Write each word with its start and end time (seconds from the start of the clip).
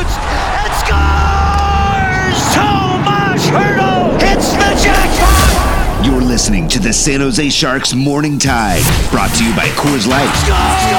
Shoots 0.00 0.16
and 0.16 0.72
scores! 0.80 2.38
Tomas 2.54 3.44
Hertl 3.46 4.20
hits 4.20 4.52
the 4.52 4.70
jackpot! 4.82 6.06
You're 6.06 6.22
listening 6.22 6.68
to 6.68 6.78
the 6.78 6.92
San 6.92 7.20
Jose 7.20 7.50
Sharks 7.50 7.94
Morning 7.94 8.38
Tide, 8.38 8.82
brought 9.10 9.30
to 9.36 9.44
you 9.44 9.54
by 9.54 9.66
Coors 9.68 10.06
Light. 10.06 10.30
Scores! 10.40 10.90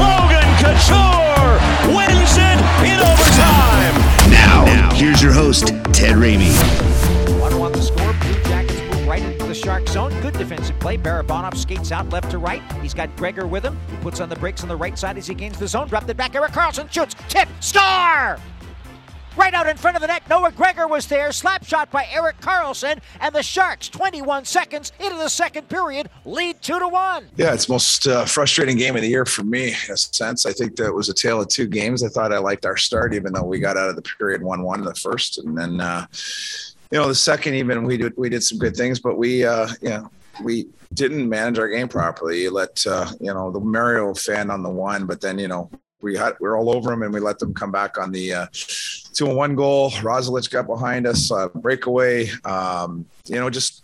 Logan 0.00 0.50
Couture 0.60 1.58
wins 1.96 2.36
it 2.36 2.58
in 2.84 3.00
overtime! 3.00 3.94
Now, 4.30 4.64
now 4.66 4.94
here's 4.94 5.22
your 5.22 5.32
host, 5.32 5.68
Ted 5.92 6.16
Ramey. 6.16 6.93
Shark 9.64 9.88
zone. 9.88 10.10
Good 10.20 10.34
defensive 10.34 10.78
play. 10.78 10.98
Barabanov 10.98 11.56
skates 11.56 11.90
out 11.90 12.10
left 12.10 12.30
to 12.32 12.38
right. 12.38 12.60
He's 12.82 12.92
got 12.92 13.16
Gregor 13.16 13.46
with 13.46 13.64
him. 13.64 13.78
He 13.90 13.96
puts 13.96 14.20
on 14.20 14.28
the 14.28 14.36
brakes 14.36 14.62
on 14.62 14.68
the 14.68 14.76
right 14.76 14.98
side 14.98 15.16
as 15.16 15.26
he 15.26 15.34
gains 15.34 15.58
the 15.58 15.66
zone. 15.66 15.88
Dropped 15.88 16.10
it 16.10 16.18
back. 16.18 16.34
Erik 16.34 16.52
Karlsson 16.52 16.92
shoots. 16.92 17.14
Tip. 17.30 17.48
Star! 17.60 18.38
Right 19.38 19.54
out 19.54 19.66
in 19.66 19.78
front 19.78 19.96
of 19.96 20.02
the 20.02 20.06
net, 20.06 20.22
Noah 20.28 20.52
Gregor 20.52 20.86
was 20.86 21.06
there. 21.06 21.32
Slap 21.32 21.64
shot 21.64 21.90
by 21.90 22.06
Erik 22.12 22.38
Karlsson. 22.42 23.00
and 23.20 23.34
the 23.34 23.42
Sharks, 23.42 23.88
21 23.88 24.44
seconds 24.44 24.92
into 25.00 25.16
the 25.16 25.30
second 25.30 25.70
period, 25.70 26.10
lead 26.26 26.60
two 26.60 26.78
to 26.78 26.86
one. 26.86 27.30
Yeah, 27.36 27.54
it's 27.54 27.68
most 27.68 28.06
uh, 28.06 28.26
frustrating 28.26 28.76
game 28.76 28.96
of 28.96 29.02
the 29.02 29.08
year 29.08 29.24
for 29.24 29.44
me 29.44 29.68
in 29.68 29.94
a 29.94 29.96
sense. 29.96 30.44
I 30.44 30.52
think 30.52 30.76
that 30.76 30.92
was 30.92 31.08
a 31.08 31.14
tale 31.14 31.40
of 31.40 31.48
two 31.48 31.66
games. 31.66 32.04
I 32.04 32.08
thought 32.08 32.34
I 32.34 32.38
liked 32.38 32.66
our 32.66 32.76
start, 32.76 33.14
even 33.14 33.32
though 33.32 33.44
we 33.44 33.60
got 33.60 33.78
out 33.78 33.88
of 33.88 33.96
the 33.96 34.02
period 34.02 34.42
one-one 34.42 34.80
in 34.80 34.84
the 34.84 34.94
first, 34.94 35.38
and 35.38 35.56
then 35.56 35.80
uh, 35.80 36.06
you 36.94 37.00
know 37.00 37.08
the 37.08 37.14
second 37.14 37.54
even 37.54 37.82
we 37.82 37.96
did 37.96 38.12
we 38.16 38.28
did 38.28 38.44
some 38.44 38.56
good 38.56 38.76
things, 38.76 39.00
but 39.00 39.18
we 39.18 39.44
uh, 39.44 39.66
you 39.82 39.88
know 39.88 40.08
we 40.44 40.68
didn't 40.92 41.28
manage 41.28 41.58
our 41.58 41.66
game 41.66 41.88
properly. 41.88 42.42
You 42.42 42.52
let 42.52 42.86
uh, 42.86 43.10
you 43.18 43.34
know 43.34 43.50
the 43.50 43.58
Mario 43.58 44.14
fan 44.14 44.48
on 44.48 44.62
the 44.62 44.70
one, 44.70 45.04
but 45.04 45.20
then 45.20 45.36
you 45.36 45.48
know 45.48 45.68
we 46.02 46.16
had 46.16 46.34
we 46.38 46.46
are 46.46 46.56
all 46.56 46.70
over 46.70 46.90
them 46.90 47.02
and 47.02 47.12
we 47.12 47.18
let 47.18 47.40
them 47.40 47.52
come 47.52 47.72
back 47.72 47.98
on 47.98 48.12
the 48.12 48.32
uh, 48.32 48.46
two 49.12 49.26
and 49.26 49.36
one 49.36 49.56
goal. 49.56 49.90
Roslovic 49.90 50.52
got 50.52 50.68
behind 50.68 51.08
us, 51.08 51.32
uh, 51.32 51.48
breakaway. 51.48 52.30
Um, 52.44 53.06
you 53.26 53.40
know, 53.40 53.50
just 53.50 53.82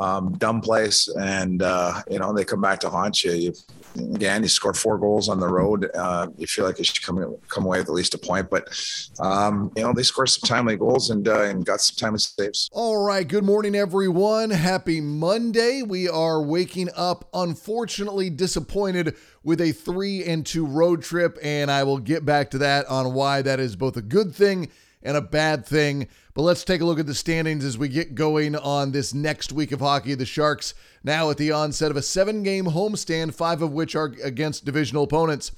um, 0.00 0.32
dumb 0.38 0.62
place, 0.62 1.14
and 1.20 1.60
uh, 1.60 2.00
you 2.10 2.18
know 2.18 2.32
they 2.32 2.46
come 2.46 2.62
back 2.62 2.80
to 2.80 2.88
haunt 2.88 3.22
you. 3.22 3.32
you 3.32 3.52
again, 3.96 4.42
you 4.42 4.48
score 4.48 4.74
four 4.74 4.98
goals 4.98 5.28
on 5.28 5.40
the 5.40 5.48
road. 5.48 5.90
Uh, 5.94 6.28
you 6.36 6.46
feel 6.46 6.64
like 6.64 6.78
you 6.78 6.84
should 6.84 7.02
come 7.02 7.36
come 7.48 7.64
away 7.64 7.78
with 7.78 7.88
at 7.88 7.94
least 7.94 8.14
a 8.14 8.18
point, 8.18 8.50
but 8.50 8.68
um, 9.20 9.72
you 9.76 9.82
know 9.82 9.92
they 9.92 10.02
scored 10.02 10.28
some 10.28 10.46
timely 10.46 10.76
goals 10.76 11.10
and 11.10 11.28
uh, 11.28 11.42
and 11.42 11.64
got 11.64 11.80
some 11.80 11.96
timely 11.96 12.18
saves. 12.18 12.68
All 12.72 13.04
right, 13.04 13.26
good 13.26 13.44
morning, 13.44 13.74
everyone. 13.74 14.50
Happy 14.50 15.00
Monday. 15.00 15.82
We 15.82 16.08
are 16.08 16.42
waking 16.42 16.88
up, 16.96 17.28
unfortunately, 17.32 18.30
disappointed 18.30 19.16
with 19.42 19.60
a 19.60 19.72
three 19.72 20.24
and 20.24 20.44
two 20.44 20.66
road 20.66 21.02
trip, 21.02 21.38
and 21.42 21.70
I 21.70 21.84
will 21.84 21.98
get 21.98 22.24
back 22.24 22.50
to 22.50 22.58
that 22.58 22.86
on 22.86 23.14
why 23.14 23.42
that 23.42 23.60
is 23.60 23.76
both 23.76 23.96
a 23.96 24.02
good 24.02 24.34
thing 24.34 24.70
and 25.02 25.16
a 25.16 25.22
bad 25.22 25.66
thing. 25.66 26.08
But 26.40 26.46
let's 26.46 26.64
take 26.64 26.80
a 26.80 26.86
look 26.86 26.98
at 26.98 27.04
the 27.04 27.12
standings 27.12 27.66
as 27.66 27.76
we 27.76 27.86
get 27.88 28.14
going 28.14 28.56
on 28.56 28.92
this 28.92 29.12
next 29.12 29.52
week 29.52 29.72
of 29.72 29.80
hockey. 29.80 30.14
The 30.14 30.24
Sharks 30.24 30.72
now 31.04 31.28
at 31.28 31.36
the 31.36 31.52
onset 31.52 31.90
of 31.90 31.98
a 31.98 32.02
seven 32.02 32.42
game 32.42 32.64
homestand, 32.64 33.34
five 33.34 33.60
of 33.60 33.72
which 33.72 33.94
are 33.94 34.14
against 34.24 34.64
divisional 34.64 35.02
opponents. 35.02 35.52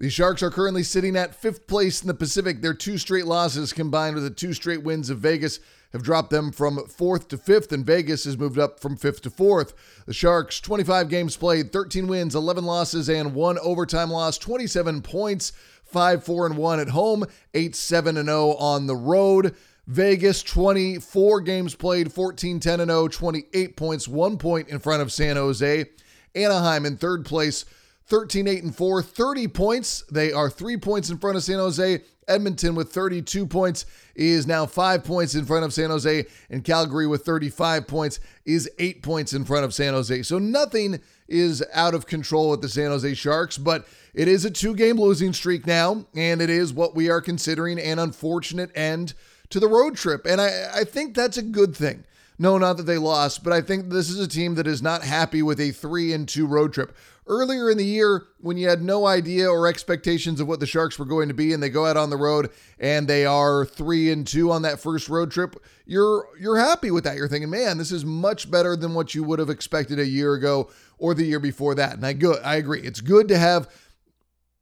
The 0.00 0.10
Sharks 0.10 0.42
are 0.42 0.50
currently 0.50 0.82
sitting 0.82 1.14
at 1.14 1.36
fifth 1.36 1.68
place 1.68 2.02
in 2.02 2.08
the 2.08 2.14
Pacific. 2.14 2.62
Their 2.62 2.74
two 2.74 2.98
straight 2.98 3.26
losses 3.26 3.72
combined 3.72 4.16
with 4.16 4.24
the 4.24 4.30
two 4.30 4.54
straight 4.54 4.82
wins 4.82 5.08
of 5.08 5.20
Vegas 5.20 5.60
have 5.92 6.02
dropped 6.02 6.30
them 6.30 6.50
from 6.50 6.84
fourth 6.88 7.28
to 7.28 7.38
fifth, 7.38 7.70
and 7.70 7.86
Vegas 7.86 8.24
has 8.24 8.36
moved 8.36 8.58
up 8.58 8.80
from 8.80 8.96
fifth 8.96 9.22
to 9.22 9.30
fourth. 9.30 9.72
The 10.06 10.12
Sharks, 10.12 10.60
25 10.60 11.08
games 11.08 11.36
played, 11.36 11.72
13 11.72 12.08
wins, 12.08 12.34
11 12.34 12.64
losses, 12.64 13.08
and 13.08 13.34
one 13.34 13.56
overtime 13.60 14.10
loss, 14.10 14.36
27 14.36 15.00
points, 15.00 15.52
5 15.84 16.24
4 16.24 16.46
and 16.46 16.56
1 16.56 16.80
at 16.80 16.88
home, 16.88 17.24
8 17.54 17.76
7 17.76 18.16
and 18.16 18.26
0 18.26 18.54
on 18.54 18.88
the 18.88 18.96
road. 18.96 19.54
Vegas, 19.88 20.42
24 20.42 21.40
games 21.40 21.74
played, 21.74 22.12
14 22.12 22.60
10 22.60 22.80
and 22.80 22.90
0, 22.90 23.08
28 23.08 23.74
points, 23.74 24.06
one 24.06 24.36
point 24.36 24.68
in 24.68 24.78
front 24.78 25.00
of 25.00 25.10
San 25.10 25.36
Jose. 25.36 25.86
Anaheim 26.34 26.84
in 26.84 26.98
third 26.98 27.24
place, 27.24 27.64
13 28.04 28.46
8 28.46 28.62
and 28.64 28.76
4, 28.76 29.02
30 29.02 29.48
points. 29.48 30.04
They 30.10 30.30
are 30.30 30.50
three 30.50 30.76
points 30.76 31.08
in 31.08 31.16
front 31.16 31.38
of 31.38 31.42
San 31.42 31.56
Jose. 31.56 32.02
Edmonton 32.28 32.74
with 32.74 32.92
32 32.92 33.46
points 33.46 33.86
is 34.14 34.46
now 34.46 34.66
five 34.66 35.04
points 35.04 35.34
in 35.34 35.46
front 35.46 35.64
of 35.64 35.72
San 35.72 35.88
Jose, 35.88 36.26
and 36.50 36.62
Calgary 36.62 37.06
with 37.06 37.24
35 37.24 37.86
points 37.86 38.20
is 38.44 38.70
eight 38.78 39.02
points 39.02 39.32
in 39.32 39.46
front 39.46 39.64
of 39.64 39.72
San 39.72 39.94
Jose. 39.94 40.22
So 40.24 40.38
nothing 40.38 41.00
is 41.28 41.64
out 41.72 41.94
of 41.94 42.06
control 42.06 42.50
with 42.50 42.60
the 42.60 42.68
San 42.68 42.90
Jose 42.90 43.14
Sharks, 43.14 43.56
but 43.56 43.88
it 44.12 44.28
is 44.28 44.44
a 44.44 44.50
two 44.50 44.74
game 44.74 44.96
losing 44.98 45.32
streak 45.32 45.66
now, 45.66 46.04
and 46.14 46.42
it 46.42 46.50
is 46.50 46.74
what 46.74 46.94
we 46.94 47.08
are 47.08 47.22
considering 47.22 47.78
an 47.78 47.98
unfortunate 47.98 48.70
end 48.76 49.14
to 49.50 49.60
the 49.60 49.68
road 49.68 49.96
trip. 49.96 50.26
And 50.26 50.40
I, 50.40 50.70
I 50.74 50.84
think 50.84 51.14
that's 51.14 51.36
a 51.36 51.42
good 51.42 51.74
thing. 51.74 52.04
No, 52.40 52.56
not 52.56 52.76
that 52.76 52.84
they 52.84 52.98
lost, 52.98 53.42
but 53.42 53.52
I 53.52 53.60
think 53.60 53.90
this 53.90 54.08
is 54.08 54.20
a 54.20 54.28
team 54.28 54.54
that 54.54 54.66
is 54.68 54.80
not 54.80 55.02
happy 55.02 55.42
with 55.42 55.58
a 55.58 55.72
three 55.72 56.12
and 56.12 56.28
two 56.28 56.46
road 56.46 56.72
trip. 56.72 56.96
Earlier 57.26 57.68
in 57.68 57.76
the 57.76 57.84
year, 57.84 58.26
when 58.40 58.56
you 58.56 58.68
had 58.68 58.80
no 58.80 59.06
idea 59.06 59.50
or 59.50 59.66
expectations 59.66 60.40
of 60.40 60.46
what 60.46 60.60
the 60.60 60.66
Sharks 60.66 60.98
were 60.98 61.04
going 61.04 61.28
to 61.28 61.34
be, 61.34 61.52
and 61.52 61.62
they 61.62 61.68
go 61.68 61.84
out 61.84 61.96
on 61.96 62.10
the 62.10 62.16
road 62.16 62.50
and 62.78 63.06
they 63.08 63.26
are 63.26 63.66
three 63.66 64.10
and 64.12 64.26
two 64.26 64.50
on 64.52 64.62
that 64.62 64.80
first 64.80 65.08
road 65.08 65.30
trip, 65.32 65.56
you're 65.84 66.26
you're 66.40 66.56
happy 66.56 66.90
with 66.90 67.04
that. 67.04 67.16
You're 67.16 67.28
thinking, 67.28 67.50
man, 67.50 67.76
this 67.76 67.92
is 67.92 68.04
much 68.04 68.50
better 68.50 68.76
than 68.76 68.94
what 68.94 69.14
you 69.14 69.24
would 69.24 69.40
have 69.40 69.50
expected 69.50 69.98
a 69.98 70.06
year 70.06 70.34
ago 70.34 70.70
or 70.96 71.12
the 71.12 71.24
year 71.24 71.40
before 71.40 71.74
that. 71.74 71.94
And 71.94 72.06
I 72.06 72.12
good, 72.12 72.40
I 72.44 72.54
agree. 72.54 72.80
It's 72.80 73.00
good 73.00 73.28
to 73.28 73.38
have 73.38 73.68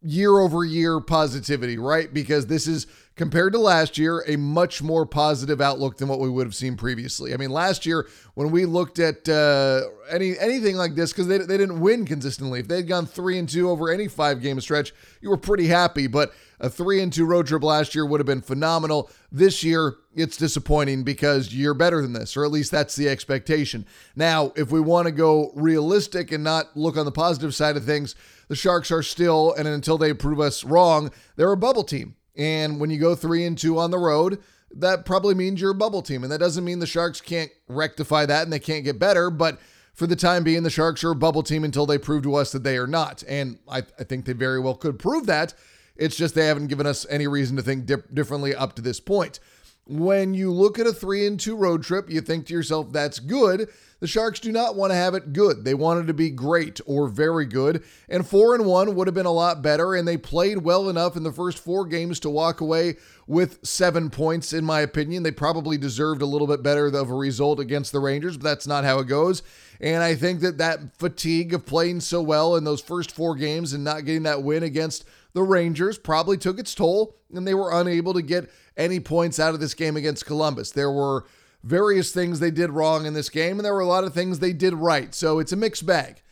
year 0.03 0.39
over 0.39 0.65
year 0.65 0.99
positivity, 1.01 1.79
right? 1.79 2.13
Because 2.13 2.47
this 2.47 2.67
is 2.67 2.87
compared 3.17 3.55
to 3.55 3.59
last 3.59 3.97
year, 3.97 4.23
a 4.27 4.37
much 4.37 4.83
more 4.83 5.07
positive 5.07 5.61
outlook 5.61 5.97
than 5.97 6.07
what 6.07 6.21
we 6.21 6.29
would 6.29 6.47
have 6.47 6.55
seen 6.55 6.77
previously. 6.77 7.33
I 7.33 7.39
mean, 7.39 7.51
last 7.51 7.87
year 7.87 8.09
when 8.35 8.51
we 8.51 8.67
looked 8.67 8.99
at 8.99 9.29
uh, 9.29 9.83
any 10.11 10.39
anything 10.39 10.77
like 10.77 10.95
this, 10.95 11.13
because 11.13 11.27
they, 11.27 11.39
they 11.39 11.57
didn't 11.57 11.81
win 11.81 12.05
consistently. 12.05 12.61
If 12.61 12.69
they'd 12.69 12.87
gone 12.87 13.07
three 13.07 13.39
and 13.39 13.49
two 13.49 13.71
over 13.71 13.91
any 13.91 14.07
five 14.07 14.43
game 14.43 14.61
stretch, 14.61 14.93
you 15.21 15.31
were 15.31 15.39
pretty 15.39 15.67
happy. 15.67 16.07
But 16.07 16.33
a 16.61 16.69
three 16.69 17.03
and 17.03 17.13
two 17.13 17.25
road 17.25 17.47
trip 17.47 17.63
last 17.63 17.95
year 17.95 18.07
would 18.07 18.21
have 18.21 18.27
been 18.27 18.43
phenomenal. 18.43 19.11
This 19.33 19.65
year, 19.65 19.97
it's 20.15 20.37
disappointing 20.37 21.03
because 21.03 21.55
you're 21.55 21.75
better 21.75 22.03
than 22.03 22.13
this, 22.13 22.37
or 22.37 22.45
at 22.45 22.51
least 22.51 22.71
that's 22.71 22.97
the 22.97 23.09
expectation. 23.09 23.87
Now, 24.15 24.53
if 24.57 24.71
we 24.71 24.81
want 24.81 25.07
to 25.07 25.13
go 25.13 25.53
realistic 25.55 26.33
and 26.33 26.45
not 26.45 26.77
look 26.77 26.97
on 26.97 27.05
the 27.05 27.13
positive 27.13 27.55
side 27.55 27.77
of 27.77 27.85
things, 27.85 28.15
the 28.49 28.57
Sharks 28.57 28.93
are 28.93 29.03
still, 29.03 29.53
and 29.55 29.67
until 29.67 29.99
they 29.99 30.13
prove 30.13 30.41
us 30.41 30.65
wrong, 30.65 31.11
they're 31.37 31.53
a 31.53 31.57
bubble 31.57 31.85
team. 31.85 32.15
And 32.37 32.79
when 32.81 32.91
you 32.91 32.99
go 32.99 33.15
three 33.15 33.45
and 33.45 33.57
two 33.57 33.79
on 33.79 33.91
the 33.91 33.99
road, 33.99 34.43
that 34.75 35.05
probably 35.05 35.35
means 35.35 35.61
you're 35.61 35.71
a 35.71 35.75
bubble 35.75 36.03
team. 36.03 36.23
And 36.23 36.33
that 36.33 36.41
doesn't 36.41 36.65
mean 36.65 36.79
the 36.79 36.87
Sharks 36.87 37.21
can't 37.21 37.51
rectify 37.69 38.27
that 38.27 38.43
and 38.43 38.53
they 38.53 38.59
can't 38.59 38.85
get 38.85 38.99
better. 38.99 39.31
But 39.31 39.59
for 39.95 40.07
the 40.07 40.17
time 40.17 40.45
being, 40.45 40.63
the 40.63 40.71
Sharks 40.71 41.03
are 41.05 41.13
a 41.13 41.17
bubble 41.17 41.43
team 41.43 41.65
until 41.65 41.87
they 41.87 41.99
prove 41.99 42.23
to 42.25 42.35
us 42.35 42.53
that 42.53 42.63
they 42.65 42.77
are 42.77 42.87
not. 42.87 43.23
And 43.27 43.59
I, 43.69 43.79
I 43.99 44.05
think 44.05 44.27
they 44.27 44.33
very 44.33 44.61
well 44.61 44.75
could 44.75 44.99
prove 44.99 45.27
that. 45.27 45.55
It's 45.97 46.17
just 46.17 46.35
they 46.35 46.47
haven't 46.47 46.67
given 46.67 46.87
us 46.87 47.07
any 47.09 47.27
reason 47.27 47.57
to 47.57 47.63
think 47.63 47.87
differently 48.13 48.55
up 48.55 48.75
to 48.77 48.83
this 48.83 49.01
point. 49.01 49.41
When 49.89 50.35
you 50.35 50.53
look 50.53 50.81
at 50.81 50.87
a 50.87 50.93
three 50.93 51.27
and 51.27 51.39
two 51.39 51.55
road 51.55 51.85
trip, 51.85 52.11
you 52.11 52.21
think 52.21 52.47
to 52.47 52.53
yourself, 52.53 52.93
that's 52.93 53.21
good. 53.21 53.69
The 54.01 54.07
Sharks 54.07 54.41
do 54.41 54.53
not 54.53 54.77
want 54.77 54.91
to 54.91 54.97
have 54.97 55.15
it 55.15 55.33
good. 55.33 55.65
They 55.65 55.73
wanted 55.73 56.09
to 56.09 56.13
be 56.13 56.29
great 56.29 56.81
or 56.87 57.09
very 57.09 57.47
good. 57.47 57.83
And 58.09 58.27
4 58.27 58.57
and 58.57 58.67
1 58.67 58.95
would 58.95 59.07
have 59.07 59.15
been 59.15 59.25
a 59.25 59.33
lot 59.33 59.63
better 59.63 59.95
and 59.95 60.07
they 60.07 60.19
played 60.19 60.59
well 60.59 60.91
enough 60.91 61.17
in 61.17 61.23
the 61.23 61.33
first 61.33 61.59
4 61.59 61.87
games 61.87 62.21
to 62.21 62.31
walk 62.31 62.61
away 62.61 62.97
with 63.27 63.65
7 63.65 64.11
points 64.11 64.53
in 64.53 64.65
my 64.65 64.81
opinion. 64.81 65.23
They 65.23 65.31
probably 65.31 65.79
deserved 65.79 66.21
a 66.21 66.27
little 66.27 66.47
bit 66.47 66.63
better 66.63 66.89
of 66.89 66.95
a 66.95 67.15
result 67.15 67.59
against 67.59 67.93
the 67.93 68.01
Rangers, 68.01 68.37
but 68.37 68.45
that's 68.45 68.67
not 68.67 68.85
how 68.85 68.99
it 68.99 69.07
goes. 69.07 69.43
And 69.81 70.03
I 70.03 70.15
think 70.15 70.41
that 70.41 70.59
that 70.59 70.99
fatigue 70.99 71.55
of 71.55 71.65
playing 71.65 72.01
so 72.01 72.21
well 72.21 72.57
in 72.57 72.65
those 72.65 72.83
first 72.83 73.13
4 73.13 73.35
games 73.37 73.73
and 73.73 73.85
not 73.85 74.05
getting 74.05 74.25
that 74.25 74.43
win 74.43 74.63
against 74.63 75.05
the 75.37 75.43
Rangers 75.43 75.99
probably 75.99 76.39
took 76.39 76.59
its 76.59 76.75
toll 76.75 77.15
and 77.31 77.47
they 77.47 77.53
were 77.53 77.79
unable 77.79 78.15
to 78.15 78.23
get 78.23 78.51
any 78.75 78.99
points 78.99 79.39
out 79.39 79.53
of 79.53 79.61
this 79.61 79.75
game 79.75 79.95
against 79.95 80.25
Columbus. 80.25 80.71
There 80.71 80.91
were 80.91 81.27
various 81.63 82.11
things 82.11 82.41
they 82.41 82.51
did 82.51 82.71
wrong 82.71 83.05
in 83.05 83.13
this 83.13 83.29
game, 83.29 83.59
and 83.59 83.65
there 83.65 83.75
were 83.75 83.81
a 83.81 83.87
lot 83.87 84.05
of 84.05 84.15
things 84.15 84.39
they 84.39 84.55
did 84.55 84.73
right. 84.73 85.15
So 85.15 85.39
it's 85.39 85.53
a 85.53 85.57
mixed 85.57 85.85
bag. 85.85 86.23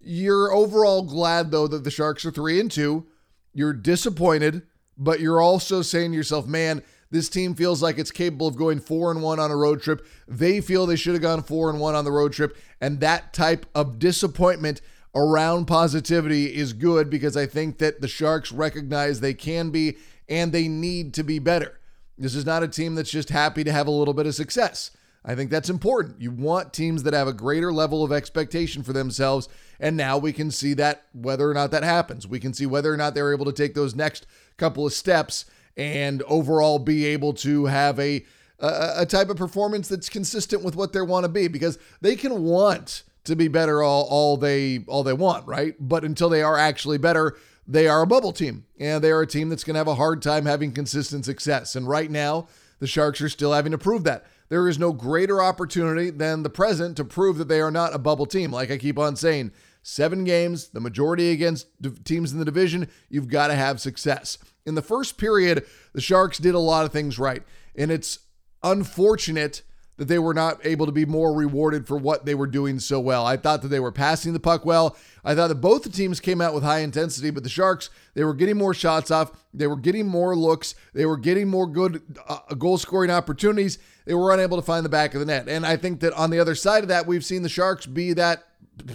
You're 0.00 0.52
overall 0.52 1.02
glad 1.02 1.50
though 1.50 1.66
that 1.66 1.82
the 1.82 1.90
Sharks 1.90 2.24
are 2.24 2.30
3 2.30 2.60
and 2.60 2.70
2. 2.70 3.04
You're 3.52 3.72
disappointed, 3.72 4.62
but 4.96 5.18
you're 5.18 5.42
also 5.42 5.82
saying 5.82 6.12
to 6.12 6.16
yourself, 6.16 6.46
"Man, 6.46 6.84
this 7.10 7.28
team 7.28 7.56
feels 7.56 7.82
like 7.82 7.98
it's 7.98 8.12
capable 8.12 8.46
of 8.46 8.54
going 8.54 8.78
4 8.78 9.10
and 9.10 9.24
1 9.24 9.40
on 9.40 9.50
a 9.50 9.56
road 9.56 9.82
trip. 9.82 10.06
They 10.28 10.60
feel 10.60 10.86
they 10.86 10.94
should 10.94 11.14
have 11.14 11.22
gone 11.22 11.42
4 11.42 11.68
and 11.68 11.80
1 11.80 11.96
on 11.96 12.04
the 12.04 12.12
road 12.12 12.32
trip." 12.32 12.56
And 12.80 13.00
that 13.00 13.32
type 13.32 13.66
of 13.74 13.98
disappointment 13.98 14.80
around 15.14 15.66
positivity 15.66 16.54
is 16.54 16.72
good 16.72 17.10
because 17.10 17.36
I 17.36 17.46
think 17.46 17.78
that 17.78 18.00
the 18.00 18.08
Sharks 18.08 18.52
recognize 18.52 19.20
they 19.20 19.34
can 19.34 19.70
be 19.70 19.96
and 20.28 20.52
they 20.52 20.68
need 20.68 21.14
to 21.14 21.22
be 21.22 21.38
better. 21.38 21.78
This 22.16 22.34
is 22.34 22.46
not 22.46 22.62
a 22.62 22.68
team 22.68 22.94
that's 22.94 23.10
just 23.10 23.30
happy 23.30 23.64
to 23.64 23.72
have 23.72 23.86
a 23.86 23.90
little 23.90 24.14
bit 24.14 24.26
of 24.26 24.34
success. 24.34 24.90
I 25.24 25.34
think 25.34 25.50
that's 25.50 25.70
important. 25.70 26.20
You 26.20 26.30
want 26.32 26.72
teams 26.72 27.04
that 27.04 27.14
have 27.14 27.28
a 27.28 27.32
greater 27.32 27.72
level 27.72 28.02
of 28.02 28.12
expectation 28.12 28.82
for 28.82 28.92
themselves. 28.92 29.48
And 29.78 29.96
now 29.96 30.18
we 30.18 30.32
can 30.32 30.50
see 30.50 30.74
that 30.74 31.04
whether 31.12 31.48
or 31.48 31.54
not 31.54 31.70
that 31.70 31.84
happens. 31.84 32.26
We 32.26 32.40
can 32.40 32.52
see 32.54 32.66
whether 32.66 32.92
or 32.92 32.96
not 32.96 33.14
they're 33.14 33.32
able 33.32 33.44
to 33.44 33.52
take 33.52 33.74
those 33.74 33.94
next 33.94 34.26
couple 34.56 34.84
of 34.84 34.92
steps 34.92 35.44
and 35.76 36.22
overall 36.22 36.78
be 36.78 37.06
able 37.06 37.34
to 37.34 37.66
have 37.66 37.98
a, 37.98 38.24
a, 38.58 39.06
type 39.06 39.30
of 39.30 39.36
performance 39.36 39.88
that's 39.88 40.08
consistent 40.08 40.62
with 40.62 40.76
what 40.76 40.92
they 40.92 41.00
want 41.00 41.24
to 41.24 41.28
be 41.28 41.48
because 41.48 41.78
they 42.00 42.14
can 42.14 42.42
want 42.42 43.04
to 43.24 43.36
be 43.36 43.48
better 43.48 43.82
all, 43.82 44.06
all 44.10 44.36
they 44.36 44.84
all 44.88 45.02
they 45.02 45.12
want, 45.12 45.46
right? 45.46 45.74
But 45.78 46.04
until 46.04 46.28
they 46.28 46.42
are 46.42 46.58
actually 46.58 46.98
better, 46.98 47.36
they 47.66 47.86
are 47.88 48.02
a 48.02 48.06
bubble 48.06 48.32
team. 48.32 48.66
And 48.78 49.02
they 49.02 49.10
are 49.10 49.22
a 49.22 49.26
team 49.26 49.48
that's 49.48 49.64
going 49.64 49.74
to 49.74 49.78
have 49.80 49.88
a 49.88 49.94
hard 49.94 50.22
time 50.22 50.46
having 50.46 50.72
consistent 50.72 51.24
success. 51.24 51.76
And 51.76 51.88
right 51.88 52.10
now, 52.10 52.48
the 52.80 52.86
Sharks 52.86 53.20
are 53.20 53.28
still 53.28 53.52
having 53.52 53.72
to 53.72 53.78
prove 53.78 54.04
that. 54.04 54.26
There 54.48 54.68
is 54.68 54.78
no 54.78 54.92
greater 54.92 55.40
opportunity 55.40 56.10
than 56.10 56.42
the 56.42 56.50
present 56.50 56.96
to 56.96 57.04
prove 57.04 57.38
that 57.38 57.48
they 57.48 57.60
are 57.60 57.70
not 57.70 57.94
a 57.94 57.98
bubble 57.98 58.26
team. 58.26 58.50
Like 58.50 58.70
I 58.70 58.76
keep 58.76 58.98
on 58.98 59.16
saying, 59.16 59.52
seven 59.82 60.24
games, 60.24 60.68
the 60.68 60.80
majority 60.80 61.30
against 61.30 61.66
teams 62.04 62.32
in 62.32 62.38
the 62.38 62.44
division, 62.44 62.88
you've 63.08 63.28
got 63.28 63.48
to 63.48 63.54
have 63.54 63.80
success. 63.80 64.38
In 64.66 64.74
the 64.74 64.82
first 64.82 65.16
period, 65.16 65.64
the 65.92 66.00
Sharks 66.00 66.38
did 66.38 66.54
a 66.54 66.60
lot 66.60 66.84
of 66.84 66.92
things 66.92 67.18
right. 67.18 67.42
And 67.74 67.90
it's 67.90 68.18
unfortunate 68.62 69.62
that 69.96 70.08
they 70.08 70.18
were 70.18 70.34
not 70.34 70.64
able 70.64 70.86
to 70.86 70.92
be 70.92 71.04
more 71.04 71.34
rewarded 71.34 71.86
for 71.86 71.96
what 71.96 72.24
they 72.24 72.34
were 72.34 72.46
doing 72.46 72.80
so 72.80 72.98
well. 72.98 73.26
I 73.26 73.36
thought 73.36 73.62
that 73.62 73.68
they 73.68 73.80
were 73.80 73.92
passing 73.92 74.32
the 74.32 74.40
puck 74.40 74.64
well. 74.64 74.96
I 75.24 75.34
thought 75.34 75.48
that 75.48 75.56
both 75.56 75.82
the 75.82 75.90
teams 75.90 76.18
came 76.18 76.40
out 76.40 76.54
with 76.54 76.64
high 76.64 76.80
intensity, 76.80 77.30
but 77.30 77.42
the 77.42 77.48
Sharks, 77.48 77.90
they 78.14 78.24
were 78.24 78.34
getting 78.34 78.56
more 78.56 78.74
shots 78.74 79.10
off. 79.10 79.32
They 79.52 79.66
were 79.66 79.76
getting 79.76 80.06
more 80.06 80.34
looks. 80.34 80.74
They 80.94 81.06
were 81.06 81.18
getting 81.18 81.48
more 81.48 81.66
good 81.66 82.02
uh, 82.26 82.54
goal 82.58 82.78
scoring 82.78 83.10
opportunities. 83.10 83.78
They 84.06 84.14
were 84.14 84.32
unable 84.32 84.56
to 84.56 84.62
find 84.62 84.84
the 84.84 84.90
back 84.90 85.14
of 85.14 85.20
the 85.20 85.26
net. 85.26 85.48
And 85.48 85.66
I 85.66 85.76
think 85.76 86.00
that 86.00 86.12
on 86.14 86.30
the 86.30 86.40
other 86.40 86.54
side 86.54 86.82
of 86.82 86.88
that, 86.88 87.06
we've 87.06 87.24
seen 87.24 87.42
the 87.42 87.48
Sharks 87.48 87.86
be 87.86 88.12
that 88.14 88.44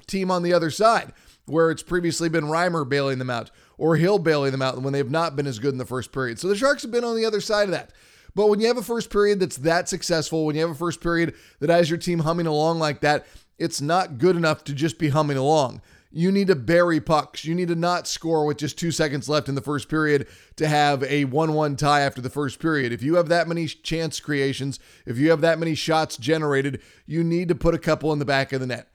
team 0.08 0.32
on 0.32 0.44
the 0.44 0.54
other 0.54 0.72
side 0.72 1.14
where 1.46 1.72
it's 1.72 1.84
previously 1.84 2.28
been 2.28 2.46
Reimer 2.46 2.88
bailing 2.88 3.20
them 3.20 3.30
out 3.30 3.52
or 3.78 3.96
Hill 3.96 4.20
bailing 4.20 4.52
them 4.52 4.62
out 4.62 4.82
when 4.82 4.92
they 4.92 5.00
have 5.00 5.12
not 5.12 5.36
been 5.36 5.48
as 5.48 5.60
good 5.60 5.72
in 5.72 5.78
the 5.78 5.86
first 5.86 6.12
period. 6.12 6.40
So 6.40 6.48
the 6.48 6.56
Sharks 6.56 6.82
have 6.82 6.92
been 6.92 7.04
on 7.04 7.16
the 7.16 7.26
other 7.26 7.42
side 7.42 7.66
of 7.66 7.72
that. 7.72 7.92
But 8.38 8.50
when 8.50 8.60
you 8.60 8.68
have 8.68 8.78
a 8.78 8.84
first 8.84 9.10
period 9.10 9.40
that's 9.40 9.58
that 9.58 9.90
successful, 9.90 10.46
when 10.46 10.56
you 10.56 10.62
have 10.62 10.70
a 10.70 10.76
first 10.76 11.02
period 11.02 11.34
that 11.60 11.72
has 11.72 11.90
your 11.90 11.98
team 11.98 12.20
humming 12.20 12.46
along 12.46 12.78
like 12.78 13.02
that, 13.02 13.26
it's 13.58 13.82
not 13.82 14.20
good 14.20 14.36
enough 14.36 14.64
to 14.66 14.74
just 14.74 15.00
be 15.00 15.10
humming 15.10 15.38
along. 15.38 15.82
You 16.12 16.32
need 16.32 16.46
to 16.50 16.56
bury 16.56 17.02
pucks. 17.02 17.46
You 17.46 17.56
need 17.56 17.70
to 17.70 17.76
not 17.76 18.08
score 18.08 18.46
with 18.46 18.58
just 18.58 18.78
two 18.78 18.92
seconds 18.92 19.28
left 19.28 19.50
in 19.50 19.56
the 19.56 19.62
first 19.62 19.90
period 19.90 20.28
to 20.58 20.68
have 20.68 21.02
a 21.06 21.26
1 21.26 21.54
1 21.56 21.76
tie 21.78 22.02
after 22.02 22.22
the 22.22 22.30
first 22.30 22.60
period. 22.60 22.94
If 22.94 23.02
you 23.02 23.16
have 23.16 23.28
that 23.30 23.48
many 23.48 23.66
chance 23.66 24.20
creations, 24.20 24.80
if 25.08 25.18
you 25.18 25.32
have 25.32 25.42
that 25.42 25.58
many 25.58 25.74
shots 25.74 26.16
generated, 26.16 26.80
you 27.08 27.24
need 27.24 27.48
to 27.48 27.56
put 27.56 27.74
a 27.74 27.80
couple 27.80 28.14
in 28.14 28.20
the 28.20 28.24
back 28.26 28.54
of 28.54 28.60
the 28.60 28.68
net. 28.68 28.88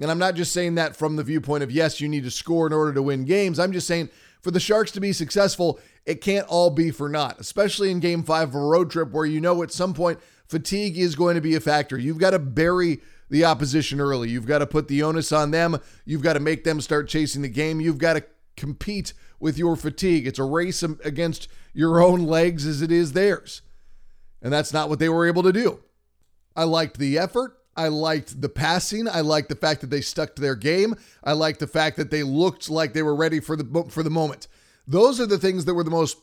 And 0.00 0.10
I'm 0.10 0.18
not 0.18 0.34
just 0.34 0.52
saying 0.52 0.74
that 0.74 0.96
from 0.96 1.14
the 1.14 1.22
viewpoint 1.22 1.62
of, 1.62 1.70
yes, 1.70 2.00
you 2.00 2.08
need 2.08 2.24
to 2.24 2.32
score 2.32 2.66
in 2.66 2.72
order 2.72 2.92
to 2.92 3.02
win 3.02 3.24
games. 3.24 3.60
I'm 3.60 3.72
just 3.72 3.86
saying 3.86 4.10
for 4.40 4.50
the 4.50 4.60
Sharks 4.60 4.90
to 4.92 5.00
be 5.00 5.12
successful, 5.12 5.78
it 6.06 6.20
can't 6.20 6.46
all 6.46 6.70
be 6.70 6.90
for 6.90 7.08
naught, 7.08 7.38
especially 7.38 7.90
in 7.90 8.00
game 8.00 8.22
five 8.22 8.48
of 8.48 8.54
a 8.54 8.60
road 8.60 8.90
trip 8.90 9.10
where 9.10 9.26
you 9.26 9.40
know 9.40 9.62
at 9.62 9.72
some 9.72 9.94
point 9.94 10.20
fatigue 10.46 10.96
is 10.96 11.16
going 11.16 11.34
to 11.34 11.40
be 11.40 11.54
a 11.54 11.60
factor. 11.60 11.98
You've 11.98 12.18
got 12.18 12.30
to 12.30 12.38
bury 12.38 13.00
the 13.30 13.44
opposition 13.44 14.00
early. 14.00 14.30
You've 14.30 14.46
got 14.46 14.58
to 14.58 14.66
put 14.66 14.88
the 14.88 15.02
onus 15.02 15.32
on 15.32 15.50
them. 15.50 15.78
You've 16.04 16.22
got 16.22 16.34
to 16.34 16.40
make 16.40 16.64
them 16.64 16.80
start 16.80 17.08
chasing 17.08 17.42
the 17.42 17.48
game. 17.48 17.80
You've 17.80 17.98
got 17.98 18.14
to 18.14 18.24
compete 18.56 19.12
with 19.38 19.58
your 19.58 19.76
fatigue. 19.76 20.26
It's 20.26 20.38
a 20.38 20.44
race 20.44 20.82
against 20.82 21.48
your 21.74 22.00
own 22.00 22.24
legs 22.24 22.66
as 22.66 22.82
it 22.82 22.90
is 22.90 23.12
theirs. 23.12 23.62
And 24.40 24.52
that's 24.52 24.72
not 24.72 24.88
what 24.88 24.98
they 24.98 25.08
were 25.08 25.26
able 25.26 25.42
to 25.42 25.52
do. 25.52 25.80
I 26.56 26.64
liked 26.64 26.98
the 26.98 27.18
effort. 27.18 27.57
I 27.78 27.88
liked 27.88 28.40
the 28.40 28.48
passing. 28.48 29.08
I 29.08 29.20
liked 29.20 29.48
the 29.48 29.54
fact 29.54 29.80
that 29.82 29.90
they 29.90 30.00
stuck 30.00 30.34
to 30.34 30.42
their 30.42 30.56
game. 30.56 30.96
I 31.22 31.32
liked 31.32 31.60
the 31.60 31.68
fact 31.68 31.96
that 31.96 32.10
they 32.10 32.24
looked 32.24 32.68
like 32.68 32.92
they 32.92 33.02
were 33.02 33.14
ready 33.14 33.38
for 33.38 33.54
the 33.54 33.84
for 33.88 34.02
the 34.02 34.10
moment. 34.10 34.48
Those 34.86 35.20
are 35.20 35.26
the 35.26 35.38
things 35.38 35.64
that 35.64 35.74
were 35.74 35.84
the 35.84 35.90
most 35.90 36.18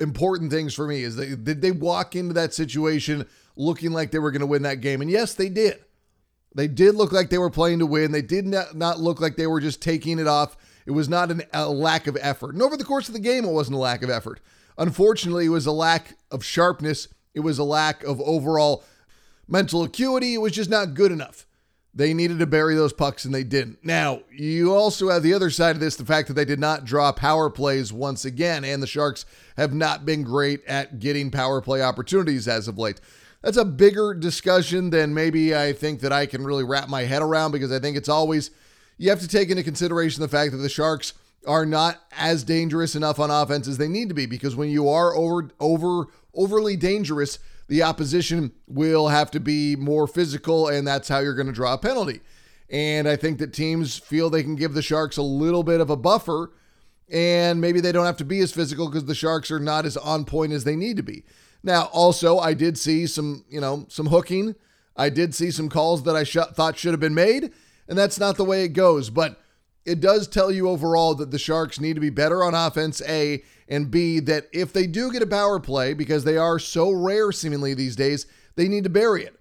important 0.00 0.50
things 0.50 0.74
for 0.74 0.86
me. 0.86 1.02
Is 1.02 1.16
they 1.16 1.34
did 1.34 1.62
they 1.62 1.72
walk 1.72 2.14
into 2.14 2.34
that 2.34 2.52
situation 2.52 3.26
looking 3.56 3.90
like 3.90 4.10
they 4.10 4.18
were 4.18 4.30
going 4.30 4.40
to 4.40 4.46
win 4.46 4.62
that 4.62 4.82
game? 4.82 5.00
And 5.00 5.10
yes, 5.10 5.32
they 5.32 5.48
did. 5.48 5.78
They 6.54 6.68
did 6.68 6.94
look 6.94 7.12
like 7.12 7.30
they 7.30 7.38
were 7.38 7.50
playing 7.50 7.78
to 7.78 7.86
win. 7.86 8.12
They 8.12 8.22
did 8.22 8.46
not, 8.46 8.74
not 8.74 9.00
look 9.00 9.20
like 9.20 9.36
they 9.36 9.46
were 9.46 9.60
just 9.60 9.80
taking 9.80 10.18
it 10.18 10.26
off. 10.26 10.56
It 10.86 10.90
was 10.90 11.08
not 11.08 11.30
an, 11.30 11.42
a 11.52 11.68
lack 11.68 12.06
of 12.06 12.18
effort. 12.20 12.54
And 12.54 12.62
over 12.62 12.76
the 12.76 12.84
course 12.84 13.08
of 13.08 13.14
the 13.14 13.20
game, 13.20 13.44
it 13.44 13.52
wasn't 13.52 13.76
a 13.76 13.80
lack 13.80 14.02
of 14.02 14.10
effort. 14.10 14.40
Unfortunately, 14.76 15.46
it 15.46 15.50
was 15.50 15.66
a 15.66 15.72
lack 15.72 16.16
of 16.30 16.44
sharpness. 16.44 17.08
It 17.34 17.40
was 17.40 17.58
a 17.58 17.64
lack 17.64 18.02
of 18.04 18.20
overall 18.20 18.84
mental 19.48 19.82
acuity. 19.82 20.34
It 20.34 20.38
was 20.38 20.52
just 20.52 20.70
not 20.70 20.94
good 20.94 21.10
enough. 21.10 21.46
They 21.94 22.14
needed 22.14 22.38
to 22.38 22.46
bury 22.46 22.76
those 22.76 22.92
pucks 22.92 23.24
and 23.24 23.34
they 23.34 23.42
didn't. 23.42 23.78
Now, 23.82 24.20
you 24.30 24.72
also 24.72 25.08
have 25.08 25.22
the 25.22 25.34
other 25.34 25.50
side 25.50 25.74
of 25.74 25.80
this 25.80 25.96
the 25.96 26.04
fact 26.04 26.28
that 26.28 26.34
they 26.34 26.44
did 26.44 26.60
not 26.60 26.84
draw 26.84 27.10
power 27.10 27.50
plays 27.50 27.92
once 27.92 28.24
again, 28.24 28.64
and 28.64 28.82
the 28.82 28.86
Sharks 28.86 29.24
have 29.56 29.74
not 29.74 30.06
been 30.06 30.22
great 30.22 30.64
at 30.66 31.00
getting 31.00 31.30
power 31.30 31.60
play 31.60 31.82
opportunities 31.82 32.46
as 32.46 32.68
of 32.68 32.78
late. 32.78 33.00
That's 33.42 33.56
a 33.56 33.64
bigger 33.64 34.14
discussion 34.14 34.90
than 34.90 35.14
maybe 35.14 35.56
I 35.56 35.72
think 35.72 36.00
that 36.00 36.12
I 36.12 36.26
can 36.26 36.44
really 36.44 36.64
wrap 36.64 36.88
my 36.88 37.02
head 37.02 37.22
around 37.22 37.52
because 37.52 37.72
I 37.72 37.78
think 37.78 37.96
it's 37.96 38.08
always, 38.08 38.50
you 38.96 39.10
have 39.10 39.20
to 39.20 39.28
take 39.28 39.48
into 39.48 39.62
consideration 39.62 40.20
the 40.20 40.28
fact 40.28 40.52
that 40.52 40.58
the 40.58 40.68
Sharks 40.68 41.14
are 41.46 41.64
not 41.64 42.00
as 42.16 42.44
dangerous 42.44 42.94
enough 42.94 43.18
on 43.18 43.30
offense 43.30 43.66
as 43.66 43.78
they 43.78 43.88
need 43.88 44.08
to 44.08 44.14
be 44.14 44.26
because 44.26 44.56
when 44.56 44.68
you 44.68 44.88
are 44.88 45.14
over 45.16 45.50
over 45.60 46.06
overly 46.34 46.76
dangerous 46.76 47.38
the 47.68 47.82
opposition 47.82 48.52
will 48.66 49.08
have 49.08 49.30
to 49.30 49.40
be 49.40 49.76
more 49.76 50.06
physical, 50.06 50.68
and 50.68 50.86
that's 50.86 51.08
how 51.08 51.18
you're 51.20 51.34
going 51.34 51.46
to 51.46 51.52
draw 51.52 51.74
a 51.74 51.78
penalty. 51.78 52.20
And 52.70 53.08
I 53.08 53.16
think 53.16 53.38
that 53.38 53.52
teams 53.52 53.96
feel 53.96 54.28
they 54.28 54.42
can 54.42 54.56
give 54.56 54.74
the 54.74 54.82
Sharks 54.82 55.16
a 55.16 55.22
little 55.22 55.62
bit 55.62 55.80
of 55.80 55.90
a 55.90 55.96
buffer, 55.96 56.52
and 57.10 57.60
maybe 57.60 57.80
they 57.80 57.92
don't 57.92 58.06
have 58.06 58.16
to 58.18 58.24
be 58.24 58.40
as 58.40 58.52
physical 58.52 58.88
because 58.88 59.04
the 59.04 59.14
Sharks 59.14 59.50
are 59.50 59.60
not 59.60 59.86
as 59.86 59.96
on 59.96 60.24
point 60.24 60.52
as 60.52 60.64
they 60.64 60.76
need 60.76 60.96
to 60.96 61.02
be. 61.02 61.24
Now, 61.62 61.84
also, 61.92 62.38
I 62.38 62.54
did 62.54 62.78
see 62.78 63.06
some, 63.06 63.44
you 63.48 63.60
know, 63.60 63.86
some 63.88 64.06
hooking. 64.06 64.54
I 64.96 65.10
did 65.10 65.34
see 65.34 65.50
some 65.50 65.68
calls 65.68 66.02
that 66.04 66.16
I 66.16 66.24
sh- 66.24 66.36
thought 66.54 66.78
should 66.78 66.92
have 66.92 67.00
been 67.00 67.14
made, 67.14 67.52
and 67.88 67.98
that's 67.98 68.18
not 68.18 68.36
the 68.36 68.44
way 68.44 68.64
it 68.64 68.68
goes. 68.68 69.10
But 69.10 69.40
it 69.84 70.00
does 70.00 70.28
tell 70.28 70.50
you 70.50 70.68
overall 70.68 71.14
that 71.14 71.30
the 71.30 71.38
Sharks 71.38 71.80
need 71.80 71.94
to 71.94 72.00
be 72.00 72.10
better 72.10 72.44
on 72.44 72.54
offense, 72.54 73.00
A, 73.08 73.42
and 73.68 73.90
B, 73.90 74.20
that 74.20 74.48
if 74.52 74.72
they 74.72 74.86
do 74.86 75.12
get 75.12 75.22
a 75.22 75.26
power 75.26 75.60
play, 75.60 75.94
because 75.94 76.24
they 76.24 76.36
are 76.36 76.58
so 76.58 76.90
rare 76.90 77.32
seemingly 77.32 77.74
these 77.74 77.96
days, 77.96 78.26
they 78.56 78.68
need 78.68 78.84
to 78.84 78.90
bury 78.90 79.24
it. 79.24 79.38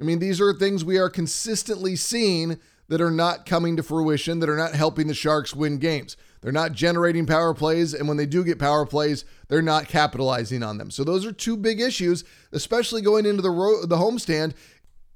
I 0.00 0.04
mean, 0.04 0.18
these 0.18 0.40
are 0.40 0.52
things 0.52 0.84
we 0.84 0.98
are 0.98 1.10
consistently 1.10 1.96
seeing 1.96 2.58
that 2.88 3.00
are 3.00 3.10
not 3.10 3.46
coming 3.46 3.76
to 3.76 3.82
fruition, 3.82 4.38
that 4.38 4.48
are 4.48 4.56
not 4.56 4.74
helping 4.74 5.06
the 5.06 5.14
Sharks 5.14 5.54
win 5.54 5.78
games. 5.78 6.16
They're 6.40 6.52
not 6.52 6.72
generating 6.72 7.26
power 7.26 7.52
plays, 7.52 7.94
and 7.94 8.06
when 8.06 8.16
they 8.16 8.26
do 8.26 8.44
get 8.44 8.58
power 8.58 8.86
plays, 8.86 9.24
they're 9.48 9.60
not 9.60 9.88
capitalizing 9.88 10.62
on 10.62 10.78
them. 10.78 10.90
So 10.90 11.02
those 11.02 11.26
are 11.26 11.32
two 11.32 11.56
big 11.56 11.80
issues, 11.80 12.24
especially 12.52 13.02
going 13.02 13.26
into 13.26 13.42
the 13.42 13.50
ro- 13.50 13.84
the 13.84 13.96
homestand. 13.96 14.54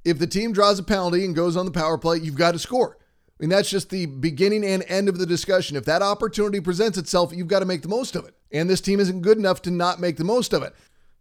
If 0.05 0.19
the 0.19 0.27
team 0.27 0.53
draws 0.53 0.81
a 0.81 0.83
penalty 0.83 1.25
and 1.25 1.35
goes 1.35 1.57
on 1.57 1.65
the 1.65 1.73
power 1.73 1.97
play, 1.97 2.19
you've 2.19 2.35
got 2.35 2.53
to 2.53 2.59
score. 2.59 2.99
Mean, 3.43 3.49
that's 3.49 3.69
just 3.69 3.91
the 3.91 4.07
beginning 4.07 4.65
and 4.65 4.85
end 4.87 5.09
of 5.09 5.19
the 5.19 5.27
discussion. 5.27 5.77
If 5.77 5.85
that 5.87 6.01
opportunity 6.01 6.61
presents 6.61 6.97
itself, 6.97 7.33
you've 7.35 7.49
got 7.49 7.59
to 7.59 7.67
make 7.67 7.83
the 7.83 7.89
most 7.89 8.15
of 8.15 8.25
it. 8.25 8.37
And 8.53 8.71
this 8.71 8.81
team 8.81 9.01
isn't 9.01 9.23
good 9.23 9.37
enough 9.37 9.61
to 9.63 9.71
not 9.73 9.99
make 9.99 10.17
the 10.17 10.23
most 10.23 10.53
of 10.53 10.63
it. 10.63 10.77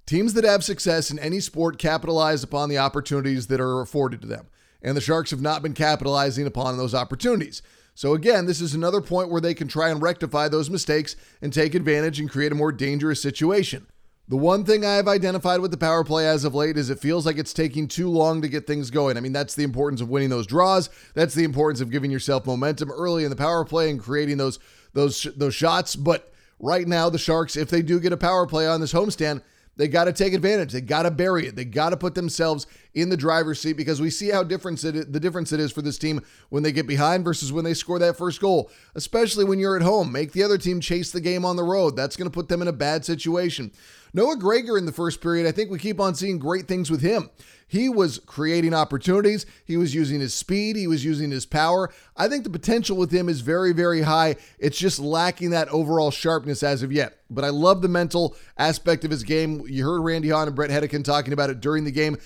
Teams 0.05 0.35
that 0.35 0.43
have 0.43 0.63
success 0.63 1.09
in 1.09 1.17
any 1.17 1.39
sport 1.39 1.79
capitalize 1.79 2.43
upon 2.43 2.69
the 2.69 2.77
opportunities 2.77 3.47
that 3.47 3.59
are 3.59 3.81
afforded 3.81 4.21
to 4.21 4.27
them. 4.27 4.49
And 4.83 4.95
the 4.95 5.01
Sharks 5.01 5.31
have 5.31 5.41
not 5.41 5.63
been 5.63 5.73
capitalizing 5.73 6.45
upon 6.45 6.77
those 6.77 6.93
opportunities. 6.93 7.63
So, 7.95 8.13
again, 8.13 8.45
this 8.45 8.61
is 8.61 8.75
another 8.75 9.01
point 9.01 9.31
where 9.31 9.41
they 9.41 9.55
can 9.55 9.67
try 9.67 9.89
and 9.89 9.99
rectify 9.99 10.47
those 10.47 10.69
mistakes 10.69 11.15
and 11.41 11.51
take 11.51 11.73
advantage 11.73 12.19
and 12.19 12.29
create 12.29 12.51
a 12.51 12.55
more 12.55 12.71
dangerous 12.71 13.19
situation. 13.19 13.87
The 14.31 14.37
one 14.37 14.63
thing 14.63 14.85
I 14.85 14.93
have 14.93 15.09
identified 15.09 15.59
with 15.59 15.71
the 15.71 15.77
power 15.77 16.05
play 16.05 16.25
as 16.25 16.45
of 16.45 16.55
late 16.55 16.77
is 16.77 16.89
it 16.89 16.99
feels 16.99 17.25
like 17.25 17.37
it's 17.37 17.51
taking 17.51 17.85
too 17.85 18.07
long 18.07 18.41
to 18.41 18.47
get 18.47 18.65
things 18.65 18.89
going. 18.89 19.17
I 19.17 19.19
mean, 19.19 19.33
that's 19.33 19.55
the 19.55 19.65
importance 19.65 19.99
of 19.99 20.07
winning 20.07 20.29
those 20.29 20.47
draws. 20.47 20.89
That's 21.15 21.33
the 21.33 21.43
importance 21.43 21.81
of 21.81 21.91
giving 21.91 22.11
yourself 22.11 22.45
momentum 22.45 22.91
early 22.91 23.25
in 23.25 23.29
the 23.29 23.35
power 23.35 23.65
play 23.65 23.89
and 23.89 23.99
creating 23.99 24.37
those 24.37 24.57
those 24.93 25.23
those 25.35 25.53
shots. 25.53 25.97
But 25.97 26.31
right 26.59 26.87
now, 26.87 27.09
the 27.09 27.17
Sharks, 27.17 27.57
if 27.57 27.69
they 27.69 27.81
do 27.81 27.99
get 27.99 28.13
a 28.13 28.17
power 28.17 28.47
play 28.47 28.65
on 28.65 28.79
this 28.79 28.93
homestand, 28.93 29.41
they 29.75 29.89
got 29.89 30.05
to 30.05 30.13
take 30.13 30.31
advantage. 30.31 30.71
They 30.71 30.79
got 30.79 31.03
to 31.03 31.11
bury 31.11 31.47
it. 31.47 31.57
They 31.57 31.65
got 31.65 31.89
to 31.89 31.97
put 31.97 32.15
themselves 32.15 32.67
in 32.93 33.09
the 33.09 33.17
driver's 33.17 33.59
seat 33.59 33.73
because 33.73 33.99
we 33.99 34.09
see 34.09 34.29
how 34.29 34.43
difference 34.43 34.85
it, 34.85 35.11
the 35.11 35.19
difference 35.19 35.51
it 35.51 35.59
is 35.59 35.73
for 35.73 35.81
this 35.81 35.97
team 35.97 36.21
when 36.49 36.63
they 36.63 36.71
get 36.71 36.87
behind 36.87 37.25
versus 37.25 37.51
when 37.51 37.65
they 37.65 37.73
score 37.73 37.99
that 37.99 38.17
first 38.17 38.39
goal, 38.39 38.71
especially 38.95 39.43
when 39.43 39.59
you're 39.59 39.75
at 39.75 39.81
home. 39.81 40.09
Make 40.09 40.31
the 40.31 40.43
other 40.43 40.57
team 40.57 40.79
chase 40.79 41.11
the 41.11 41.19
game 41.19 41.43
on 41.43 41.57
the 41.57 41.63
road. 41.63 41.97
That's 41.97 42.15
going 42.15 42.29
to 42.29 42.33
put 42.33 42.47
them 42.47 42.61
in 42.61 42.69
a 42.69 42.73
bad 42.73 43.03
situation. 43.03 43.73
Noah 44.13 44.37
Gregor 44.37 44.77
in 44.77 44.85
the 44.85 44.91
first 44.91 45.21
period, 45.21 45.47
I 45.47 45.51
think 45.51 45.71
we 45.71 45.79
keep 45.79 45.99
on 45.99 46.15
seeing 46.15 46.39
great 46.39 46.67
things 46.67 46.91
with 46.91 47.01
him. 47.01 47.29
He 47.67 47.87
was 47.87 48.19
creating 48.25 48.73
opportunities. 48.73 49.45
He 49.63 49.77
was 49.77 49.95
using 49.95 50.19
his 50.19 50.33
speed. 50.33 50.75
He 50.75 50.87
was 50.87 51.05
using 51.05 51.31
his 51.31 51.45
power. 51.45 51.89
I 52.17 52.27
think 52.27 52.43
the 52.43 52.49
potential 52.49 52.97
with 52.97 53.11
him 53.11 53.29
is 53.29 53.39
very, 53.39 53.71
very 53.71 54.01
high. 54.01 54.35
It's 54.59 54.77
just 54.77 54.99
lacking 54.99 55.51
that 55.51 55.69
overall 55.69 56.11
sharpness 56.11 56.63
as 56.63 56.83
of 56.83 56.91
yet. 56.91 57.19
But 57.29 57.45
I 57.45 57.49
love 57.49 57.81
the 57.81 57.87
mental 57.87 58.35
aspect 58.57 59.05
of 59.05 59.11
his 59.11 59.23
game. 59.23 59.63
You 59.67 59.85
heard 59.85 60.01
Randy 60.01 60.29
Hahn 60.29 60.47
and 60.47 60.55
Bret 60.55 60.69
Hedican 60.69 61.05
talking 61.05 61.31
about 61.31 61.49
it 61.49 61.61
during 61.61 61.85
the 61.85 61.91
game. 61.91 62.17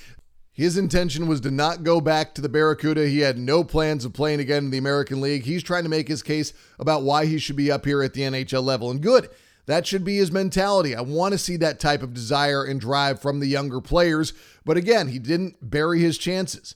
His 0.51 0.77
intention 0.77 1.27
was 1.27 1.41
to 1.41 1.51
not 1.51 1.83
go 1.83 2.01
back 2.01 2.33
to 2.35 2.41
the 2.41 2.49
Barracuda. 2.49 3.07
He 3.07 3.19
had 3.19 3.37
no 3.37 3.63
plans 3.63 4.03
of 4.03 4.13
playing 4.13 4.39
again 4.39 4.63
in 4.63 4.71
the 4.71 4.77
American 4.79 5.21
League. 5.21 5.43
He's 5.43 5.61
trying 5.61 5.83
to 5.83 5.89
make 5.89 6.07
his 6.07 6.23
case 6.23 6.53
about 6.79 7.03
why 7.03 7.25
he 7.25 7.37
should 7.37 7.57
be 7.57 7.69
up 7.69 7.85
here 7.85 8.01
at 8.01 8.13
the 8.13 8.21
NHL 8.21 8.63
level. 8.63 8.89
And 8.89 9.01
good. 9.01 9.29
That 9.65 9.87
should 9.87 10.03
be 10.03 10.17
his 10.17 10.31
mentality. 10.31 10.95
I 10.95 11.01
want 11.01 11.33
to 11.33 11.37
see 11.37 11.57
that 11.57 11.79
type 11.79 12.03
of 12.03 12.13
desire 12.13 12.63
and 12.63 12.79
drive 12.79 13.19
from 13.19 13.39
the 13.39 13.47
younger 13.47 13.81
players. 13.81 14.33
But 14.63 14.77
again, 14.77 15.07
he 15.07 15.19
didn't 15.19 15.57
bury 15.61 15.99
his 15.99 16.17
chances. 16.17 16.75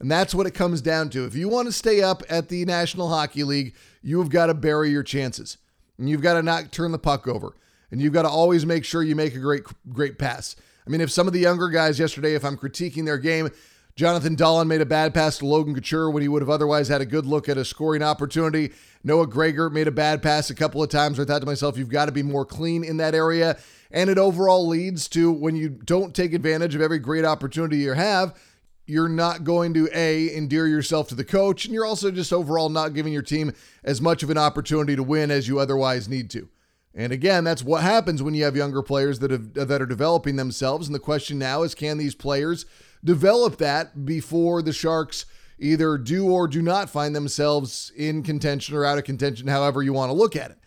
And 0.00 0.10
that's 0.10 0.34
what 0.34 0.46
it 0.46 0.54
comes 0.54 0.80
down 0.80 1.10
to. 1.10 1.24
If 1.24 1.34
you 1.34 1.48
want 1.48 1.66
to 1.66 1.72
stay 1.72 2.02
up 2.02 2.22
at 2.28 2.48
the 2.48 2.64
National 2.64 3.08
Hockey 3.08 3.44
League, 3.44 3.74
you've 4.02 4.30
got 4.30 4.46
to 4.46 4.54
bury 4.54 4.90
your 4.90 5.02
chances. 5.02 5.58
And 5.98 6.08
you've 6.08 6.22
got 6.22 6.34
to 6.34 6.42
not 6.42 6.72
turn 6.72 6.92
the 6.92 6.98
puck 6.98 7.28
over. 7.28 7.54
And 7.90 8.00
you've 8.00 8.12
got 8.12 8.22
to 8.22 8.28
always 8.28 8.66
make 8.66 8.84
sure 8.84 9.02
you 9.02 9.14
make 9.14 9.34
a 9.34 9.38
great 9.38 9.62
great 9.92 10.18
pass. 10.18 10.56
I 10.86 10.90
mean, 10.90 11.00
if 11.00 11.10
some 11.10 11.26
of 11.26 11.32
the 11.32 11.40
younger 11.40 11.68
guys 11.68 11.98
yesterday, 11.98 12.34
if 12.34 12.44
I'm 12.44 12.56
critiquing 12.56 13.04
their 13.04 13.18
game, 13.18 13.50
Jonathan 13.96 14.34
Dahlen 14.34 14.66
made 14.66 14.80
a 14.80 14.86
bad 14.86 15.14
pass 15.14 15.38
to 15.38 15.46
Logan 15.46 15.72
Couture 15.72 16.10
when 16.10 16.22
he 16.22 16.28
would 16.28 16.42
have 16.42 16.50
otherwise 16.50 16.88
had 16.88 17.00
a 17.00 17.06
good 17.06 17.26
look 17.26 17.48
at 17.48 17.56
a 17.56 17.64
scoring 17.64 18.02
opportunity. 18.02 18.72
Noah 19.04 19.28
Gregor 19.28 19.70
made 19.70 19.86
a 19.86 19.92
bad 19.92 20.20
pass 20.20 20.50
a 20.50 20.54
couple 20.54 20.82
of 20.82 20.90
times. 20.90 21.20
I 21.20 21.24
thought 21.24 21.40
to 21.40 21.46
myself, 21.46 21.78
you've 21.78 21.90
got 21.90 22.06
to 22.06 22.12
be 22.12 22.24
more 22.24 22.44
clean 22.44 22.82
in 22.82 22.96
that 22.96 23.14
area. 23.14 23.56
And 23.92 24.10
it 24.10 24.18
overall 24.18 24.66
leads 24.66 25.06
to 25.10 25.30
when 25.30 25.54
you 25.54 25.68
don't 25.68 26.12
take 26.12 26.34
advantage 26.34 26.74
of 26.74 26.80
every 26.80 26.98
great 26.98 27.24
opportunity 27.24 27.76
you 27.76 27.92
have, 27.92 28.36
you're 28.84 29.08
not 29.08 29.44
going 29.44 29.72
to 29.74 29.88
A, 29.94 30.36
endear 30.36 30.66
yourself 30.66 31.08
to 31.08 31.14
the 31.14 31.24
coach, 31.24 31.64
and 31.64 31.72
you're 31.72 31.86
also 31.86 32.10
just 32.10 32.32
overall 32.32 32.68
not 32.68 32.94
giving 32.94 33.12
your 33.12 33.22
team 33.22 33.52
as 33.84 34.00
much 34.00 34.24
of 34.24 34.30
an 34.30 34.36
opportunity 34.36 34.96
to 34.96 35.04
win 35.04 35.30
as 35.30 35.46
you 35.46 35.60
otherwise 35.60 36.08
need 36.08 36.30
to. 36.30 36.48
And 36.96 37.12
again, 37.12 37.44
that's 37.44 37.62
what 37.62 37.82
happens 37.82 38.22
when 38.22 38.34
you 38.34 38.44
have 38.44 38.56
younger 38.56 38.82
players 38.82 39.20
that 39.20 39.30
have 39.30 39.54
that 39.54 39.82
are 39.82 39.86
developing 39.86 40.36
themselves. 40.36 40.86
And 40.86 40.94
the 40.94 41.00
question 41.00 41.38
now 41.38 41.62
is 41.62 41.74
can 41.74 41.98
these 41.98 42.14
players 42.14 42.66
develop 43.04 43.58
that 43.58 44.04
before 44.04 44.62
the 44.62 44.72
Sharks 44.72 45.26
either 45.58 45.98
do 45.98 46.30
or 46.30 46.48
do 46.48 46.62
not 46.62 46.90
find 46.90 47.14
themselves 47.14 47.92
in 47.96 48.22
contention 48.22 48.74
or 48.74 48.84
out 48.84 48.98
of 48.98 49.04
contention, 49.04 49.46
however 49.46 49.82
you 49.82 49.92
want 49.92 50.10
to 50.10 50.16
look 50.16 50.34
at 50.34 50.50
it. 50.50 50.58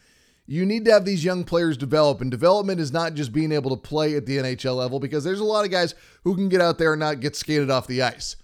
You 0.49 0.65
need 0.65 0.85
to 0.85 0.91
have 0.93 1.03
these 1.03 1.25
young 1.25 1.43
players 1.43 1.75
develop, 1.75 2.21
and 2.21 2.31
development 2.31 2.79
is 2.79 2.93
not 2.93 3.15
just 3.15 3.33
being 3.33 3.51
able 3.51 3.69
to 3.71 3.75
play 3.75 4.15
at 4.15 4.25
the 4.25 4.37
NHL 4.37 4.77
level 4.77 4.97
because 4.99 5.25
there's 5.25 5.41
a 5.41 5.45
lot 5.45 5.65
of 5.65 5.71
guys 5.71 5.93
who 6.23 6.35
can 6.35 6.47
get 6.47 6.61
out 6.61 6.77
there 6.77 6.93
and 6.93 7.01
not 7.01 7.19
get 7.19 7.35
skated 7.35 7.69
off 7.69 7.87
the 7.87 8.01
ice. 8.01 8.37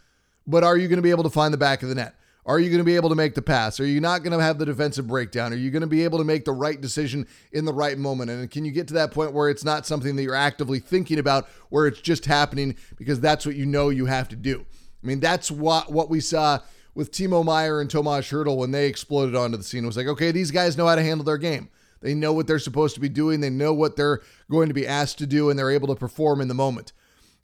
But 0.45 0.65
are 0.65 0.75
you 0.75 0.89
going 0.89 0.97
to 0.97 1.03
be 1.03 1.12
able 1.12 1.23
to 1.23 1.29
find 1.29 1.53
the 1.53 1.57
back 1.57 1.81
of 1.81 1.88
the 1.88 1.95
net? 1.95 2.15
Are 2.45 2.59
you 2.59 2.69
going 2.69 2.79
to 2.79 2.83
be 2.83 2.97
able 2.97 3.09
to 3.09 3.15
make 3.15 3.35
the 3.35 3.41
pass? 3.41 3.79
Are 3.79 3.85
you 3.85 4.01
not 4.01 4.21
going 4.21 4.38
to 4.38 4.43
have 4.43 4.57
the 4.57 4.65
defensive 4.65 5.07
breakdown? 5.07 5.53
Are 5.53 5.57
you 5.57 5.71
going 5.71 5.81
to 5.81 5.88
be 5.88 6.03
able 6.03 6.17
to 6.17 6.25
make 6.25 6.43
the 6.43 6.51
right 6.51 6.79
decision 6.79 7.25
in 7.53 7.63
the 7.63 7.73
right 7.73 7.97
moment? 7.97 8.31
And 8.31 8.51
can 8.51 8.65
you 8.65 8.71
get 8.71 8.88
to 8.89 8.93
that 8.95 9.12
point 9.12 9.31
where 9.31 9.50
it's 9.50 9.63
not 9.63 9.85
something 9.85 10.17
that 10.17 10.23
you're 10.23 10.35
actively 10.35 10.79
thinking 10.79 11.19
about, 11.19 11.47
where 11.69 11.88
it's 11.88 12.01
just 12.01 12.25
happening 12.25 12.75
because 12.97 13.21
that's 13.21 13.45
what 13.45 13.55
you 13.55 13.65
know 13.65 13.89
you 13.89 14.07
have 14.07 14.27
to 14.29 14.35
do? 14.35 14.65
I 15.03 15.07
mean, 15.07 15.19
that's 15.19 15.50
what 15.50 15.91
what 15.91 16.09
we 16.09 16.19
saw 16.19 16.59
with 16.95 17.12
Timo 17.12 17.43
Meier 17.43 17.81
and 17.81 17.89
Tomas 17.89 18.29
Hertl 18.29 18.57
when 18.57 18.71
they 18.71 18.88
exploded 18.88 19.35
onto 19.35 19.57
the 19.57 19.63
scene. 19.63 19.83
It 19.83 19.88
was 19.88 19.97
like, 19.97 20.07
okay, 20.07 20.31
these 20.31 20.51
guys 20.51 20.77
know 20.77 20.88
how 20.88 20.95
to 20.95 21.03
handle 21.03 21.25
their 21.25 21.38
game. 21.38 21.69
They 22.01 22.13
know 22.13 22.33
what 22.33 22.47
they're 22.47 22.59
supposed 22.59 22.95
to 22.95 23.01
be 23.01 23.09
doing. 23.09 23.39
They 23.39 23.50
know 23.50 23.73
what 23.73 23.95
they're 23.95 24.21
going 24.51 24.67
to 24.67 24.73
be 24.73 24.85
asked 24.85 25.17
to 25.19 25.25
do, 25.25 25.50
and 25.50 25.57
they're 25.57 25.71
able 25.71 25.88
to 25.88 25.95
perform 25.95 26.41
in 26.41 26.50
the 26.50 26.53
moment. 26.53 26.91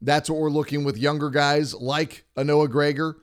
That's 0.01 0.29
what 0.29 0.39
we're 0.39 0.49
looking 0.49 0.83
with 0.83 0.97
younger 0.97 1.29
guys 1.29 1.73
like 1.73 2.25
a 2.35 2.43
Noah 2.43 2.67
Gregor, 2.67 3.17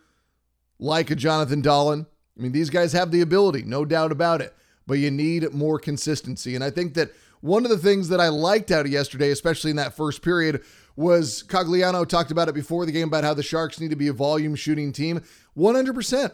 like 0.78 1.10
a 1.10 1.16
Jonathan 1.16 1.62
Dahlen. 1.62 2.06
I 2.38 2.42
mean, 2.42 2.52
these 2.52 2.70
guys 2.70 2.92
have 2.92 3.10
the 3.10 3.22
ability, 3.22 3.62
no 3.62 3.84
doubt 3.84 4.12
about 4.12 4.40
it, 4.40 4.54
but 4.86 4.98
you 4.98 5.10
need 5.10 5.52
more 5.52 5.78
consistency. 5.78 6.54
And 6.54 6.62
I 6.62 6.70
think 6.70 6.94
that 6.94 7.12
one 7.40 7.64
of 7.64 7.70
the 7.70 7.78
things 7.78 8.08
that 8.08 8.20
I 8.20 8.28
liked 8.28 8.70
out 8.70 8.86
of 8.86 8.92
yesterday, 8.92 9.30
especially 9.30 9.70
in 9.70 9.76
that 9.76 9.96
first 9.96 10.22
period, 10.22 10.62
was 10.96 11.44
Cogliano 11.46 12.06
talked 12.06 12.30
about 12.30 12.48
it 12.48 12.54
before 12.54 12.86
the 12.86 12.92
game 12.92 13.08
about 13.08 13.24
how 13.24 13.34
the 13.34 13.42
Sharks 13.42 13.80
need 13.80 13.90
to 13.90 13.96
be 13.96 14.08
a 14.08 14.12
volume 14.12 14.54
shooting 14.54 14.92
team. 14.92 15.22
100%. 15.56 16.32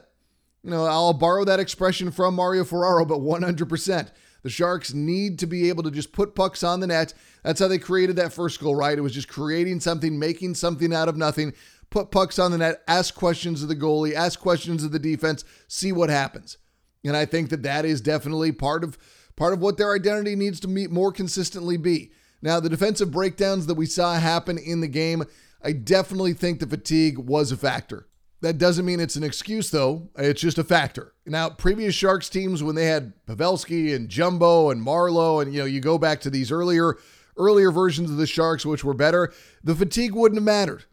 You 0.64 0.70
know, 0.70 0.84
I'll 0.84 1.12
borrow 1.12 1.44
that 1.44 1.60
expression 1.60 2.12
from 2.12 2.34
Mario 2.34 2.64
Ferraro, 2.64 3.04
but 3.04 3.18
100%. 3.18 4.10
The 4.42 4.50
Sharks 4.50 4.92
need 4.92 5.38
to 5.40 5.46
be 5.46 5.68
able 5.68 5.82
to 5.84 5.90
just 5.90 6.12
put 6.12 6.34
pucks 6.34 6.62
on 6.62 6.80
the 6.80 6.86
net. 6.86 7.14
That's 7.42 7.60
how 7.60 7.68
they 7.68 7.78
created 7.78 8.16
that 8.16 8.32
first 8.32 8.60
goal, 8.60 8.74
right? 8.74 8.96
It 8.96 9.02
was 9.02 9.14
just 9.14 9.28
creating 9.28 9.80
something, 9.80 10.18
making 10.18 10.54
something 10.54 10.92
out 10.94 11.08
of 11.08 11.16
nothing, 11.16 11.52
put 11.92 12.10
pucks 12.10 12.38
on 12.38 12.50
the 12.50 12.58
net, 12.58 12.82
ask 12.88 13.14
questions 13.14 13.62
of 13.62 13.68
the 13.68 13.76
goalie, 13.76 14.14
ask 14.14 14.40
questions 14.40 14.82
of 14.82 14.90
the 14.90 14.98
defense, 14.98 15.44
see 15.68 15.92
what 15.92 16.10
happens. 16.10 16.58
And 17.04 17.16
I 17.16 17.26
think 17.26 17.50
that 17.50 17.62
that 17.62 17.84
is 17.84 18.00
definitely 18.00 18.50
part 18.50 18.82
of 18.82 18.98
part 19.36 19.52
of 19.52 19.60
what 19.60 19.76
their 19.76 19.94
identity 19.94 20.34
needs 20.34 20.60
to 20.60 20.68
meet 20.68 20.90
more 20.90 21.12
consistently 21.12 21.76
be. 21.76 22.12
Now, 22.42 22.60
the 22.60 22.68
defensive 22.68 23.10
breakdowns 23.10 23.66
that 23.66 23.74
we 23.74 23.86
saw 23.86 24.14
happen 24.14 24.58
in 24.58 24.80
the 24.80 24.88
game, 24.88 25.24
I 25.62 25.72
definitely 25.72 26.34
think 26.34 26.58
the 26.58 26.66
fatigue 26.66 27.18
was 27.18 27.52
a 27.52 27.56
factor. 27.56 28.08
That 28.40 28.58
doesn't 28.58 28.84
mean 28.84 28.98
it's 28.98 29.14
an 29.14 29.22
excuse, 29.22 29.70
though. 29.70 30.10
It's 30.18 30.40
just 30.40 30.58
a 30.58 30.64
factor. 30.64 31.14
Now, 31.24 31.48
previous 31.48 31.94
Sharks 31.94 32.28
teams, 32.28 32.62
when 32.62 32.74
they 32.74 32.86
had 32.86 33.12
Pavelski 33.26 33.94
and 33.94 34.08
Jumbo 34.08 34.70
and 34.70 34.84
Marleau, 34.84 35.40
and 35.40 35.54
you 35.54 35.60
know, 35.60 35.66
you 35.66 35.80
go 35.80 35.96
back 35.96 36.20
to 36.22 36.30
these 36.30 36.50
earlier 36.50 36.98
earlier 37.36 37.70
versions 37.70 38.10
of 38.10 38.16
the 38.16 38.26
Sharks, 38.26 38.66
which 38.66 38.84
were 38.84 38.94
better, 38.94 39.32
the 39.64 39.74
fatigue 39.74 40.14
wouldn't 40.14 40.38
have 40.38 40.44
mattered. 40.44 40.84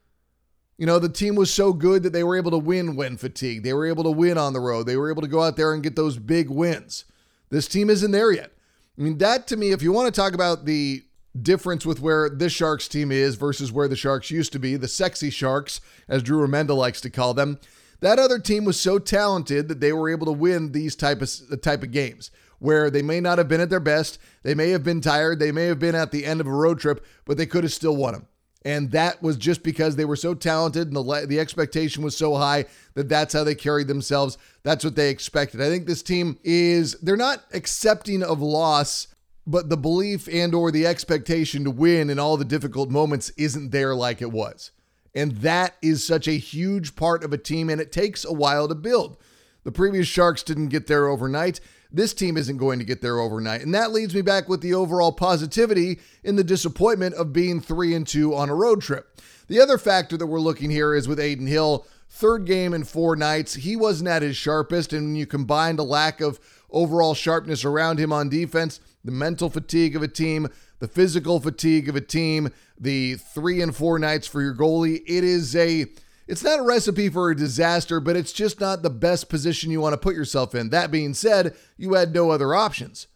You 0.79 0.85
know, 0.85 0.97
the 0.97 1.09
team 1.09 1.35
was 1.35 1.53
so 1.53 1.73
good 1.73 2.03
that 2.03 2.13
they 2.13 2.23
were 2.23 2.37
able 2.37 2.51
to 2.51 2.57
win 2.57 2.95
when 2.95 3.17
fatigued. 3.17 3.65
They 3.65 3.73
were 3.73 3.85
able 3.85 4.05
to 4.05 4.11
win 4.11 4.37
on 4.37 4.53
the 4.53 4.61
road. 4.61 4.85
They 4.85 4.95
were 4.95 5.11
able 5.11 5.21
to 5.21 5.27
go 5.27 5.43
out 5.43 5.57
there 5.57 5.73
and 5.73 5.83
get 5.83 5.97
those 5.97 6.17
big 6.17 6.49
wins. 6.49 7.03
This 7.49 7.67
team 7.67 7.89
isn't 7.89 8.11
there 8.11 8.31
yet. 8.31 8.53
I 8.97 9.01
mean, 9.01 9.17
that 9.17 9.45
to 9.47 9.57
me, 9.57 9.71
if 9.71 9.81
you 9.81 9.91
want 9.91 10.13
to 10.13 10.17
talk 10.17 10.33
about 10.33 10.63
the 10.63 11.03
difference 11.39 11.85
with 11.85 11.99
where 11.99 12.29
this 12.29 12.53
Sharks 12.53 12.87
team 12.87 13.11
is 13.11 13.35
versus 13.35 13.73
where 13.73 13.89
the 13.89 13.97
Sharks 13.97 14.31
used 14.31 14.53
to 14.53 14.59
be, 14.59 14.77
the 14.77 14.87
sexy 14.87 15.29
Sharks, 15.29 15.81
as 16.07 16.23
Drew 16.23 16.47
Remenda 16.47 16.73
likes 16.73 17.01
to 17.01 17.09
call 17.09 17.33
them, 17.33 17.59
that 17.99 18.17
other 18.17 18.39
team 18.39 18.63
was 18.63 18.79
so 18.79 18.99
talented 18.99 19.67
that 19.67 19.81
they 19.81 19.91
were 19.91 20.09
able 20.09 20.27
to 20.27 20.31
win 20.31 20.71
these 20.71 20.95
type 20.95 21.21
of 21.21 21.61
type 21.61 21.83
of 21.83 21.91
games 21.91 22.31
where 22.59 22.89
they 22.89 23.01
may 23.01 23.19
not 23.19 23.37
have 23.37 23.49
been 23.49 23.59
at 23.59 23.69
their 23.69 23.81
best, 23.81 24.17
they 24.43 24.55
may 24.55 24.69
have 24.69 24.83
been 24.85 25.01
tired, 25.01 25.39
they 25.39 25.51
may 25.51 25.65
have 25.65 25.79
been 25.79 25.95
at 25.95 26.11
the 26.11 26.25
end 26.25 26.39
of 26.39 26.47
a 26.47 26.51
road 26.51 26.79
trip, 26.79 27.05
but 27.25 27.35
they 27.35 27.45
could 27.45 27.65
have 27.65 27.73
still 27.73 27.97
won 27.97 28.13
them. 28.13 28.27
And 28.65 28.91
that 28.91 29.23
was 29.23 29.37
just 29.37 29.63
because 29.63 29.95
they 29.95 30.03
were 30.03 30.17
so 30.17 30.33
talented 30.33 30.87
and 30.87 30.95
the, 30.95 31.25
the 31.27 31.39
expectation 31.39 32.03
was 32.03 32.17
so 32.17 32.35
high 32.35 32.65
that 32.93 33.07
that's 33.07 33.33
how 33.33 33.45
they 33.45 33.55
carried 33.55 33.87
themselves. 33.87 34.37
That's 34.63 34.83
what 34.83 34.95
they 34.95 35.09
expected. 35.09 35.61
I 35.61 35.69
think 35.69 35.87
this 35.87 36.03
team 36.03 36.37
is, 36.43 36.95
they're 36.99 37.15
not 37.15 37.43
accepting 37.53 38.21
of 38.21 38.41
loss 38.41 39.07
but 39.49 39.67
the 39.67 39.77
belief 39.77 40.29
and 40.31 40.53
or 40.53 40.71
the 40.71 40.85
expectation 40.85 41.63
to 41.63 41.71
win 41.71 42.11
in 42.11 42.19
all 42.19 42.37
the 42.37 42.45
difficult 42.45 42.91
moments 42.91 43.31
isn't 43.35 43.71
there 43.71 43.95
like 43.95 44.21
it 44.21 44.31
was. 44.31 44.69
And 45.15 45.31
that 45.37 45.75
is 45.81 46.05
such 46.05 46.27
a 46.27 46.33
huge 46.33 46.95
part 46.95 47.23
of 47.23 47.33
a 47.33 47.37
team 47.37 47.67
and 47.67 47.81
it 47.81 47.91
takes 47.91 48.23
a 48.23 48.31
while 48.31 48.67
to 48.67 48.75
build. 48.75 49.17
The 49.63 49.71
previous 49.71 50.07
Sharks 50.07 50.43
didn't 50.43 50.67
get 50.67 50.85
there 50.85 51.07
overnight. 51.07 51.59
This 51.91 52.13
team 52.13 52.37
isn't 52.37 52.57
going 52.57 52.79
to 52.79 52.85
get 52.85 53.01
there 53.01 53.19
overnight. 53.19 53.61
And 53.61 53.73
that 53.73 53.91
leads 53.91 54.13
me 54.13 54.21
back 54.21 54.47
with 54.47 54.61
the 54.61 54.73
overall 54.73 55.11
positivity 55.11 55.99
in 56.23 56.35
the 56.35 56.43
disappointment 56.43 57.15
of 57.15 57.33
being 57.33 57.59
3 57.59 57.95
and 57.95 58.07
2 58.07 58.35
on 58.35 58.49
a 58.49 58.55
road 58.55 58.81
trip. 58.81 59.19
The 59.47 59.59
other 59.59 59.79
factor 59.79 60.15
that 60.15 60.27
we're 60.27 60.39
looking 60.39 60.69
here 60.69 60.93
is 60.93 61.07
with 61.07 61.19
Adin 61.19 61.47
Hill, 61.47 61.87
third 62.07 62.45
game 62.45 62.73
in 62.73 62.83
4 62.83 63.15
nights. 63.15 63.55
He 63.55 63.75
wasn't 63.75 64.09
at 64.09 64.21
his 64.21 64.37
sharpest 64.37 64.93
and 64.93 65.07
when 65.07 65.15
you 65.15 65.25
combine 65.25 65.79
a 65.79 65.83
lack 65.83 66.21
of 66.21 66.39
overall 66.69 67.15
sharpness 67.15 67.65
around 67.65 67.99
him 67.99 68.13
on 68.13 68.29
defense, 68.29 68.79
the 69.03 69.11
mental 69.11 69.49
fatigue 69.49 69.95
of 69.95 70.03
a 70.03 70.07
team, 70.07 70.47
the 70.77 70.87
physical 70.87 71.39
fatigue 71.39 71.89
of 71.89 71.95
a 71.95 72.01
team, 72.01 72.49
the 72.79 73.15
three 73.15 73.61
and 73.61 73.75
four 73.75 73.97
nights 73.97 74.27
for 74.27 74.41
your 74.41 74.53
goalie. 74.53 75.01
It 75.07 75.23
is 75.23 75.55
a 75.55 75.87
it's 76.29 76.43
not 76.43 76.59
a 76.59 76.63
recipe 76.63 77.09
for 77.09 77.31
a 77.31 77.35
disaster, 77.35 77.99
but 77.99 78.15
it's 78.15 78.31
just 78.31 78.61
not 78.61 78.83
the 78.83 78.89
best 78.91 79.29
position 79.29 79.71
you 79.71 79.81
want 79.81 79.93
to 79.93 79.97
put 79.97 80.15
yourself 80.15 80.53
in. 80.53 80.69
That 80.69 80.91
being 80.91 81.15
said, 81.15 81.55
you 81.75 81.95
had 81.95 82.13
no 82.13 82.29
other 82.29 82.53
options. 82.53 83.07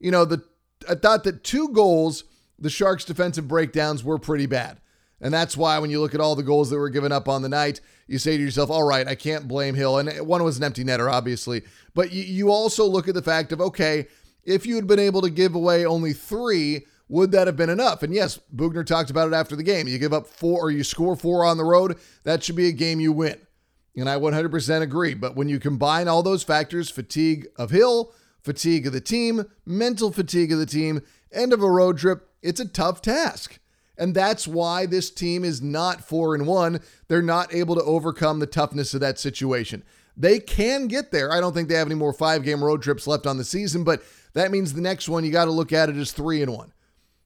You 0.00 0.10
know, 0.10 0.24
the 0.24 0.42
I 0.88 0.96
thought 0.96 1.22
that 1.22 1.44
two 1.44 1.68
goals, 1.68 2.24
the 2.58 2.68
Sharks' 2.68 3.04
defensive 3.04 3.46
breakdowns 3.46 4.02
were 4.02 4.18
pretty 4.18 4.46
bad. 4.46 4.80
And 5.20 5.32
that's 5.32 5.56
why 5.56 5.78
when 5.78 5.90
you 5.90 6.00
look 6.00 6.16
at 6.16 6.20
all 6.20 6.34
the 6.34 6.42
goals 6.42 6.70
that 6.70 6.78
were 6.78 6.90
given 6.90 7.12
up 7.12 7.28
on 7.28 7.42
the 7.42 7.48
night, 7.48 7.80
you 8.08 8.18
say 8.18 8.36
to 8.36 8.42
yourself, 8.42 8.70
all 8.70 8.84
right, 8.84 9.06
I 9.06 9.14
can't 9.14 9.46
blame 9.46 9.76
Hill. 9.76 9.98
And 9.98 10.26
one 10.26 10.42
was 10.42 10.58
an 10.58 10.64
empty 10.64 10.82
netter, 10.82 11.10
obviously. 11.10 11.62
But 11.94 12.12
you 12.12 12.50
also 12.50 12.84
look 12.84 13.06
at 13.06 13.14
the 13.14 13.22
fact 13.22 13.52
of, 13.52 13.60
okay, 13.60 14.08
if 14.42 14.66
you 14.66 14.74
had 14.74 14.88
been 14.88 14.98
able 14.98 15.20
to 15.22 15.30
give 15.30 15.54
away 15.54 15.86
only 15.86 16.12
three, 16.12 16.86
would 17.08 17.32
that 17.32 17.46
have 17.46 17.56
been 17.56 17.70
enough? 17.70 18.02
And 18.02 18.14
yes, 18.14 18.38
Boughner 18.54 18.84
talked 18.84 19.10
about 19.10 19.28
it 19.28 19.34
after 19.34 19.56
the 19.56 19.62
game. 19.62 19.88
You 19.88 19.98
give 19.98 20.12
up 20.12 20.26
four 20.26 20.60
or 20.60 20.70
you 20.70 20.84
score 20.84 21.16
four 21.16 21.44
on 21.44 21.56
the 21.56 21.64
road, 21.64 21.98
that 22.24 22.42
should 22.42 22.56
be 22.56 22.68
a 22.68 22.72
game 22.72 23.00
you 23.00 23.12
win. 23.12 23.38
And 23.96 24.08
I 24.08 24.16
100% 24.16 24.82
agree. 24.82 25.14
But 25.14 25.34
when 25.34 25.48
you 25.48 25.58
combine 25.58 26.06
all 26.06 26.22
those 26.22 26.42
factors 26.42 26.90
fatigue 26.90 27.48
of 27.56 27.70
Hill, 27.70 28.12
fatigue 28.42 28.86
of 28.86 28.92
the 28.92 29.00
team, 29.00 29.44
mental 29.66 30.12
fatigue 30.12 30.52
of 30.52 30.58
the 30.58 30.66
team, 30.66 31.02
end 31.32 31.52
of 31.52 31.62
a 31.62 31.70
road 31.70 31.98
trip 31.98 32.28
it's 32.42 32.60
a 32.60 32.68
tough 32.68 33.02
task. 33.02 33.58
And 33.96 34.14
that's 34.14 34.46
why 34.46 34.86
this 34.86 35.10
team 35.10 35.44
is 35.44 35.60
not 35.60 36.04
4 36.04 36.36
and 36.36 36.46
1. 36.46 36.80
They're 37.08 37.20
not 37.20 37.52
able 37.52 37.74
to 37.74 37.82
overcome 37.82 38.38
the 38.38 38.46
toughness 38.46 38.94
of 38.94 39.00
that 39.00 39.18
situation. 39.18 39.82
They 40.16 40.38
can 40.38 40.86
get 40.86 41.10
there. 41.10 41.32
I 41.32 41.40
don't 41.40 41.52
think 41.52 41.68
they 41.68 41.74
have 41.74 41.88
any 41.88 41.96
more 41.96 42.12
5-game 42.12 42.62
road 42.62 42.82
trips 42.82 43.06
left 43.06 43.26
on 43.26 43.38
the 43.38 43.44
season, 43.44 43.82
but 43.84 44.02
that 44.34 44.50
means 44.50 44.72
the 44.72 44.80
next 44.80 45.08
one 45.08 45.24
you 45.24 45.32
got 45.32 45.46
to 45.46 45.50
look 45.50 45.72
at 45.72 45.88
it 45.88 45.96
as 45.96 46.12
3 46.12 46.42
and 46.42 46.54
1. 46.54 46.72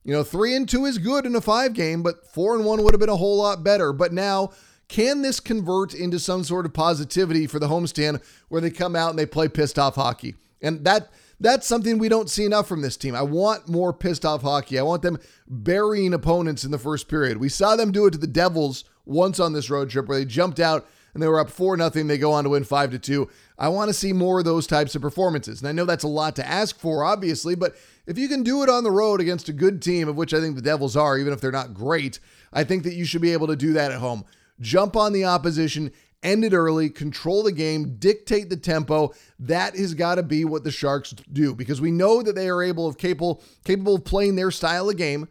You 0.05 0.13
know, 0.13 0.25
3 0.25 0.57
and 0.57 0.69
2 0.69 0.85
is 0.87 0.99
good 0.99 1.27
in 1.27 1.37
a 1.37 1.41
5 1.41 1.73
game, 1.75 2.03
but 2.03 2.27
4 2.27 2.57
and 2.57 2.65
1 2.65 2.83
would 2.83 2.95
have 2.95 3.01
been 3.01 3.09
a 3.09 3.17
whole 3.17 3.37
lot 3.37 3.63
better. 3.63 3.93
But 3.93 4.13
now 4.13 4.51
can 4.89 5.23
this 5.23 5.41
convert 5.41 5.95
into 5.95 6.19
some 6.19 6.45
sort 6.45 6.67
of 6.67 6.75
positivity 6.75 7.47
for 7.47 7.59
the 7.59 7.69
homestand 7.69 8.21
where 8.49 8.61
they 8.61 8.71
come 8.71 8.95
out 8.95 9.11
and 9.11 9.19
they 9.19 9.27
play 9.27 9.49
pissed 9.49 9.79
off 9.79 9.95
hockey? 9.95 10.35
And 10.61 10.85
that 10.85 11.11
that's 11.41 11.67
something 11.67 11.99
we 11.99 12.09
don't 12.09 12.31
see 12.31 12.45
enough 12.45 12.69
from 12.69 12.83
this 12.83 12.97
team. 12.97 13.17
I 13.17 13.23
want 13.23 13.69
more 13.69 13.93
pissed 13.93 14.25
off 14.25 14.43
hockey. 14.43 14.79
I 14.79 14.83
want 14.83 15.03
them 15.03 15.19
burying 15.49 16.15
opponents 16.15 16.63
in 16.63 16.71
the 16.71 16.79
first 16.79 17.09
period. 17.09 17.39
We 17.39 17.49
saw 17.49 17.75
them 17.75 17.91
do 17.91 18.07
it 18.07 18.13
to 18.13 18.19
the 18.19 18.27
Devils 18.27 18.85
once 19.05 19.41
on 19.41 19.53
this 19.53 19.69
road 19.69 19.91
trip 19.91 20.07
where 20.07 20.19
they 20.19 20.25
jumped 20.25 20.61
out 20.61 20.87
and 21.15 21.23
they 21.23 21.29
were 21.29 21.41
up 21.41 21.51
4 21.51 21.77
nothing. 21.77 22.07
They 22.07 22.19
go 22.19 22.33
on 22.33 22.45
to 22.45 22.51
win 22.51 22.65
5 22.65 22.91
to 22.93 22.99
2. 22.99 23.29
I 23.59 23.69
want 23.69 23.89
to 23.89 23.95
see 23.95 24.13
more 24.13 24.39
of 24.39 24.45
those 24.45 24.67
types 24.67 24.95
of 24.95 25.03
performances. 25.03 25.61
And 25.61 25.69
I 25.69 25.73
know 25.73 25.85
that's 25.85 26.05
a 26.05 26.09
lot 26.09 26.37
to 26.37 26.47
ask 26.47 26.79
for 26.79 27.05
obviously, 27.05 27.55
but 27.55 27.77
if 28.07 28.19
you 28.19 28.29
can 28.29 28.43
do 28.43 28.63
it 28.63 28.69
on 28.69 28.85
the 28.85 28.91
road 28.91 29.21
against 29.21 29.49
a 29.49 29.53
good 29.53 29.83
team 29.83 30.09
of 30.09 30.17
which 30.17 30.35
I 30.35 30.41
think 30.41 30.57
the 30.57 30.63
Devils 30.63 30.97
are 30.97 31.19
even 31.19 31.33
if 31.33 31.41
they're 31.41 31.53
not 31.53 31.75
great, 31.75 32.19
I 32.53 32.65
think 32.65 32.83
that 32.85 32.95
you 32.95 33.05
should 33.05 33.23
be 33.23 33.33
able 33.33 33.47
to 33.47 33.57
do 33.57 33.73
that 33.75 33.93
at 33.93 34.01
home 34.01 34.25
jump 34.63 34.97
on 34.97 35.13
the 35.13 35.25
opposition, 35.25 35.91
end 36.23 36.45
it 36.45 36.55
early, 36.55 36.89
control 36.89 37.43
the 37.43 37.53
game, 37.53 37.97
dictate 37.99 38.49
the 38.49 38.57
tempo. 38.57 39.13
That 39.39 39.77
has 39.77 39.95
got 39.95 40.15
to 40.15 40.23
be 40.23 40.45
what 40.45 40.65
the 40.65 40.71
Sharks 40.71 41.11
do 41.11 41.55
because 41.55 41.81
we 41.81 41.91
know 41.91 42.23
that 42.23 42.35
they 42.35 42.49
are 42.49 42.63
able 42.63 42.87
of 42.87 42.97
capable 42.97 43.43
capable 43.65 43.97
of 43.97 44.05
playing 44.05 44.37
their 44.37 44.51
style 44.51 44.89
of 44.89 44.97
game, 44.97 45.29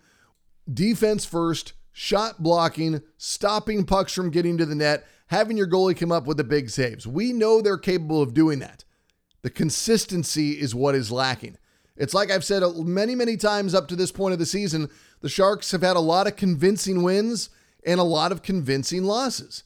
defense 0.71 1.25
first, 1.25 1.73
shot 1.91 2.43
blocking, 2.43 3.01
stopping 3.17 3.85
pucks 3.85 4.13
from 4.13 4.29
getting 4.29 4.57
to 4.57 4.65
the 4.65 4.75
net, 4.75 5.07
having 5.31 5.55
your 5.55 5.67
goalie 5.67 5.97
come 5.97 6.11
up 6.11 6.27
with 6.27 6.35
the 6.35 6.43
big 6.43 6.69
saves. 6.69 7.07
We 7.07 7.31
know 7.31 7.61
they're 7.61 7.77
capable 7.77 8.21
of 8.21 8.33
doing 8.33 8.59
that. 8.59 8.83
The 9.43 9.49
consistency 9.49 10.51
is 10.51 10.75
what 10.75 10.93
is 10.93 11.09
lacking. 11.09 11.57
It's 11.95 12.13
like 12.13 12.29
I've 12.29 12.43
said 12.43 12.63
many, 12.75 13.15
many 13.15 13.37
times 13.37 13.73
up 13.73 13.87
to 13.87 13.95
this 13.95 14.11
point 14.11 14.33
of 14.33 14.39
the 14.39 14.45
season, 14.45 14.89
the 15.21 15.29
Sharks 15.29 15.71
have 15.71 15.83
had 15.83 15.95
a 15.95 16.01
lot 16.01 16.27
of 16.27 16.35
convincing 16.35 17.01
wins 17.01 17.49
and 17.85 17.97
a 17.97 18.03
lot 18.03 18.33
of 18.33 18.43
convincing 18.43 19.05
losses. 19.05 19.63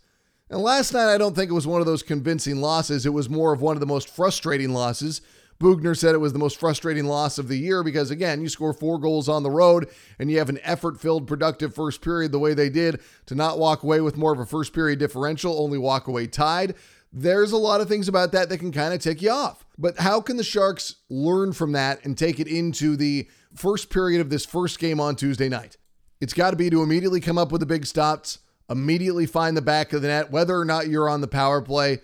And 0.52 0.62
last 0.62 0.94
night, 0.94 1.12
I 1.12 1.18
don't 1.18 1.36
think 1.36 1.50
it 1.50 1.56
was 1.56 1.66
one 1.66 1.82
of 1.82 1.88
those 1.88 2.04
convincing 2.04 2.62
losses. 2.62 3.08
It 3.08 3.14
was 3.14 3.28
more 3.28 3.52
of 3.52 3.62
one 3.62 3.76
of 3.76 3.80
the 3.80 3.88
most 3.88 4.08
frustrating 4.08 4.72
losses. 4.72 5.22
Boughner 5.60 5.96
said 5.96 6.14
it 6.14 6.20
was 6.20 6.34
the 6.34 6.40
most 6.40 6.60
frustrating 6.60 7.06
loss 7.06 7.38
of 7.38 7.48
the 7.48 7.58
year 7.58 7.82
because, 7.84 8.12
again, 8.12 8.42
you 8.42 8.50
score 8.50 8.74
four 8.74 9.00
goals 9.00 9.30
on 9.30 9.44
the 9.44 9.50
road 9.50 9.90
and 10.20 10.30
you 10.30 10.38
have 10.38 10.50
an 10.50 10.60
effort 10.64 11.00
filled, 11.00 11.28
productive 11.28 11.74
first 11.74 12.02
period 12.02 12.32
the 12.32 12.40
way 12.40 12.54
they 12.54 12.70
did 12.70 13.00
to 13.28 13.36
not 13.36 13.58
walk 13.58 13.84
away 13.84 14.02
with 14.02 14.18
more 14.18 14.34
of 14.34 14.40
a 14.40 14.46
first 14.46 14.74
period 14.74 15.00
differential, 15.00 15.62
only 15.62 15.78
walk 15.78 16.08
away 16.08 16.28
tied. 16.28 16.76
There's 17.14 17.54
a 17.54 17.58
lot 17.58 17.80
of 17.80 17.88
things 17.88 18.10
about 18.10 18.34
that 18.34 18.50
that 18.50 18.58
can 18.58 18.74
kind 18.74 18.94
of 18.94 19.00
tick 19.00 19.22
you 19.22 19.32
off. 19.32 19.66
But 19.78 20.00
how 20.00 20.20
can 20.20 20.36
the 20.36 20.44
Sharks 20.44 20.96
learn 21.10 21.54
from 21.54 21.72
that 21.72 22.04
and 22.04 22.18
take 22.18 22.42
it 22.42 22.48
into 22.48 22.98
the 22.98 23.30
first 23.54 23.90
period 23.90 24.20
of 24.20 24.30
this 24.30 24.46
first 24.46 24.80
game 24.80 25.00
on 25.00 25.16
Tuesday 25.16 25.48
night? 25.48 25.78
It's 26.20 26.34
got 26.34 26.52
to 26.52 26.58
be 26.58 26.70
to 26.70 26.84
immediately 26.84 27.22
come 27.22 27.38
up 27.38 27.54
with 27.54 27.62
the 27.62 27.66
big 27.66 27.86
stops, 27.86 28.40
immediately 28.70 29.26
find 29.26 29.56
the 29.56 29.62
back 29.62 29.94
of 29.94 30.02
the 30.02 30.10
net, 30.10 30.32
whether 30.32 30.58
or 30.58 30.66
not 30.66 30.88
you're 30.88 31.10
on 31.10 31.22
the 31.22 31.28
power 31.28 31.62
play, 31.62 32.00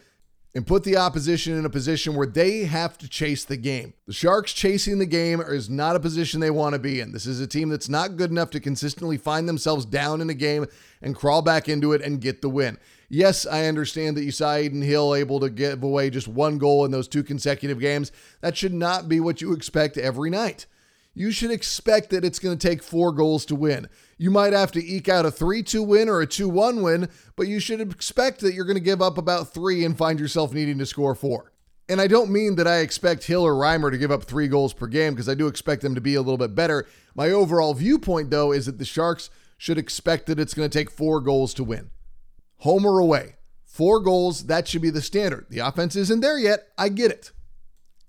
and 0.53 0.67
put 0.67 0.83
the 0.83 0.97
opposition 0.97 1.57
in 1.57 1.65
a 1.65 1.69
position 1.69 2.15
where 2.15 2.27
they 2.27 2.65
have 2.65 2.97
to 2.97 3.07
chase 3.07 3.45
the 3.45 3.57
game. 3.57 3.93
The 4.05 4.13
Sharks 4.13 4.51
chasing 4.53 4.99
the 4.99 5.05
game 5.05 5.39
is 5.39 5.69
not 5.69 5.95
a 5.95 5.99
position 5.99 6.39
they 6.39 6.51
want 6.51 6.73
to 6.73 6.79
be 6.79 6.99
in. 6.99 7.13
This 7.13 7.25
is 7.25 7.39
a 7.39 7.47
team 7.47 7.69
that's 7.69 7.87
not 7.87 8.17
good 8.17 8.31
enough 8.31 8.49
to 8.51 8.59
consistently 8.59 9.17
find 9.17 9.47
themselves 9.47 9.85
down 9.85 10.19
in 10.19 10.29
a 10.29 10.33
game 10.33 10.65
and 11.01 11.15
crawl 11.15 11.41
back 11.41 11.69
into 11.69 11.93
it 11.93 12.01
and 12.01 12.19
get 12.19 12.41
the 12.41 12.49
win. 12.49 12.77
Yes, 13.07 13.45
I 13.45 13.65
understand 13.65 14.17
that 14.17 14.23
you 14.23 14.31
saw 14.31 14.55
Adin 14.55 14.81
Hill 14.81 15.15
able 15.15 15.39
to 15.39 15.49
give 15.49 15.83
away 15.83 16.09
just 16.09 16.27
one 16.27 16.57
goal 16.57 16.85
in 16.85 16.91
those 16.91 17.07
two 17.07 17.23
consecutive 17.23 17.79
games. 17.79 18.11
That 18.41 18.57
should 18.57 18.73
not 18.73 19.09
be 19.09 19.19
what 19.19 19.41
you 19.41 19.53
expect 19.53 19.97
every 19.97 20.29
night 20.29 20.65
you 21.13 21.31
should 21.31 21.51
expect 21.51 22.09
that 22.09 22.23
it's 22.23 22.39
going 22.39 22.57
to 22.57 22.67
take 22.67 22.81
four 22.81 23.11
goals 23.11 23.45
to 23.45 23.55
win. 23.55 23.87
You 24.17 24.31
might 24.31 24.53
have 24.53 24.71
to 24.73 24.85
eke 24.85 25.09
out 25.09 25.25
a 25.25 25.31
3 25.31 25.63
2 25.63 25.83
win 25.83 26.09
or 26.09 26.21
a 26.21 26.27
2 26.27 26.47
1 26.47 26.81
win, 26.81 27.09
but 27.35 27.47
you 27.47 27.59
should 27.59 27.81
expect 27.81 28.39
that 28.41 28.53
you're 28.53 28.65
going 28.65 28.77
to 28.77 28.81
give 28.81 29.01
up 29.01 29.17
about 29.17 29.53
three 29.53 29.83
and 29.83 29.97
find 29.97 30.19
yourself 30.19 30.53
needing 30.53 30.77
to 30.77 30.85
score 30.85 31.15
four. 31.15 31.51
And 31.89 31.99
I 31.99 32.07
don't 32.07 32.31
mean 32.31 32.55
that 32.55 32.67
I 32.67 32.77
expect 32.77 33.25
Hill 33.25 33.45
or 33.45 33.53
Reimer 33.53 33.91
to 33.91 33.97
give 33.97 34.11
up 34.11 34.23
three 34.23 34.47
goals 34.47 34.73
per 34.73 34.87
game 34.87 35.13
because 35.13 35.27
I 35.27 35.33
do 35.33 35.47
expect 35.47 35.81
them 35.81 35.95
to 35.95 36.01
be 36.01 36.15
a 36.15 36.21
little 36.21 36.37
bit 36.37 36.55
better. 36.55 36.87
My 37.15 37.29
overall 37.29 37.73
viewpoint, 37.73 38.29
though, 38.29 38.53
is 38.53 38.65
that 38.65 38.77
the 38.77 38.85
Sharks 38.85 39.29
should 39.57 39.77
expect 39.77 40.27
that 40.27 40.39
it's 40.39 40.53
going 40.53 40.69
to 40.69 40.77
take 40.77 40.89
four 40.89 41.19
goals 41.19 41.53
to 41.55 41.65
win. 41.65 41.89
Home 42.59 42.85
or 42.85 42.99
away. 42.99 43.35
Four 43.65 43.99
goals, 43.99 44.45
that 44.45 44.67
should 44.67 44.81
be 44.81 44.89
the 44.89 45.01
standard. 45.01 45.47
The 45.49 45.59
offense 45.59 45.95
isn't 45.95 46.21
there 46.21 46.37
yet. 46.37 46.69
I 46.77 46.89
get 46.89 47.11
it. 47.11 47.31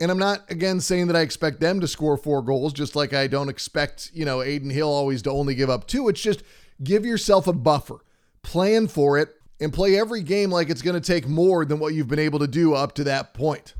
And 0.00 0.10
I'm 0.10 0.18
not 0.18 0.50
again 0.50 0.80
saying 0.80 1.06
that 1.08 1.16
I 1.16 1.20
expect 1.20 1.60
them 1.60 1.80
to 1.80 1.86
score 1.86 2.16
four 2.16 2.42
goals, 2.42 2.72
just 2.72 2.96
like 2.96 3.12
I 3.12 3.26
don't 3.26 3.48
expect, 3.48 4.10
you 4.12 4.24
know, 4.24 4.40
Adin 4.40 4.70
Hill 4.70 4.88
always 4.88 5.22
to 5.22 5.30
only 5.30 5.54
give 5.54 5.70
up 5.70 5.86
two. 5.86 6.08
It's 6.08 6.20
just 6.20 6.42
give 6.82 7.04
yourself 7.04 7.46
a 7.46 7.52
buffer, 7.52 8.04
plan 8.42 8.88
for 8.88 9.18
it, 9.18 9.28
and 9.60 9.72
play 9.72 9.98
every 9.98 10.22
game 10.22 10.50
like 10.50 10.70
it's 10.70 10.82
going 10.82 11.00
to 11.00 11.06
take 11.06 11.28
more 11.28 11.64
than 11.64 11.78
what 11.78 11.94
you've 11.94 12.08
been 12.08 12.18
able 12.18 12.40
to 12.40 12.48
do 12.48 12.74
up 12.74 12.94
to 12.96 13.04
that 13.04 13.32
point. 13.32 13.74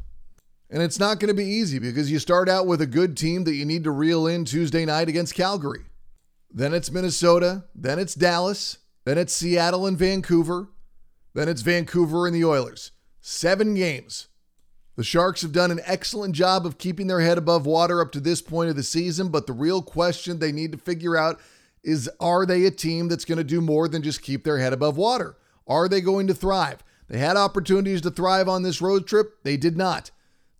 And 0.70 0.82
it's 0.82 0.98
not 0.98 1.18
going 1.18 1.28
to 1.28 1.34
be 1.34 1.44
easy 1.44 1.78
because 1.78 2.10
you 2.10 2.18
start 2.18 2.48
out 2.48 2.66
with 2.66 2.80
a 2.80 2.86
good 2.86 3.16
team 3.16 3.44
that 3.44 3.54
you 3.54 3.64
need 3.64 3.84
to 3.84 3.90
reel 3.90 4.26
in 4.26 4.44
Tuesday 4.44 4.86
night 4.86 5.08
against 5.08 5.34
Calgary. 5.34 5.84
Then 6.50 6.72
it's 6.72 6.90
Minnesota, 6.90 7.64
then 7.74 7.98
it's 7.98 8.14
Dallas, 8.14 8.78
then 9.04 9.18
it's 9.18 9.34
Seattle 9.34 9.86
and 9.86 9.98
Vancouver, 9.98 10.68
then 11.34 11.48
it's 11.48 11.62
Vancouver 11.62 12.26
and 12.26 12.34
the 12.34 12.44
Oilers. 12.44 12.92
Seven 13.20 13.74
games. 13.74 14.28
The 14.96 15.04
Sharks 15.04 15.40
have 15.42 15.52
done 15.52 15.70
an 15.70 15.80
excellent 15.86 16.34
job 16.34 16.66
of 16.66 16.76
keeping 16.76 17.06
their 17.06 17.20
head 17.20 17.38
above 17.38 17.64
water 17.64 18.00
up 18.00 18.12
to 18.12 18.20
this 18.20 18.42
point 18.42 18.68
of 18.68 18.76
the 18.76 18.82
season, 18.82 19.28
but 19.30 19.46
the 19.46 19.52
real 19.52 19.80
question 19.80 20.38
they 20.38 20.52
need 20.52 20.72
to 20.72 20.78
figure 20.78 21.16
out 21.16 21.40
is 21.82 22.10
are 22.20 22.44
they 22.44 22.66
a 22.66 22.70
team 22.70 23.08
that's 23.08 23.24
going 23.24 23.38
to 23.38 23.44
do 23.44 23.60
more 23.60 23.88
than 23.88 24.02
just 24.02 24.22
keep 24.22 24.44
their 24.44 24.58
head 24.58 24.72
above 24.72 24.96
water? 24.96 25.36
Are 25.66 25.88
they 25.88 26.00
going 26.00 26.26
to 26.26 26.34
thrive? 26.34 26.84
They 27.08 27.18
had 27.18 27.36
opportunities 27.36 28.02
to 28.02 28.10
thrive 28.10 28.48
on 28.48 28.62
this 28.62 28.82
road 28.82 29.06
trip, 29.06 29.42
they 29.42 29.56
did 29.56 29.76
not. 29.76 30.10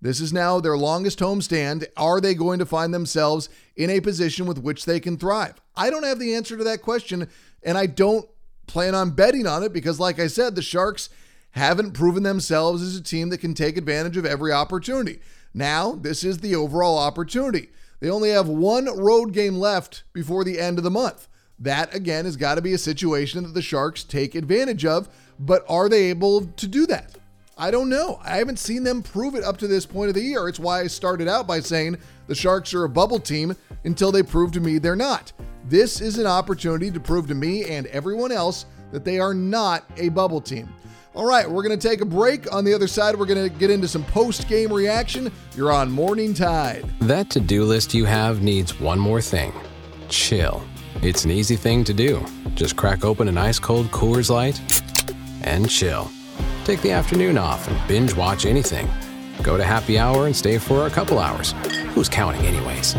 This 0.01 0.21
is 0.21 0.33
now 0.33 0.59
their 0.59 0.77
longest 0.77 1.21
homestand. 1.21 1.87
Are 1.97 2.21
they 2.21 2.35
going 2.35 2.59
to 2.59 2.67
find 2.67 2.93
themselves 2.93 3.49
in 3.77 3.89
a 3.89 4.01
position 4.01 4.47
with 4.47 4.59
which 4.59 4.85
they 4.85 4.99
can 4.99 5.17
thrive? 5.17 5.61
I 5.77 5.91
don't 5.91 6.03
have 6.03 6.19
the 6.19 6.35
answer 6.35 6.57
to 6.57 6.65
that 6.65 6.83
question, 6.83 7.29
and 7.63 7.79
I 7.79 7.87
don't 7.87 8.29
plan 8.67 8.97
on 8.97 9.11
betting 9.11 9.47
on 9.47 9.63
it 9.63 9.73
because, 9.73 10.01
like 10.01 10.19
I 10.19 10.27
said, 10.27 10.57
the 10.57 10.63
Sharks 10.63 11.09
haven't 11.53 11.93
proven 11.93 12.23
themselves 12.23 12.83
as 12.83 12.97
a 12.97 13.03
team 13.03 13.29
that 13.31 13.39
can 13.39 13.55
take 13.55 13.77
advantage 13.77 14.17
of 14.17 14.27
every 14.27 14.53
opportunity. 14.53 15.21
Now, 15.55 15.93
this 15.93 16.25
is 16.25 16.39
the 16.39 16.57
overall 16.57 16.99
opportunity. 16.99 17.69
They 18.01 18.11
only 18.11 18.31
have 18.31 18.49
one 18.49 18.87
road 18.87 19.33
game 19.33 19.57
left 19.57 20.03
before 20.13 20.45
the 20.45 20.59
end 20.59 20.79
of 20.79 20.85
the 20.85 20.91
month. 20.91 21.29
That, 21.59 21.95
again, 21.95 22.25
has 22.25 22.37
got 22.37 22.57
to 22.57 22.63
be 22.63 22.73
a 22.73 22.79
situation 22.79 23.45
that 23.45 23.55
the 23.55 23.63
Sharks 23.63 24.03
take 24.03 24.35
advantage 24.35 24.85
of, 24.85 25.09
but 25.39 25.65
are 25.69 25.89
they 25.89 26.05
able 26.05 26.47
to 26.47 26.67
do 26.67 26.87
that? 26.87 27.17
I 27.57 27.71
don't 27.71 27.91
know. 27.91 28.19
I 28.25 28.39
haven't 28.39 28.59
seen 28.59 28.83
them 28.83 29.03
prove 29.03 29.35
it 29.35 29.45
up 29.45 29.59
to 29.59 29.69
this 29.69 29.87
point 29.87 30.09
of 30.09 30.15
the 30.15 30.23
year. 30.23 30.49
It's 30.49 30.59
why 30.59 30.81
I 30.81 30.87
started 30.87 31.29
out 31.29 31.47
by 31.47 31.61
saying 31.61 31.99
the 32.27 32.35
Sharks 32.35 32.75
are 32.75 32.85
a 32.85 32.89
bubble 32.89 33.21
team 33.21 33.55
until 33.85 34.11
they 34.11 34.23
prove 34.23 34.53
to 34.53 34.61
me 34.61 34.79
they're 34.79 34.97
not. 34.97 35.33
This 35.69 36.01
is 36.01 36.19
an 36.19 36.27
opportunity 36.27 36.91
to 36.91 36.99
prove 36.99 37.29
to 37.29 37.35
me 37.35 37.65
and 37.67 37.87
everyone 37.89 38.33
else 38.33 38.65
that 38.91 39.05
they 39.05 39.21
are 39.21 39.35
not 39.35 39.85
a 39.97 40.09
bubble 40.09 40.41
team. 40.41 40.69
All 41.15 41.27
right, 41.27 41.49
we're 41.51 41.63
going 41.63 41.79
to 41.79 41.89
take 41.89 42.01
a 42.01 42.07
break. 42.07 42.51
On 42.55 42.65
the 42.65 42.73
other 42.73 42.87
side, 42.87 43.17
we're 43.17 43.27
going 43.27 43.51
to 43.51 43.55
get 43.59 43.71
into 43.71 43.87
some 43.87 44.03
post 44.05 44.49
game 44.49 44.73
reaction. 44.73 45.31
You're 45.55 45.71
on 45.71 45.91
Morning 45.91 46.33
Tide. 46.33 46.87
That 47.01 47.29
to 47.31 47.41
do 47.41 47.65
list 47.65 47.93
you 47.93 48.07
have 48.07 48.43
needs 48.43 48.81
one 48.81 48.99
more 48.99 49.21
thing 49.21 49.53
chill. 50.09 50.63
It's 51.03 51.25
an 51.25 51.31
easy 51.31 51.57
thing 51.57 51.85
to 51.85 51.95
do. 51.95 52.25
Just 52.55 52.77
crack 52.77 53.05
open 53.05 53.29
an 53.29 53.39
ice 53.39 53.59
cold 53.59 53.87
Coors 53.87 54.31
Light 54.31 54.61
and 55.43 55.69
chill. 55.69 56.11
Take 56.65 56.83
the 56.83 56.93
afternoon 56.93 57.39
off 57.39 57.67
and 57.69 57.89
binge 57.89 58.15
watch 58.15 58.45
anything. 58.45 58.89
Go 59.43 59.57
to 59.57 59.65
happy 59.65 59.99
hour 59.99 60.27
and 60.27 60.37
stay 60.37 60.59
for 60.59 60.87
a 60.87 60.91
couple 60.91 61.19
hours. 61.19 61.53
Who's 61.95 62.09
counting, 62.11 62.43
anyways? 62.43 62.95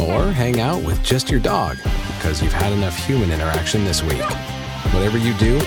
Or 0.00 0.30
hang 0.30 0.60
out 0.60 0.82
with 0.84 1.02
just 1.02 1.30
your 1.30 1.40
dog 1.40 1.76
because 2.16 2.42
you've 2.42 2.52
had 2.52 2.72
enough 2.72 2.96
human 2.96 3.30
interaction 3.30 3.84
this 3.84 4.02
week. 4.02 4.24
Whatever 4.92 5.18
you 5.18 5.32
do, 5.34 5.60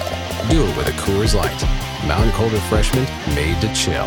do 0.50 0.64
it 0.64 0.78
with 0.78 0.88
a 0.88 0.92
Coors 1.02 1.34
Light. 1.36 1.81
Mountain 2.08 2.32
Cold 2.32 2.52
Refreshment 2.52 3.08
made 3.36 3.60
to 3.62 3.68
chill. 3.76 4.06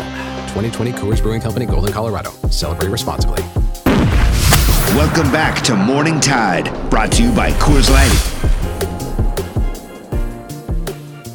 2020 0.51 0.91
Coors 0.93 1.21
Brewing 1.21 1.39
Company, 1.39 1.65
Golden, 1.65 1.93
Colorado. 1.93 2.31
Celebrate 2.49 2.89
responsibly. 2.89 3.41
Welcome 4.95 5.31
back 5.31 5.61
to 5.63 5.75
Morning 5.75 6.19
Tide, 6.19 6.69
brought 6.89 7.11
to 7.13 7.23
you 7.23 7.31
by 7.31 7.51
Coors 7.51 7.89
Light. 7.89 8.11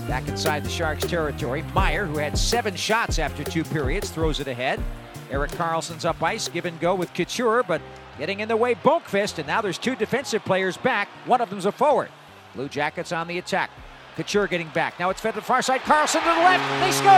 Back 0.07 0.29
inside 0.29 0.63
the 0.65 0.69
Sharks 0.69 1.07
territory, 1.07 1.63
Meier, 1.75 2.05
who 2.05 2.19
had 2.19 2.37
seven 2.37 2.77
shots 2.77 3.19
after 3.19 3.43
two 3.43 3.65
periods, 3.65 4.11
throws 4.11 4.39
it 4.39 4.49
ahead. 4.49 4.83
Erik 5.31 5.53
Karlsson's 5.53 6.05
up 6.05 6.23
ice, 6.23 6.49
give 6.49 6.67
and 6.67 6.79
go 6.79 6.95
with 6.95 7.13
Couture, 7.15 7.63
but 7.63 7.81
getting 8.19 8.41
in 8.41 8.49
the 8.49 8.57
way, 8.57 8.75
Boqvist, 8.75 9.39
and 9.39 9.47
now 9.47 9.63
there's 9.63 9.79
two 9.79 9.97
defensive 9.97 10.45
players 10.45 10.77
back. 10.77 11.09
One 11.25 11.41
of 11.41 11.49
them's 11.49 11.67
a 11.67 11.73
forward. 11.73 12.11
Blue 12.55 12.69
Jackets 12.69 13.13
on 13.13 13.29
the 13.29 13.39
attack. 13.39 13.71
Couture 14.17 14.47
getting 14.47 14.69
back. 14.69 14.99
Now 14.99 15.11
it's 15.11 15.21
fed 15.21 15.35
to 15.35 15.41
the 15.41 15.47
far 15.47 15.63
side. 15.63 15.81
Karlsson 15.83 16.21
to 16.21 16.29
the 16.29 16.45
left. 16.45 16.81
They 16.81 16.91
score. 16.93 17.11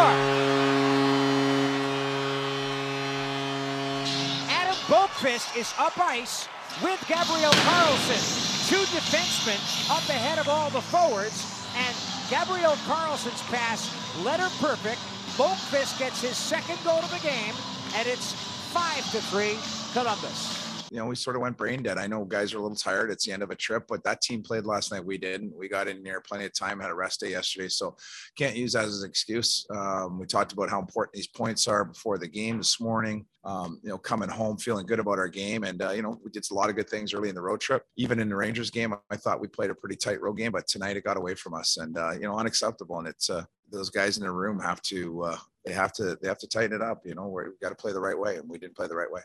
Adam 4.50 4.76
Boqvist 4.86 5.56
is 5.56 5.72
up 5.78 5.98
ice 5.98 6.48
with 6.82 7.00
Gabriel 7.08 7.52
Carlsson. 7.64 8.68
Two 8.68 8.82
defensemen 8.96 9.90
up 9.90 10.08
ahead 10.08 10.38
of 10.38 10.48
all 10.48 10.70
the 10.70 10.80
forwards. 10.80 11.66
And 11.76 11.96
Gabriel 12.30 12.76
Carlsson's 12.86 13.42
pass 13.42 13.90
letter 14.24 14.48
perfect. 14.60 15.00
Boqvist 15.36 15.98
gets 15.98 16.20
his 16.20 16.36
second 16.36 16.78
goal 16.84 16.98
of 16.98 17.10
the 17.10 17.26
game, 17.26 17.54
and 17.96 18.06
it's 18.06 18.34
five 18.72 19.02
to 19.12 19.20
three 19.20 19.56
Columbus 19.92 20.61
you 20.92 20.98
know, 20.98 21.06
we 21.06 21.16
sort 21.16 21.36
of 21.36 21.42
went 21.42 21.56
brain 21.56 21.82
dead. 21.82 21.96
I 21.96 22.06
know 22.06 22.22
guys 22.22 22.52
are 22.52 22.58
a 22.58 22.60
little 22.60 22.76
tired. 22.76 23.10
It's 23.10 23.24
the 23.24 23.32
end 23.32 23.42
of 23.42 23.50
a 23.50 23.54
trip, 23.56 23.84
but 23.88 24.04
that 24.04 24.20
team 24.20 24.42
played 24.42 24.66
last 24.66 24.92
night. 24.92 25.02
We 25.02 25.16
didn't. 25.16 25.56
We 25.56 25.66
got 25.66 25.88
in 25.88 26.02
there 26.02 26.20
plenty 26.20 26.44
of 26.44 26.52
time, 26.52 26.80
had 26.80 26.90
a 26.90 26.94
rest 26.94 27.20
day 27.20 27.30
yesterday. 27.30 27.68
So 27.68 27.96
can't 28.36 28.54
use 28.54 28.74
that 28.74 28.84
as 28.84 29.02
an 29.02 29.08
excuse. 29.08 29.66
Um, 29.74 30.18
we 30.18 30.26
talked 30.26 30.52
about 30.52 30.68
how 30.68 30.80
important 30.80 31.14
these 31.14 31.28
points 31.28 31.66
are 31.66 31.86
before 31.86 32.18
the 32.18 32.28
game 32.28 32.58
this 32.58 32.78
morning. 32.78 33.24
Um, 33.42 33.80
you 33.82 33.88
know, 33.88 33.96
coming 33.96 34.28
home 34.28 34.58
feeling 34.58 34.84
good 34.84 34.98
about 34.98 35.18
our 35.18 35.28
game. 35.28 35.64
And, 35.64 35.80
uh, 35.80 35.92
you 35.92 36.02
know, 36.02 36.20
we 36.22 36.30
did 36.30 36.44
a 36.50 36.54
lot 36.54 36.68
of 36.68 36.76
good 36.76 36.90
things 36.90 37.14
early 37.14 37.30
in 37.30 37.34
the 37.34 37.40
road 37.40 37.62
trip. 37.62 37.86
Even 37.96 38.20
in 38.20 38.28
the 38.28 38.36
Rangers 38.36 38.70
game, 38.70 38.94
I 39.10 39.16
thought 39.16 39.40
we 39.40 39.48
played 39.48 39.70
a 39.70 39.74
pretty 39.74 39.96
tight 39.96 40.20
road 40.20 40.34
game, 40.34 40.52
but 40.52 40.68
tonight 40.68 40.98
it 40.98 41.04
got 41.04 41.16
away 41.16 41.34
from 41.34 41.54
us 41.54 41.78
and, 41.78 41.96
uh, 41.96 42.12
you 42.12 42.20
know, 42.20 42.36
unacceptable. 42.36 42.98
And 42.98 43.08
it's, 43.08 43.30
uh, 43.30 43.44
those 43.70 43.88
guys 43.88 44.18
in 44.18 44.24
the 44.24 44.30
room 44.30 44.60
have 44.60 44.82
to, 44.82 45.22
uh, 45.22 45.38
they 45.64 45.72
have 45.72 45.92
to, 45.94 46.18
they 46.20 46.28
have 46.28 46.38
to 46.38 46.46
tighten 46.46 46.76
it 46.76 46.82
up. 46.82 47.00
You 47.06 47.14
know, 47.14 47.28
we've 47.28 47.58
got 47.60 47.70
to 47.70 47.74
play 47.74 47.92
the 47.92 48.00
right 48.00 48.18
way 48.18 48.36
and 48.36 48.46
we 48.46 48.58
didn't 48.58 48.76
play 48.76 48.88
the 48.88 48.94
right 48.94 49.10
way. 49.10 49.22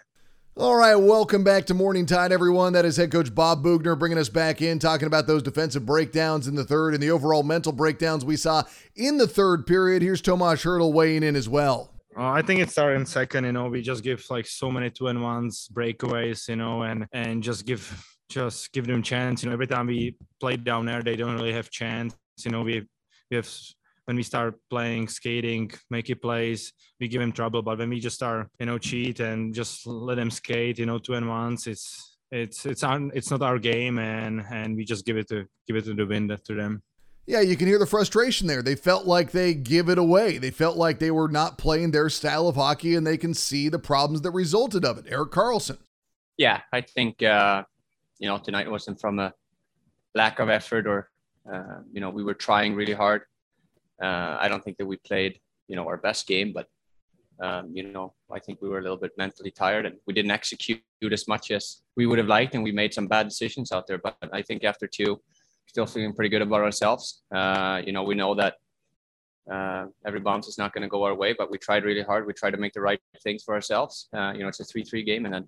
All 0.60 0.76
right, 0.76 0.96
welcome 0.96 1.44
back 1.44 1.68
to 1.68 1.76
Morning 1.76 2.08
Tide, 2.08 2.32
everyone. 2.32 2.74
That 2.74 2.84
is 2.84 2.98
head 2.98 3.12
coach 3.12 3.34
Bob 3.34 3.64
Boughner 3.64 3.96
bringing 3.96 4.18
us 4.18 4.28
back 4.28 4.60
in, 4.60 4.80
talking 4.80 5.06
about 5.06 5.28
those 5.28 5.44
defensive 5.44 5.86
breakdowns 5.86 6.48
in 6.48 6.56
the 6.56 6.64
third 6.64 6.96
and 6.96 7.04
the 7.04 7.12
overall 7.12 7.44
mental 7.44 7.72
breakdowns 7.72 8.26
we 8.26 8.38
saw 8.38 8.64
in 8.96 9.20
the 9.20 9.28
third 9.28 9.68
period. 9.68 10.02
Here's 10.02 10.20
Tomas 10.20 10.64
Hertl 10.64 10.94
weighing 10.94 11.22
in 11.22 11.36
as 11.36 11.48
well. 11.48 11.94
Uh, 12.18 12.32
I 12.32 12.42
think 12.42 12.60
it 12.60 12.72
started 12.72 12.96
in 12.96 13.06
second. 13.06 13.44
You 13.44 13.52
know, 13.52 13.68
we 13.68 13.84
just 13.84 14.04
give 14.04 14.26
like 14.32 14.48
so 14.48 14.72
many 14.72 14.90
two 14.90 15.10
and 15.10 15.22
ones 15.22 15.70
breakaways. 15.72 16.50
You 16.50 16.56
know, 16.56 16.82
and 16.82 17.06
and 17.12 17.44
just 17.44 17.68
give 17.68 18.04
just 18.28 18.74
give 18.74 18.88
them 18.88 19.04
chance. 19.04 19.44
You 19.44 19.50
know, 19.50 19.54
every 19.54 19.68
time 19.68 19.86
we 19.86 20.18
play 20.40 20.58
down 20.58 20.88
there, 20.88 21.04
they 21.04 21.16
don't 21.16 21.36
really 21.36 21.54
have 21.54 21.70
chance. 21.70 22.16
You 22.44 22.50
know, 22.50 22.64
we 22.64 22.84
we 23.30 23.38
have 23.38 23.48
when 24.08 24.16
we 24.16 24.24
start 24.24 24.56
playing 24.70 25.08
skating 25.08 25.70
make 25.90 26.10
it 26.10 26.22
plays 26.22 26.74
we 27.00 27.08
give 27.08 27.22
him 27.22 27.32
trouble 27.32 27.62
but 27.62 27.78
when 27.78 27.90
we 27.90 28.00
just 28.00 28.16
start 28.16 28.48
you 28.60 28.66
know 28.66 28.78
cheat 28.78 29.20
and 29.20 29.54
just 29.54 29.86
let 29.86 30.18
him 30.18 30.32
skate 30.32 30.80
you 30.80 30.86
know 30.86 30.98
two 30.98 31.14
and 31.14 31.28
ones 31.28 31.68
it's 31.68 32.18
it's 32.32 32.66
it's 32.66 32.84
on 32.84 33.12
it's 33.14 33.30
not 33.32 33.42
our 33.42 33.60
game 33.60 34.00
and 34.00 34.44
and 34.50 34.76
we 34.76 34.86
just 34.86 35.06
give 35.06 35.18
it 35.18 35.28
to 35.28 35.46
give 35.68 35.76
it 35.76 35.84
to 35.84 35.94
the 35.94 36.06
wind 36.06 36.36
to 36.46 36.56
them 36.56 36.82
yeah, 37.30 37.42
you 37.42 37.58
can 37.58 37.68
hear 37.68 37.78
the 37.78 37.86
frustration 37.86 38.48
there. 38.48 38.62
They 38.62 38.76
felt 38.76 39.06
like 39.06 39.32
they 39.32 39.54
give 39.54 39.90
it 39.90 39.98
away. 39.98 40.38
They 40.38 40.50
felt 40.50 40.78
like 40.78 41.00
they 41.00 41.12
were 41.12 41.28
not 41.28 41.58
playing 41.58 41.92
their 41.92 42.10
style 42.10 42.48
of 42.48 42.56
hockey, 42.56 42.96
and 42.96 43.06
they 43.06 43.18
can 43.18 43.34
see 43.34 43.68
the 43.68 43.80
problems 43.80 44.22
that 44.22 44.32
resulted 44.32 44.86
of 44.86 44.98
it. 44.98 45.06
erik 45.10 45.32
karlsson 45.32 45.78
Yeah, 46.38 46.62
I 46.72 46.80
think 46.80 47.22
uh, 47.22 47.66
you 48.18 48.30
know 48.30 48.38
tonight 48.38 48.72
wasn't 48.72 49.02
from 49.02 49.20
a 49.20 49.34
lack 50.16 50.40
of 50.40 50.48
effort 50.50 50.88
or 50.88 51.10
uh, 51.52 51.82
you 51.92 52.00
know 52.00 52.10
we 52.10 52.24
were 52.24 52.34
trying 52.34 52.74
really 52.76 52.94
hard. 52.94 53.24
Uh, 54.02 54.38
I 54.40 54.48
don't 54.48 54.64
think 54.64 54.78
that 54.78 54.86
we 54.86 54.98
played, 54.98 55.40
you 55.68 55.76
know, 55.76 55.88
our 55.88 55.98
best 55.98 56.28
game, 56.28 56.54
but 56.54 56.68
um, 57.40 57.70
you 57.74 57.84
know, 57.84 58.14
I 58.32 58.40
think 58.40 58.62
we 58.62 58.70
were 58.70 58.80
a 58.80 58.82
little 58.82 58.98
bit 58.98 59.12
mentally 59.18 59.52
tired 59.52 59.86
and 59.86 59.96
we 60.08 60.14
didn't 60.14 60.32
execute 60.32 60.82
as 61.12 61.28
much 61.28 61.52
as 61.52 61.82
we 61.96 62.08
would 62.08 62.18
have 62.18 62.28
liked, 62.28 62.56
and 62.56 62.64
we 62.64 62.72
made 62.72 62.94
some 62.94 63.08
bad 63.08 63.28
decisions 63.28 63.72
out 63.72 63.86
there. 63.88 64.00
But 64.00 64.18
I 64.34 64.42
think 64.42 64.64
after 64.64 64.88
two, 64.88 65.22
still 65.68 65.86
feeling 65.86 66.14
pretty 66.14 66.30
good 66.30 66.42
about 66.42 66.62
ourselves. 66.62 67.22
Uh, 67.34 67.82
you 67.86 67.92
know, 67.92 68.04
we 68.04 68.16
know 68.16 68.34
that 68.36 68.56
uh, 69.52 69.86
every 70.06 70.20
bounce 70.20 70.48
is 70.48 70.58
not 70.58 70.74
going 70.74 70.82
to 70.82 70.88
go 70.88 71.04
our 71.04 71.14
way, 71.14 71.34
but 71.38 71.52
we 71.52 71.58
tried 71.58 71.84
really 71.84 72.02
hard. 72.02 72.26
We 72.26 72.34
tried 72.34 72.52
to 72.52 72.58
make 72.58 72.74
the 72.74 72.82
right 72.82 73.00
things 73.24 73.44
for 73.44 73.54
ourselves. 73.54 74.10
Uh, 74.14 74.34
you 74.34 74.42
know, 74.42 74.48
it's 74.48 74.60
a 74.60 74.66
three-three 74.66 75.04
game, 75.04 75.26
and 75.26 75.34
then 75.34 75.48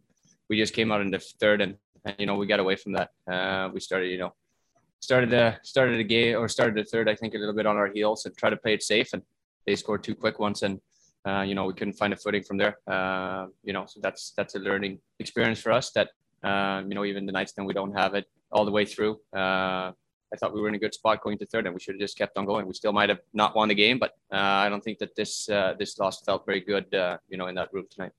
we 0.50 0.58
just 0.58 0.74
came 0.74 0.92
out 0.92 1.02
in 1.02 1.10
the 1.10 1.20
third, 1.40 1.62
and, 1.62 1.76
and 2.06 2.16
you 2.20 2.26
know, 2.26 2.36
we 2.36 2.46
got 2.46 2.60
away 2.60 2.76
from 2.76 2.94
that. 2.94 3.10
Uh, 3.30 3.70
we 3.74 3.80
started, 3.80 4.10
you 4.12 4.20
know, 4.20 4.34
started 5.00 5.30
the 5.30 5.58
started 5.64 6.00
the 6.00 6.04
game 6.04 6.38
or 6.38 6.48
started 6.48 6.76
the 6.76 6.84
third, 6.84 7.10
I 7.10 7.16
think, 7.16 7.34
a 7.34 7.38
little 7.38 7.56
bit 7.56 7.66
on 7.66 7.78
our 7.78 7.88
heels 7.88 8.26
and 8.26 8.36
try 8.36 8.50
to 8.50 8.58
play 8.58 8.74
it 8.74 8.84
safe. 8.84 9.14
And 9.14 9.22
they 9.66 9.76
scored 9.76 10.04
two 10.04 10.16
quick 10.16 10.40
ones, 10.40 10.64
and 10.64 10.80
uh, 11.26 11.42
you 11.42 11.56
know 11.56 11.66
we 11.66 11.74
couldn't 11.74 11.94
find 11.94 12.14
a 12.14 12.16
footing 12.16 12.44
from 12.44 12.58
there. 12.58 12.78
Uh, 12.88 13.48
you 13.64 13.74
know, 13.74 13.86
so 13.88 14.00
that's 14.02 14.34
that's 14.38 14.56
a 14.56 14.60
learning 14.60 15.00
experience 15.20 15.60
for 15.62 15.72
us. 15.72 15.92
That 15.92 16.10
uh, 16.44 16.84
you 16.88 16.96
know 16.96 17.06
even 17.06 17.26
the 17.26 17.32
nights 17.32 17.54
then 17.54 17.66
we 17.66 17.74
don't 17.74 17.94
have 17.94 18.14
it 18.16 18.26
all 18.52 18.66
the 18.66 18.72
way 18.72 18.86
through. 18.86 19.20
Uh, 19.36 19.92
I 20.32 20.38
thought 20.38 20.54
we 20.54 20.62
were 20.62 20.70
in 20.70 20.76
a 20.76 20.80
good 20.80 20.94
spot 20.94 21.24
going 21.24 21.40
to 21.40 21.46
third, 21.46 21.66
and 21.66 21.74
we 21.74 21.80
should 21.80 21.96
have 21.96 22.02
just 22.02 22.18
kept 22.18 22.38
on 22.38 22.46
going. 22.46 22.68
We 22.68 22.74
still 22.74 22.94
might 22.94 23.10
have 23.10 23.22
not 23.34 23.56
won 23.56 23.68
the 23.70 23.76
game, 23.76 23.98
but 23.98 24.12
uh, 24.32 24.38
I 24.66 24.70
don't 24.70 24.84
think 24.84 25.00
that 25.00 25.16
this 25.16 25.50
uh, 25.50 25.74
this 25.78 25.98
loss 25.98 26.22
felt 26.22 26.46
very 26.46 26.62
good. 26.62 26.86
you 27.30 27.38
know, 27.38 27.48
in 27.48 27.56
that 27.56 27.74
room 27.74 27.88
tonight. 27.90 28.12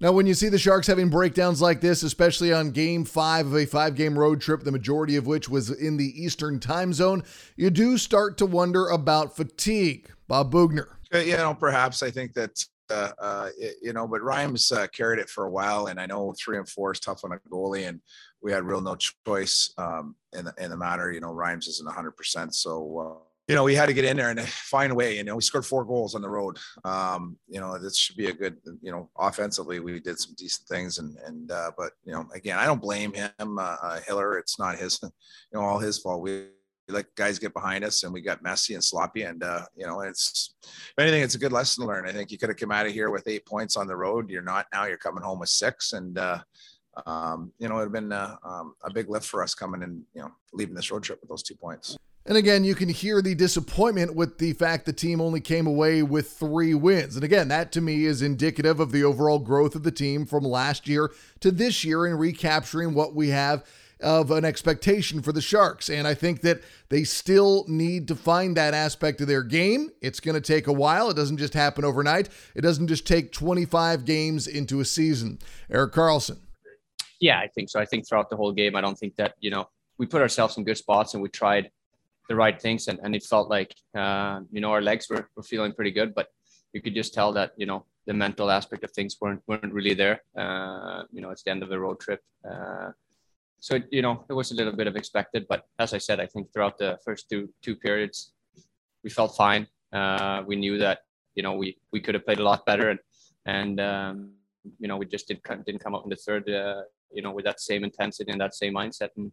Now, 0.00 0.12
when 0.12 0.26
you 0.26 0.34
see 0.34 0.48
the 0.48 0.58
Sharks 0.58 0.86
having 0.86 1.08
breakdowns 1.08 1.60
like 1.60 1.80
this, 1.80 2.04
especially 2.04 2.52
on 2.52 2.70
game 2.70 3.04
five 3.04 3.46
of 3.46 3.56
a 3.56 3.66
five 3.66 3.96
game 3.96 4.16
road 4.16 4.40
trip, 4.40 4.62
the 4.62 4.70
majority 4.70 5.16
of 5.16 5.26
which 5.26 5.48
was 5.48 5.70
in 5.70 5.96
the 5.96 6.22
Eastern 6.22 6.60
time 6.60 6.92
zone, 6.92 7.24
you 7.56 7.68
do 7.70 7.98
start 7.98 8.38
to 8.38 8.46
wonder 8.46 8.88
about 8.88 9.34
fatigue. 9.34 10.08
Bob 10.28 10.52
Boughner. 10.52 10.88
Uh, 11.12 11.18
you 11.18 11.36
know, 11.36 11.54
perhaps 11.54 12.02
I 12.02 12.10
think 12.10 12.34
that, 12.34 12.64
uh, 12.90 13.10
uh, 13.18 13.48
you 13.82 13.92
know, 13.92 14.06
but 14.06 14.22
Reims 14.22 14.70
uh, 14.70 14.86
carried 14.88 15.18
it 15.18 15.28
for 15.28 15.46
a 15.46 15.50
while. 15.50 15.86
And 15.86 15.98
I 15.98 16.06
know 16.06 16.32
three 16.38 16.58
and 16.58 16.68
four 16.68 16.92
is 16.92 17.00
tough 17.00 17.24
on 17.24 17.32
a 17.32 17.38
goalie, 17.50 17.88
and 17.88 18.00
we 18.40 18.52
had 18.52 18.62
real 18.62 18.80
no 18.80 18.94
choice 18.94 19.72
um, 19.78 20.14
in, 20.32 20.44
the, 20.44 20.54
in 20.58 20.70
the 20.70 20.76
matter. 20.76 21.10
You 21.10 21.20
know, 21.20 21.32
Reims 21.32 21.66
isn't 21.66 21.88
100%. 21.88 22.54
So, 22.54 22.98
uh, 22.98 23.27
you 23.48 23.54
know, 23.54 23.64
we 23.64 23.74
had 23.74 23.86
to 23.86 23.94
get 23.94 24.04
in 24.04 24.18
there 24.18 24.28
and 24.28 24.40
find 24.42 24.92
a 24.92 24.94
way. 24.94 25.16
You 25.16 25.24
know, 25.24 25.36
we 25.36 25.42
scored 25.42 25.64
four 25.64 25.84
goals 25.84 26.14
on 26.14 26.20
the 26.20 26.28
road. 26.28 26.58
Um, 26.84 27.38
you 27.48 27.60
know, 27.60 27.78
this 27.78 27.96
should 27.96 28.16
be 28.16 28.26
a 28.26 28.32
good. 28.32 28.58
You 28.82 28.92
know, 28.92 29.10
offensively, 29.18 29.80
we 29.80 29.98
did 30.00 30.18
some 30.18 30.34
decent 30.36 30.68
things, 30.68 30.98
and 30.98 31.16
and 31.26 31.50
uh, 31.50 31.70
but 31.76 31.92
you 32.04 32.12
know, 32.12 32.28
again, 32.34 32.58
I 32.58 32.66
don't 32.66 32.82
blame 32.82 33.14
him, 33.14 33.58
uh, 33.58 33.76
uh, 33.82 34.00
Hiller. 34.06 34.38
It's 34.38 34.58
not 34.58 34.76
his, 34.76 35.00
you 35.02 35.10
know, 35.54 35.62
all 35.62 35.78
his 35.78 35.98
fault. 35.98 36.20
We 36.20 36.48
let 36.90 37.14
guys 37.14 37.38
get 37.38 37.54
behind 37.54 37.84
us, 37.84 38.02
and 38.02 38.12
we 38.12 38.20
got 38.20 38.42
messy 38.42 38.74
and 38.74 38.84
sloppy, 38.84 39.22
and 39.22 39.42
uh, 39.42 39.62
you 39.74 39.86
know, 39.86 40.00
it's 40.00 40.54
if 40.62 40.98
anything, 40.98 41.22
it's 41.22 41.34
a 41.34 41.38
good 41.38 41.52
lesson 41.52 41.84
to 41.84 41.88
learn. 41.88 42.06
I 42.06 42.12
think 42.12 42.30
you 42.30 42.36
could 42.36 42.50
have 42.50 42.58
come 42.58 42.70
out 42.70 42.86
of 42.86 42.92
here 42.92 43.10
with 43.10 43.26
eight 43.28 43.46
points 43.46 43.78
on 43.78 43.86
the 43.86 43.96
road. 43.96 44.28
You're 44.28 44.42
not 44.42 44.66
now. 44.74 44.84
You're 44.84 44.98
coming 44.98 45.24
home 45.24 45.38
with 45.38 45.48
six, 45.48 45.94
and 45.94 46.18
uh, 46.18 46.40
um, 47.06 47.50
you 47.58 47.68
know, 47.70 47.76
it'd 47.76 47.86
have 47.86 47.92
been 47.92 48.12
uh, 48.12 48.36
um, 48.44 48.74
a 48.84 48.92
big 48.92 49.08
lift 49.08 49.26
for 49.26 49.42
us 49.42 49.54
coming 49.54 49.82
and 49.82 50.02
you 50.14 50.20
know 50.20 50.32
leaving 50.52 50.74
this 50.74 50.90
road 50.90 51.02
trip 51.02 51.18
with 51.22 51.30
those 51.30 51.42
two 51.42 51.56
points. 51.56 51.96
And 52.28 52.36
again, 52.36 52.62
you 52.62 52.74
can 52.74 52.90
hear 52.90 53.22
the 53.22 53.34
disappointment 53.34 54.14
with 54.14 54.36
the 54.36 54.52
fact 54.52 54.84
the 54.84 54.92
team 54.92 55.18
only 55.18 55.40
came 55.40 55.66
away 55.66 56.02
with 56.02 56.30
three 56.30 56.74
wins. 56.74 57.14
And 57.14 57.24
again, 57.24 57.48
that 57.48 57.72
to 57.72 57.80
me 57.80 58.04
is 58.04 58.20
indicative 58.20 58.80
of 58.80 58.92
the 58.92 59.02
overall 59.02 59.38
growth 59.38 59.74
of 59.74 59.82
the 59.82 59.90
team 59.90 60.26
from 60.26 60.44
last 60.44 60.86
year 60.86 61.10
to 61.40 61.50
this 61.50 61.84
year 61.84 62.06
in 62.06 62.18
recapturing 62.18 62.92
what 62.92 63.14
we 63.14 63.30
have 63.30 63.64
of 64.00 64.30
an 64.30 64.44
expectation 64.44 65.22
for 65.22 65.32
the 65.32 65.40
Sharks. 65.40 65.88
And 65.88 66.06
I 66.06 66.12
think 66.12 66.42
that 66.42 66.60
they 66.90 67.02
still 67.02 67.64
need 67.66 68.06
to 68.08 68.14
find 68.14 68.58
that 68.58 68.74
aspect 68.74 69.22
of 69.22 69.26
their 69.26 69.42
game. 69.42 69.88
It's 70.02 70.20
going 70.20 70.34
to 70.34 70.42
take 70.42 70.66
a 70.66 70.72
while. 70.72 71.08
It 71.08 71.16
doesn't 71.16 71.38
just 71.38 71.54
happen 71.54 71.82
overnight, 71.82 72.28
it 72.54 72.60
doesn't 72.60 72.88
just 72.88 73.06
take 73.06 73.32
25 73.32 74.04
games 74.04 74.46
into 74.46 74.80
a 74.80 74.84
season. 74.84 75.38
Erik 75.70 75.94
Karlsson. 75.94 76.36
Yeah, 77.20 77.38
I 77.38 77.46
think 77.46 77.70
so. 77.70 77.80
I 77.80 77.86
think 77.86 78.06
throughout 78.06 78.28
the 78.28 78.36
whole 78.36 78.52
game, 78.52 78.76
I 78.76 78.82
don't 78.82 78.98
think 78.98 79.16
that, 79.16 79.34
you 79.40 79.50
know, 79.50 79.70
we 79.96 80.04
put 80.04 80.20
ourselves 80.20 80.58
in 80.58 80.64
good 80.64 80.76
spots 80.76 81.14
and 81.14 81.22
we 81.22 81.30
tried 81.30 81.70
the 82.28 82.36
right 82.36 82.60
things, 82.60 82.88
and, 82.88 82.98
and 83.02 83.14
it 83.14 83.22
felt 83.22 83.48
like 83.48 83.74
uh, 83.96 84.40
you 84.50 84.60
know 84.60 84.72
our 84.72 84.82
legs 84.82 85.08
were, 85.08 85.28
were 85.36 85.42
feeling 85.42 85.72
pretty 85.72 85.90
good, 85.90 86.14
but 86.14 86.28
you 86.72 86.82
could 86.82 86.94
just 86.94 87.14
tell 87.14 87.32
that 87.32 87.52
you 87.56 87.66
know 87.66 87.84
the 88.06 88.14
mental 88.14 88.50
aspect 88.50 88.84
of 88.84 88.90
things 88.92 89.16
weren't 89.20 89.42
weren't 89.46 89.72
really 89.72 89.94
there. 89.94 90.20
Uh, 90.36 91.02
you 91.10 91.20
know, 91.20 91.30
it's 91.30 91.42
the 91.42 91.50
end 91.50 91.62
of 91.62 91.68
the 91.68 91.78
road 91.78 91.98
trip, 92.00 92.20
uh, 92.48 92.90
so 93.60 93.80
you 93.90 94.02
know 94.02 94.24
it 94.28 94.34
was 94.34 94.50
a 94.52 94.54
little 94.54 94.74
bit 94.74 94.86
of 94.86 94.96
expected. 94.96 95.46
But 95.48 95.64
as 95.78 95.94
I 95.94 95.98
said, 95.98 96.20
I 96.20 96.26
think 96.26 96.52
throughout 96.52 96.78
the 96.78 96.98
first 97.04 97.28
two 97.30 97.48
two 97.62 97.76
periods, 97.76 98.32
we 99.02 99.10
felt 99.10 99.36
fine. 99.36 99.66
Uh, 99.92 100.42
we 100.46 100.56
knew 100.56 100.78
that 100.78 101.00
you 101.34 101.42
know 101.42 101.54
we 101.54 101.78
we 101.92 102.00
could 102.00 102.14
have 102.14 102.24
played 102.24 102.40
a 102.40 102.44
lot 102.44 102.66
better, 102.66 102.90
and 102.90 103.00
and 103.46 103.80
um, 103.80 104.32
you 104.78 104.88
know 104.88 104.96
we 104.96 105.06
just 105.06 105.28
didn't 105.28 105.64
didn't 105.64 105.82
come 105.82 105.94
up 105.94 106.04
in 106.04 106.10
the 106.10 106.16
third. 106.16 106.48
Uh, 106.48 106.82
you 107.10 107.22
know, 107.22 107.32
with 107.32 107.44
that 107.46 107.58
same 107.58 107.84
intensity 107.84 108.30
and 108.30 108.40
that 108.40 108.54
same 108.54 108.74
mindset, 108.74 109.08
and 109.16 109.32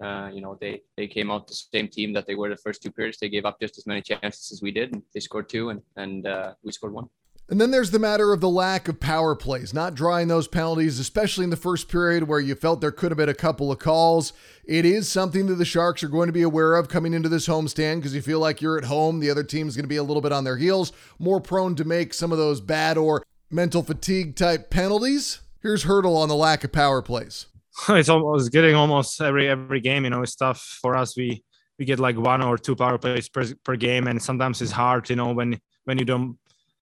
uh, 0.00 0.30
you 0.32 0.40
know, 0.40 0.56
they 0.60 0.82
they 0.96 1.06
came 1.06 1.30
out 1.30 1.46
the 1.46 1.54
same 1.54 1.88
team 1.88 2.12
that 2.12 2.26
they 2.26 2.34
were 2.34 2.48
the 2.48 2.56
first 2.56 2.82
two 2.82 2.90
periods. 2.90 3.18
They 3.18 3.28
gave 3.28 3.44
up 3.44 3.60
just 3.60 3.78
as 3.78 3.86
many 3.86 4.02
chances 4.02 4.50
as 4.52 4.62
we 4.62 4.70
did, 4.70 4.92
and 4.92 5.02
they 5.14 5.20
scored 5.20 5.48
two, 5.48 5.70
and 5.70 5.82
and 5.96 6.26
uh, 6.26 6.54
we 6.62 6.72
scored 6.72 6.92
one. 6.92 7.08
And 7.48 7.60
then 7.60 7.70
there's 7.70 7.90
the 7.90 7.98
matter 7.98 8.32
of 8.32 8.40
the 8.40 8.48
lack 8.48 8.88
of 8.88 9.00
power 9.00 9.34
plays, 9.34 9.74
not 9.74 9.94
drawing 9.94 10.28
those 10.28 10.48
penalties, 10.48 10.98
especially 10.98 11.44
in 11.44 11.50
the 11.50 11.56
first 11.56 11.88
period 11.88 12.28
where 12.28 12.40
you 12.40 12.54
felt 12.54 12.80
there 12.80 12.90
could 12.90 13.10
have 13.10 13.18
been 13.18 13.28
a 13.28 13.34
couple 13.34 13.70
of 13.70 13.78
calls. 13.78 14.32
It 14.64 14.86
is 14.86 15.10
something 15.10 15.46
that 15.46 15.56
the 15.56 15.64
Sharks 15.64 16.02
are 16.02 16.08
going 16.08 16.28
to 16.28 16.32
be 16.32 16.42
aware 16.42 16.76
of 16.76 16.88
coming 16.88 17.12
into 17.12 17.28
this 17.28 17.48
homestand 17.48 17.96
because 17.96 18.14
you 18.14 18.22
feel 18.22 18.38
like 18.38 18.62
you're 18.62 18.78
at 18.78 18.84
home. 18.84 19.20
The 19.20 19.28
other 19.28 19.42
team's 19.44 19.76
going 19.76 19.84
to 19.84 19.88
be 19.88 19.96
a 19.96 20.02
little 20.02 20.22
bit 20.22 20.32
on 20.32 20.44
their 20.44 20.56
heels, 20.56 20.92
more 21.18 21.40
prone 21.40 21.74
to 21.76 21.84
make 21.84 22.14
some 22.14 22.32
of 22.32 22.38
those 22.38 22.60
bad 22.60 22.96
or 22.96 23.22
mental 23.50 23.82
fatigue 23.82 24.34
type 24.34 24.70
penalties. 24.70 25.40
Here's 25.60 25.84
Hertl 25.84 26.16
on 26.16 26.28
the 26.28 26.34
lack 26.34 26.64
of 26.64 26.72
power 26.72 27.02
plays. 27.02 27.46
It's 27.88 28.08
almost 28.08 28.52
getting 28.52 28.74
almost 28.74 29.20
every 29.20 29.48
every 29.48 29.80
game. 29.80 30.04
You 30.04 30.10
know, 30.10 30.22
it's 30.22 30.36
tough 30.36 30.60
for 30.80 30.96
us. 30.96 31.16
We 31.16 31.42
we 31.78 31.84
get 31.84 31.98
like 31.98 32.16
one 32.16 32.42
or 32.42 32.58
two 32.58 32.76
power 32.76 32.98
plays 32.98 33.28
per, 33.28 33.44
per 33.64 33.76
game, 33.76 34.06
and 34.06 34.22
sometimes 34.22 34.60
it's 34.62 34.72
hard. 34.72 35.08
You 35.08 35.16
know, 35.16 35.32
when 35.32 35.58
when 35.84 35.98
you 35.98 36.04
don't 36.04 36.38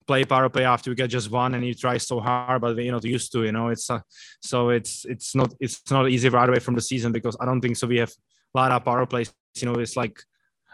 play 0.07 0.23
power 0.23 0.49
play 0.49 0.65
after 0.65 0.89
you 0.89 0.95
get 0.95 1.09
just 1.09 1.31
one 1.31 1.55
and 1.55 1.65
you 1.65 1.73
try 1.73 1.97
so 1.97 2.19
hard 2.19 2.61
but 2.61 2.77
you're 2.77 2.91
not 2.91 3.03
used 3.03 3.31
to 3.31 3.43
you 3.43 3.51
know 3.51 3.69
it's 3.69 3.89
uh, 3.89 3.99
so 4.39 4.69
it's 4.69 5.05
it's 5.05 5.33
not 5.35 5.53
it's 5.59 5.81
not 5.89 6.09
easy 6.09 6.29
right 6.29 6.47
away 6.47 6.59
from 6.59 6.75
the 6.75 6.81
season 6.81 7.11
because 7.11 7.35
i 7.39 7.45
don't 7.45 7.61
think 7.61 7.75
so 7.75 7.87
we 7.87 7.97
have 7.97 8.11
a 8.53 8.57
lot 8.57 8.71
of 8.71 8.85
power 8.85 9.05
plays 9.05 9.33
you 9.55 9.65
know 9.65 9.79
it's 9.79 9.97
like 9.97 10.21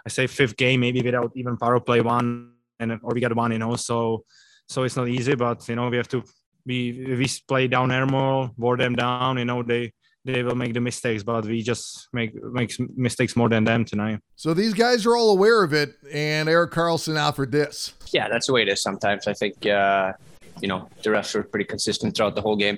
i 0.06 0.10
say 0.10 0.28
fifth 0.28 0.58
game 0.58 0.82
maybe 0.82 1.02
without 1.02 1.32
even 1.36 1.58
power 1.58 1.80
play 1.80 2.02
one 2.02 2.52
and 2.80 3.00
or 3.04 3.14
we 3.14 3.22
got 3.22 3.36
one 3.36 3.52
you 3.52 3.60
know 3.60 3.76
so 3.76 4.24
so 4.68 4.84
it's 4.84 4.98
not 4.98 5.08
easy 5.08 5.36
but 5.36 5.68
you 5.70 5.76
know 5.76 5.90
we 5.90 5.98
have 5.98 6.10
to 6.10 6.24
we 6.66 7.16
we 7.18 7.28
play 7.48 7.68
down 7.68 7.90
there 7.90 8.06
more 8.06 8.52
wear 8.58 8.78
them 8.78 8.96
down 8.96 9.38
you 9.38 9.46
know 9.46 9.64
they 9.64 9.94
they 10.24 10.44
will 10.44 10.56
make 10.56 10.74
the 10.74 10.82
mistakes, 10.82 11.24
but 11.24 11.46
we 11.46 11.62
just 11.64 12.08
make 12.14 12.42
makes 12.44 12.78
mistakes 12.96 13.36
more 13.36 13.50
than 13.50 13.64
them 13.64 13.86
tonight. 13.86 14.20
So 14.36 14.54
these 14.54 14.74
guys 14.74 15.06
are 15.06 15.16
all 15.16 15.32
aware 15.32 15.64
of 15.64 15.74
it, 15.74 15.96
and 16.12 16.48
Erik 16.48 16.72
Karlsson 16.72 17.20
offered 17.20 17.52
this. 17.52 17.94
Yeah, 18.12 18.30
that's 18.30 18.48
the 18.48 18.54
way 18.54 18.62
it 18.62 18.70
is. 18.70 18.82
Sometimes 18.82 19.28
I 19.28 19.34
think 19.34 19.66
uh, 19.66 20.14
you 20.62 20.68
know 20.68 20.90
the 21.04 21.10
refs 21.10 21.34
were 21.34 21.44
pretty 21.44 21.66
consistent 21.66 22.16
throughout 22.16 22.36
the 22.36 22.42
whole 22.42 22.56
game. 22.56 22.78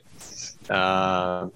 Uh, 0.69 1.49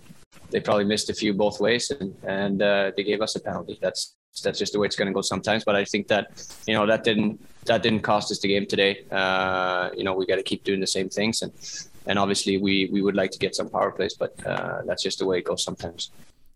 they 0.49 0.59
probably 0.59 0.85
missed 0.85 1.09
a 1.09 1.13
few 1.13 1.33
both 1.33 1.59
ways, 1.59 1.91
and 1.91 2.15
and 2.23 2.61
uh, 2.61 2.91
they 2.95 3.03
gave 3.03 3.21
us 3.21 3.35
a 3.35 3.39
penalty. 3.39 3.79
That's 3.81 4.15
that's 4.43 4.59
just 4.59 4.73
the 4.73 4.79
way 4.79 4.87
it's 4.87 4.95
going 4.95 5.07
to 5.07 5.13
go 5.13 5.21
sometimes. 5.21 5.63
But 5.63 5.75
I 5.75 5.85
think 5.85 6.07
that 6.09 6.45
you 6.67 6.73
know 6.73 6.85
that 6.85 7.03
didn't 7.03 7.39
that 7.65 7.81
didn't 7.81 8.01
cost 8.01 8.31
us 8.31 8.39
the 8.39 8.49
game 8.49 8.65
today. 8.65 9.05
Uh, 9.09 9.89
you 9.95 10.03
know 10.03 10.13
we 10.13 10.25
got 10.25 10.35
to 10.35 10.43
keep 10.43 10.63
doing 10.63 10.79
the 10.79 10.87
same 10.87 11.09
things, 11.09 11.41
and 11.41 11.51
and 12.07 12.17
obviously 12.17 12.57
we 12.57 12.89
we 12.91 13.01
would 13.01 13.15
like 13.15 13.31
to 13.31 13.39
get 13.39 13.55
some 13.55 13.69
power 13.69 13.91
plays, 13.91 14.15
but 14.15 14.33
uh, 14.45 14.81
that's 14.85 15.03
just 15.03 15.19
the 15.19 15.25
way 15.25 15.39
it 15.39 15.45
goes 15.45 15.63
sometimes. 15.63 16.11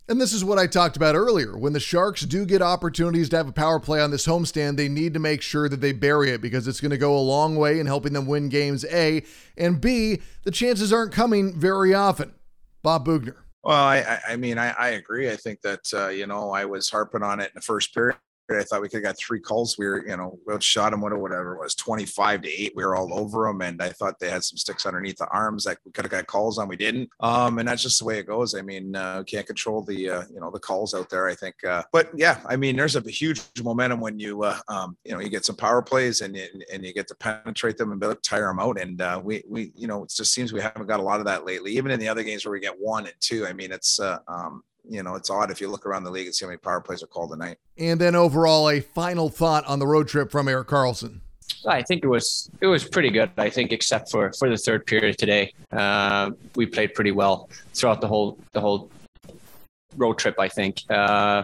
And 0.09 0.19
this 0.19 0.33
is 0.33 0.43
what 0.43 0.57
I 0.57 0.67
talked 0.67 0.97
about 0.97 1.15
earlier. 1.15 1.57
When 1.57 1.71
the 1.71 1.79
Sharks 1.79 2.23
do 2.23 2.45
get 2.45 2.61
opportunities 2.61 3.29
to 3.29 3.37
have 3.37 3.47
a 3.47 3.53
power 3.53 3.79
play 3.79 4.01
on 4.01 4.11
this 4.11 4.27
homestand, 4.27 4.75
they 4.75 4.89
need 4.89 5.13
to 5.13 5.19
make 5.19 5.41
sure 5.41 5.69
that 5.69 5.79
they 5.79 5.93
bury 5.93 6.31
it 6.31 6.41
because 6.41 6.67
it's 6.67 6.81
going 6.81 6.91
to 6.91 6.97
go 6.97 7.15
a 7.15 7.19
long 7.19 7.55
way 7.55 7.79
in 7.79 7.85
helping 7.85 8.11
them 8.11 8.25
win 8.25 8.49
games 8.49 8.83
A. 8.85 9.23
And 9.57 9.79
B, 9.79 10.21
the 10.43 10.51
chances 10.51 10.91
aren't 10.91 11.13
coming 11.13 11.57
very 11.57 11.93
often. 11.93 12.33
Bob 12.83 13.05
Boughner. 13.05 13.35
Well, 13.63 13.77
I, 13.77 14.19
I 14.27 14.35
mean, 14.35 14.57
I, 14.57 14.71
I 14.71 14.89
agree. 14.89 15.29
I 15.29 15.35
think 15.35 15.61
that, 15.61 15.81
uh, 15.93 16.09
you 16.09 16.25
know, 16.27 16.49
I 16.49 16.65
was 16.65 16.89
harping 16.89 17.23
on 17.23 17.39
it 17.39 17.45
in 17.45 17.51
the 17.55 17.61
first 17.61 17.93
period 17.93 18.17
I 18.59 18.63
thought 18.63 18.81
we 18.81 18.89
could 18.89 19.03
have 19.03 19.15
got 19.15 19.17
three 19.17 19.39
calls. 19.39 19.77
We 19.77 19.87
were, 19.87 20.05
you 20.07 20.15
know, 20.17 20.39
we 20.45 20.59
shot 20.61 20.91
them, 20.91 21.01
whatever 21.01 21.55
it 21.55 21.59
was, 21.59 21.75
25 21.75 22.43
to 22.43 22.49
eight. 22.49 22.73
We 22.75 22.85
were 22.85 22.95
all 22.95 23.13
over 23.13 23.45
them. 23.45 23.61
And 23.61 23.81
I 23.81 23.89
thought 23.89 24.19
they 24.19 24.29
had 24.29 24.43
some 24.43 24.57
sticks 24.57 24.85
underneath 24.85 25.17
the 25.17 25.27
arms 25.27 25.63
that 25.65 25.77
we 25.85 25.91
could 25.91 26.05
have 26.05 26.11
got 26.11 26.27
calls 26.27 26.57
on. 26.57 26.67
We 26.67 26.77
didn't. 26.77 27.09
Um, 27.19 27.59
and 27.59 27.67
that's 27.67 27.83
just 27.83 27.99
the 27.99 28.05
way 28.05 28.19
it 28.19 28.27
goes. 28.27 28.55
I 28.55 28.61
mean, 28.61 28.95
uh, 28.95 29.23
can't 29.23 29.45
control 29.45 29.83
the, 29.83 30.09
uh, 30.09 30.23
you 30.33 30.39
know, 30.39 30.51
the 30.51 30.59
calls 30.59 30.93
out 30.93 31.09
there, 31.09 31.27
I 31.27 31.35
think. 31.35 31.55
Uh, 31.63 31.83
but 31.91 32.09
yeah, 32.15 32.41
I 32.47 32.55
mean, 32.55 32.75
there's 32.75 32.95
a 32.95 33.01
huge 33.01 33.41
momentum 33.63 33.99
when 33.99 34.19
you, 34.19 34.43
uh, 34.43 34.59
um, 34.67 34.97
you 35.03 35.13
know, 35.13 35.19
you 35.19 35.29
get 35.29 35.45
some 35.45 35.55
power 35.55 35.81
plays 35.81 36.21
and, 36.21 36.37
and 36.71 36.85
you 36.85 36.93
get 36.93 37.07
to 37.07 37.15
penetrate 37.15 37.77
them 37.77 37.91
and 37.91 38.23
tire 38.23 38.47
them 38.47 38.59
out. 38.59 38.79
And 38.79 39.01
uh, 39.01 39.21
we, 39.23 39.43
we, 39.47 39.71
you 39.75 39.87
know, 39.87 40.03
it 40.03 40.13
just 40.15 40.33
seems 40.33 40.53
we 40.53 40.61
haven't 40.61 40.87
got 40.87 40.99
a 40.99 41.03
lot 41.03 41.19
of 41.19 41.25
that 41.25 41.45
lately, 41.45 41.73
even 41.73 41.91
in 41.91 41.99
the 41.99 42.07
other 42.07 42.23
games 42.23 42.45
where 42.45 42.51
we 42.51 42.59
get 42.59 42.79
one 42.79 43.05
and 43.05 43.15
two. 43.19 43.45
I 43.45 43.53
mean, 43.53 43.71
it's, 43.71 43.99
uh, 43.99 44.19
um, 44.27 44.63
you 44.91 45.03
know, 45.03 45.15
it's 45.15 45.29
odd 45.29 45.49
if 45.51 45.61
you 45.61 45.69
look 45.69 45.85
around 45.85 46.03
the 46.03 46.11
league 46.11 46.27
and 46.27 46.35
see 46.35 46.43
how 46.43 46.49
many 46.49 46.57
power 46.57 46.81
plays 46.81 47.01
are 47.01 47.07
called 47.07 47.31
tonight. 47.31 47.57
And 47.77 47.99
then 47.99 48.13
overall, 48.13 48.69
a 48.69 48.81
final 48.81 49.29
thought 49.29 49.65
on 49.65 49.79
the 49.79 49.87
road 49.87 50.07
trip 50.07 50.29
from 50.29 50.47
Erik 50.47 50.67
Karlsson. 50.67 51.21
I 51.65 51.81
think 51.83 52.03
it 52.03 52.07
was 52.07 52.49
it 52.59 52.67
was 52.67 52.83
pretty 52.83 53.09
good. 53.09 53.31
I 53.37 53.49
think 53.49 53.71
except 53.71 54.11
for 54.11 54.31
for 54.33 54.49
the 54.49 54.57
third 54.57 54.85
period 54.85 55.17
today, 55.17 55.53
uh, 55.71 56.31
we 56.55 56.65
played 56.65 56.93
pretty 56.93 57.11
well 57.11 57.49
throughout 57.73 58.01
the 58.01 58.07
whole 58.07 58.37
the 58.51 58.59
whole 58.59 58.89
road 59.95 60.17
trip. 60.17 60.39
I 60.39 60.49
think. 60.49 60.79
Uh, 60.89 61.43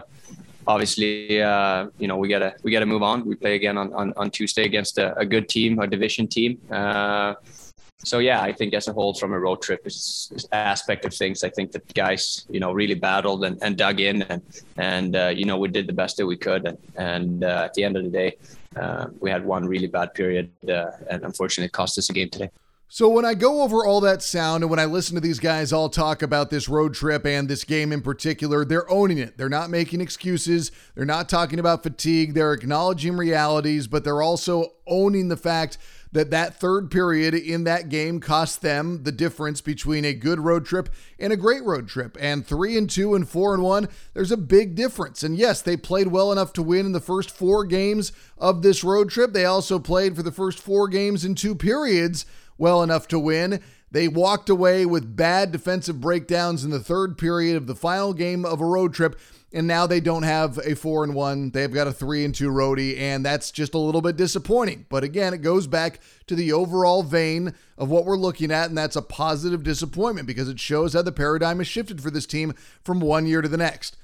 obviously, 0.66 1.40
uh, 1.40 1.86
you 1.98 2.08
know 2.08 2.16
we 2.16 2.28
gotta 2.28 2.54
we 2.62 2.72
gotta 2.72 2.86
move 2.86 3.02
on. 3.02 3.24
We 3.24 3.36
play 3.36 3.54
again 3.54 3.78
on 3.78 3.92
on, 3.94 4.12
on 4.16 4.30
Tuesday 4.30 4.64
against 4.64 4.98
a, 4.98 5.16
a 5.16 5.24
good 5.24 5.48
team, 5.48 5.78
a 5.78 5.86
division 5.86 6.26
team. 6.26 6.58
So 8.04 8.20
yeah, 8.20 8.40
I 8.40 8.52
think 8.52 8.74
as 8.74 8.86
a 8.86 8.92
whole, 8.92 9.12
from 9.12 9.32
a 9.32 9.38
road 9.40 9.60
trip 9.60 9.86
aspect 10.52 11.04
of 11.04 11.12
things, 11.12 11.42
I 11.42 11.50
think 11.50 11.72
that 11.72 11.92
guys, 11.94 12.46
you 12.48 12.60
know, 12.60 12.72
really 12.72 12.94
battled 12.94 13.44
and, 13.44 13.60
and 13.60 13.76
dug 13.76 14.00
in, 14.00 14.22
and 14.22 14.42
and 14.76 15.16
uh, 15.16 15.28
you 15.28 15.44
know 15.44 15.58
we 15.58 15.68
did 15.68 15.88
the 15.88 15.92
best 15.92 16.16
that 16.18 16.26
we 16.26 16.36
could, 16.36 16.64
and 16.66 16.78
and 16.96 17.44
uh, 17.44 17.64
at 17.64 17.74
the 17.74 17.82
end 17.82 17.96
of 17.96 18.04
the 18.04 18.10
day, 18.10 18.36
uh, 18.76 19.06
we 19.18 19.30
had 19.30 19.44
one 19.44 19.66
really 19.66 19.88
bad 19.88 20.14
period, 20.14 20.50
uh, 20.68 20.92
and 21.10 21.24
unfortunately, 21.24 21.66
it 21.66 21.72
cost 21.72 21.98
us 21.98 22.08
a 22.08 22.12
game 22.12 22.30
today. 22.30 22.50
So 22.90 23.10
when 23.10 23.26
I 23.26 23.34
go 23.34 23.60
over 23.60 23.84
all 23.84 24.00
that 24.00 24.22
sound 24.22 24.64
and 24.64 24.70
when 24.70 24.78
I 24.78 24.86
listen 24.86 25.14
to 25.14 25.20
these 25.20 25.38
guys 25.38 25.74
all 25.74 25.90
talk 25.90 26.22
about 26.22 26.48
this 26.48 26.70
road 26.70 26.94
trip 26.94 27.26
and 27.26 27.46
this 27.46 27.62
game 27.62 27.92
in 27.92 28.00
particular, 28.00 28.64
they're 28.64 28.90
owning 28.90 29.18
it. 29.18 29.36
They're 29.36 29.50
not 29.50 29.68
making 29.68 30.00
excuses. 30.00 30.72
They're 30.94 31.04
not 31.04 31.28
talking 31.28 31.58
about 31.58 31.82
fatigue. 31.82 32.32
They're 32.32 32.54
acknowledging 32.54 33.14
realities, 33.18 33.86
but 33.88 34.04
they're 34.04 34.22
also 34.22 34.72
owning 34.86 35.28
the 35.28 35.36
fact 35.36 35.76
that 36.12 36.30
that 36.30 36.58
third 36.58 36.90
period 36.90 37.34
in 37.34 37.64
that 37.64 37.88
game 37.88 38.20
cost 38.20 38.62
them 38.62 39.02
the 39.04 39.12
difference 39.12 39.60
between 39.60 40.04
a 40.04 40.14
good 40.14 40.40
road 40.40 40.64
trip 40.64 40.88
and 41.18 41.32
a 41.32 41.36
great 41.36 41.62
road 41.64 41.88
trip. 41.88 42.16
And 42.20 42.46
3 42.46 42.78
and 42.78 42.88
2 42.88 43.14
and 43.14 43.28
4 43.28 43.54
and 43.54 43.62
1, 43.62 43.88
there's 44.14 44.32
a 44.32 44.36
big 44.36 44.74
difference. 44.74 45.22
And 45.22 45.36
yes, 45.36 45.60
they 45.60 45.76
played 45.76 46.08
well 46.08 46.32
enough 46.32 46.52
to 46.54 46.62
win 46.62 46.86
in 46.86 46.92
the 46.92 47.00
first 47.00 47.30
4 47.30 47.64
games 47.66 48.12
of 48.38 48.62
this 48.62 48.82
road 48.82 49.10
trip. 49.10 49.32
They 49.32 49.44
also 49.44 49.78
played 49.78 50.16
for 50.16 50.22
the 50.22 50.32
first 50.32 50.58
4 50.60 50.88
games 50.88 51.24
in 51.24 51.34
two 51.34 51.54
periods 51.54 52.24
well 52.56 52.82
enough 52.82 53.06
to 53.08 53.18
win. 53.18 53.62
They 53.90 54.08
walked 54.08 54.48
away 54.48 54.84
with 54.84 55.16
bad 55.16 55.50
defensive 55.50 56.00
breakdowns 56.00 56.64
in 56.64 56.70
the 56.70 56.80
third 56.80 57.16
period 57.16 57.56
of 57.56 57.66
the 57.66 57.74
final 57.74 58.12
game 58.12 58.44
of 58.44 58.60
a 58.60 58.66
road 58.66 58.92
trip 58.92 59.18
and 59.52 59.66
now 59.66 59.86
they 59.86 60.00
don't 60.00 60.24
have 60.24 60.58
a 60.58 60.74
four 60.74 61.04
and 61.04 61.14
one. 61.14 61.50
They've 61.50 61.72
got 61.72 61.86
a 61.86 61.92
three 61.92 62.24
and 62.24 62.34
two 62.34 62.50
roadie, 62.50 62.98
and 62.98 63.24
that's 63.24 63.50
just 63.50 63.74
a 63.74 63.78
little 63.78 64.02
bit 64.02 64.16
disappointing. 64.16 64.86
But 64.88 65.04
again, 65.04 65.32
it 65.32 65.38
goes 65.38 65.66
back 65.66 66.00
to 66.26 66.34
the 66.34 66.52
overall 66.52 67.02
vein 67.02 67.54
of 67.78 67.88
what 67.88 68.04
we're 68.04 68.16
looking 68.16 68.50
at, 68.50 68.68
and 68.68 68.76
that's 68.76 68.96
a 68.96 69.02
positive 69.02 69.62
disappointment 69.62 70.26
because 70.26 70.48
it 70.48 70.60
shows 70.60 70.92
how 70.92 71.02
the 71.02 71.12
paradigm 71.12 71.58
has 71.58 71.66
shifted 71.66 72.02
for 72.02 72.10
this 72.10 72.26
team 72.26 72.52
from 72.84 73.00
one 73.00 73.26
year 73.26 73.40
to 73.40 73.48
the 73.48 73.56
next. 73.56 73.96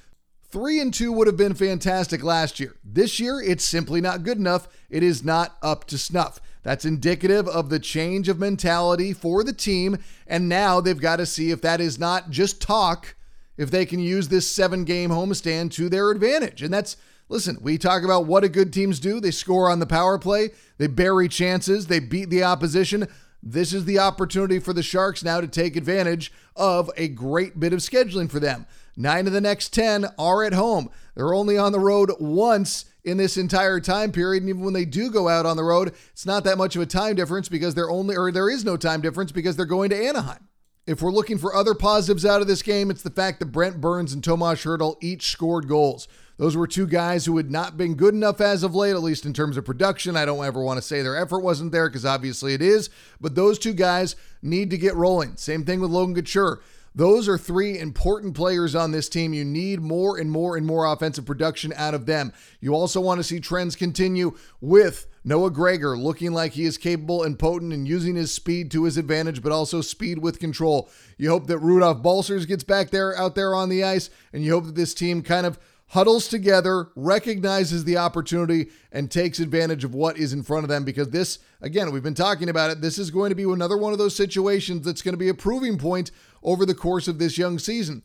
Three 0.49 0.81
and 0.81 0.94
two 0.94 1.12
would 1.12 1.27
have 1.27 1.37
been 1.37 1.55
fantastic 1.55 2.23
last 2.23 2.61
year. 2.61 2.77
This 2.85 3.18
year, 3.20 3.40
it's 3.40 3.64
simply 3.64 4.01
not 4.01 4.23
good 4.23 4.38
enough. 4.38 4.68
It 4.88 5.03
is 5.03 5.25
not 5.25 5.57
up 5.62 5.85
to 5.87 5.99
snuff. 5.99 6.40
That's 6.64 6.87
indicative 6.87 7.46
of 7.46 7.68
the 7.68 7.79
change 7.79 8.29
of 8.29 8.40
mentality 8.40 9.12
for 9.12 9.44
the 9.44 9.53
team, 9.53 9.98
and 10.27 10.48
now 10.48 10.81
they've 10.81 10.98
got 10.98 11.16
to 11.16 11.27
see 11.27 11.50
if 11.50 11.61
that 11.61 11.81
is 11.81 11.98
not 11.98 12.31
just 12.31 12.61
talk 12.61 13.14
if 13.57 13.70
they 13.70 13.87
can 13.87 14.00
use 14.00 14.29
this 14.29 14.50
seven 14.50 14.85
game 14.85 15.11
homestand 15.11 15.70
to 15.72 15.88
their 15.88 16.11
advantage. 16.11 16.62
And 16.62 16.74
that's, 16.74 16.96
listen, 17.29 17.59
we 17.61 17.79
talk 17.79 18.03
about 18.03 18.27
what 18.27 18.44
a 18.44 18.48
good 18.48 18.72
teams 18.72 18.98
do. 18.98 19.20
They 19.20 19.31
score 19.31 19.70
on 19.70 19.79
the 19.79 19.87
power 19.87 20.18
play, 20.18 20.50
they 20.79 20.88
bury 20.88 21.29
chances, 21.29 21.87
they 21.87 22.00
beat 22.00 22.31
the 22.31 22.42
opposition. 22.42 23.07
This 23.42 23.74
is 23.74 23.85
the 23.85 23.98
opportunity 23.98 24.59
for 24.59 24.72
the 24.72 24.83
Sharks 24.83 25.22
now 25.22 25.42
to 25.42 25.46
take 25.46 25.77
advantage 25.77 26.33
of 26.57 26.90
a 26.96 27.09
great 27.09 27.61
bit 27.61 27.74
of 27.74 27.81
scheduling 27.81 28.31
for 28.31 28.40
them. 28.40 28.66
Nine 28.96 29.27
of 29.27 29.35
the 29.35 29.40
next 29.40 29.74
10 29.74 30.07
are 30.18 30.44
at 30.44 30.55
home. 30.55 30.88
They're 31.14 31.35
only 31.35 31.59
on 31.59 31.72
the 31.72 31.79
road 31.79 32.11
once 32.18 32.87
in 33.05 33.17
this 33.17 33.37
entire 33.37 33.81
time 33.81 34.12
period. 34.12 34.43
And 34.43 34.51
even 34.51 34.62
when 34.62 34.75
they 34.75 34.85
do 34.85 35.11
go 35.11 35.29
out 35.29 35.47
on 35.47 35.57
the 35.57 35.64
road, 35.64 35.95
it's 36.12 36.27
not 36.27 36.45
that 36.45 36.59
much 36.59 36.75
of 36.77 36.83
a 36.83 36.87
time 36.87 37.14
difference 37.14 37.49
because 37.49 37.75
they're 37.75 37.90
only, 37.90 38.17
or 38.17 38.33
there 38.33 38.51
is 38.51 38.64
no 38.64 38.77
time 38.77 39.01
difference 39.01 39.33
because 39.33 39.57
they're 39.57 39.67
going 39.67 39.90
to 39.90 39.97
Anaheim. 39.97 40.49
If 40.87 41.01
we're 41.01 41.12
looking 41.12 41.38
for 41.38 41.55
other 41.55 41.75
positives 41.75 42.27
out 42.27 42.43
of 42.43 42.47
this 42.47 42.62
game, 42.62 42.90
it's 42.90 43.03
the 43.03 43.11
fact 43.11 43.38
that 43.38 43.47
Brent 43.47 43.81
Burns 43.81 44.12
and 44.12 44.23
Tomas 44.23 44.64
Hertl 44.64 44.97
each 45.03 45.31
scored 45.31 45.67
goals. 45.67 46.09
Those 46.37 46.57
were 46.57 46.67
two 46.67 46.87
guys 46.87 47.25
who 47.25 47.37
had 47.37 47.51
not 47.51 47.77
been 47.77 47.95
good 47.95 48.12
enough 48.12 48.40
as 48.40 48.64
of 48.64 48.75
late, 48.75 48.90
at 48.90 49.03
least 49.03 49.25
in 49.25 49.33
terms 49.33 49.57
of 49.57 49.64
production. 49.64 50.17
I 50.17 50.25
don't 50.25 50.45
ever 50.45 50.62
want 50.62 50.79
to 50.79 50.83
say 50.83 51.01
their 51.01 51.17
effort 51.17 51.40
wasn't 51.40 51.73
there 51.73 51.88
because 51.88 52.05
obviously 52.05 52.55
it 52.55 52.61
is, 52.61 52.90
but 53.21 53.35
those 53.35 53.59
two 53.59 53.73
guys 53.73 54.17
need 54.43 54.71
to 54.71 54.79
get 54.79 54.97
rolling. 54.97 55.37
Same 55.37 55.64
thing 55.64 55.81
with 55.81 55.90
Logan 55.90 56.14
Couture. 56.14 56.61
Those 56.96 57.28
are 57.28 57.37
three 57.37 57.76
important 57.76 58.35
players 58.35 58.76
on 58.76 58.92
this 58.92 59.09
team. 59.09 59.35
You 59.35 59.44
need 59.44 59.80
more 59.80 60.16
and 60.16 60.30
more 60.30 60.57
and 60.57 60.64
more 60.64 60.87
offensive 60.87 61.26
production 61.26 61.72
out 61.76 61.92
of 61.92 62.07
them. 62.07 62.33
You 62.61 62.74
also 62.74 63.00
want 63.00 63.18
to 63.18 63.24
see 63.24 63.40
trends 63.40 63.74
continue 63.74 64.37
with 64.61 65.09
Noah 65.24 65.50
Gregor 65.50 65.98
looking 65.98 66.33
like 66.33 66.52
he 66.52 66.64
is 66.64 66.78
capable 66.78 67.24
and 67.24 67.37
potent 67.37 67.72
and 67.72 67.88
using 67.88 68.14
his 68.14 68.33
speed 68.33 68.70
to 68.70 68.85
his 68.85 68.96
advantage, 68.96 69.42
but 69.42 69.50
also 69.50 69.80
speed 69.80 70.18
with 70.18 70.38
control. 70.38 70.88
You 71.18 71.30
hope 71.30 71.48
that 71.48 71.59
Rudolph 71.59 72.00
Balcers 72.00 72.46
gets 72.46 72.62
back 72.62 72.90
there 72.90 73.18
out 73.18 73.35
there 73.35 73.57
on 73.57 73.70
the 73.70 73.83
ice, 73.83 74.09
and 74.33 74.44
you 74.44 74.52
hope 74.52 74.66
that 74.66 74.76
this 74.76 74.94
team 74.94 75.22
kind 75.22 75.46
of 75.46 75.59
huddles 75.94 76.26
together, 76.26 76.88
recognizes 76.96 77.85
the 77.85 77.96
opportunity, 77.96 78.68
and 78.90 79.09
takes 79.09 79.38
advantage 79.38 79.85
of 79.85 79.94
what 79.94 80.18
is 80.18 80.33
in 80.33 80.42
front 80.42 80.64
of 80.64 80.68
them. 80.68 80.85
Because 80.85 81.11
this, 81.11 81.38
again, 81.62 81.92
we've 81.92 82.02
been 82.02 82.14
talking 82.14 82.48
about 82.48 82.70
it. 82.70 82.80
This 82.80 82.98
is 82.98 83.12
going 83.12 83.30
to 83.30 83.37
be 83.37 83.44
another 83.44 83.78
one 83.78 83.92
of 83.92 83.98
those 84.00 84.16
situations 84.16 84.85
that's 84.85 85.02
going 85.02 85.12
to 85.12 85.18
be 85.18 85.28
a 85.28 85.35
proving 85.35 85.78
point 85.78 86.11
over 86.42 86.66
the 86.66 86.74
course 86.74 87.07
of 87.07 87.20
this 87.20 87.38
young 87.38 87.61
season. 87.61 88.02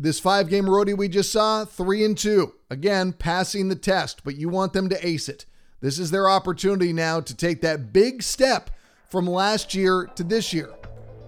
This 0.00 0.18
five 0.18 0.48
game 0.48 0.64
roadie 0.64 0.98
we 0.98 1.08
just 1.08 1.30
saw, 1.30 1.64
three 1.64 2.04
and 2.04 2.18
two. 2.18 2.54
Again, 2.70 3.12
passing 3.12 3.68
the 3.68 3.76
test, 3.76 4.24
but 4.24 4.34
you 4.34 4.48
want 4.48 4.72
them 4.72 4.88
to 4.88 5.06
ace 5.06 5.28
it. 5.28 5.46
This 5.80 6.00
is 6.00 6.10
their 6.10 6.28
opportunity 6.28 6.92
now 6.92 7.20
to 7.20 7.36
take 7.36 7.60
that 7.60 7.92
big 7.92 8.24
step 8.24 8.70
from 9.08 9.28
last 9.28 9.76
year 9.76 10.10
to 10.16 10.24
this 10.24 10.52
year. 10.52 10.70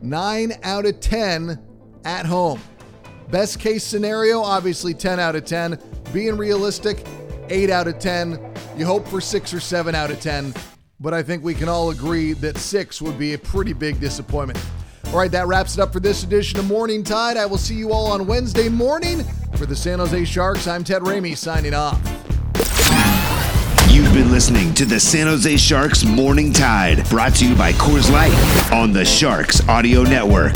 Nine 0.03 0.55
out 0.65 0.87
of 0.87 0.99
10 0.99 1.63
at 2.05 2.27
home. 2.27 2.61
Best 3.31 3.59
case 3.59 3.85
scenario, 3.85 4.41
obviously 4.41 4.95
10 4.95 5.19
out 5.19 5.35
of 5.37 5.45
10. 5.45 5.79
Being 6.13 6.37
realistic, 6.37 7.05
8 7.49 7.71
out 7.71 7.89
of 7.89 7.99
10. 7.99 8.39
You 8.77 8.87
hope 8.87 9.07
for 9.09 9.21
6 9.21 9.55
or 9.55 9.61
7 9.61 9.95
out 9.95 10.11
of 10.11 10.21
10, 10.21 10.55
but 11.01 11.15
I 11.15 11.23
think 11.23 11.45
we 11.45 11.55
can 11.55 11.69
all 11.69 11.91
agree 11.91 12.33
that 12.35 12.59
6 12.59 13.03
would 13.03 13.19
be 13.19 13.35
a 13.35 13.39
pretty 13.39 13.73
big 13.73 14.01
disappointment. 14.01 14.59
All 15.07 15.19
right, 15.19 15.31
that 15.31 15.47
wraps 15.47 15.75
it 15.75 15.81
up 15.81 15.93
for 15.93 16.01
this 16.01 16.25
edition 16.25 16.59
of 16.59 16.67
Morning 16.67 17.05
Tide. 17.05 17.37
I 17.37 17.47
will 17.47 17.59
see 17.59 17.75
you 17.75 17.93
all 17.93 18.11
on 18.11 18.27
Wednesday 18.27 18.69
morning. 18.69 19.23
For 19.57 19.67
the 19.67 19.77
San 19.77 20.01
Jose 20.01 20.25
Sharks, 20.25 20.67
I'm 20.67 20.83
Ted 20.83 21.03
Ramey 21.03 21.37
signing 21.37 21.75
off. 21.75 22.01
You've 23.91 24.13
been 24.13 24.33
listening 24.33 24.75
to 24.75 24.85
the 24.85 24.99
San 24.99 25.29
Jose 25.29 25.57
Sharks 25.57 26.05
Morning 26.05 26.53
Tide, 26.53 27.09
brought 27.09 27.35
to 27.37 27.47
you 27.47 27.55
by 27.55 27.73
Coors 27.75 28.11
Light 28.11 28.73
on 28.73 28.93
the 28.93 29.05
Sharks 29.05 29.67
Audio 29.69 30.03
Network. 30.03 30.55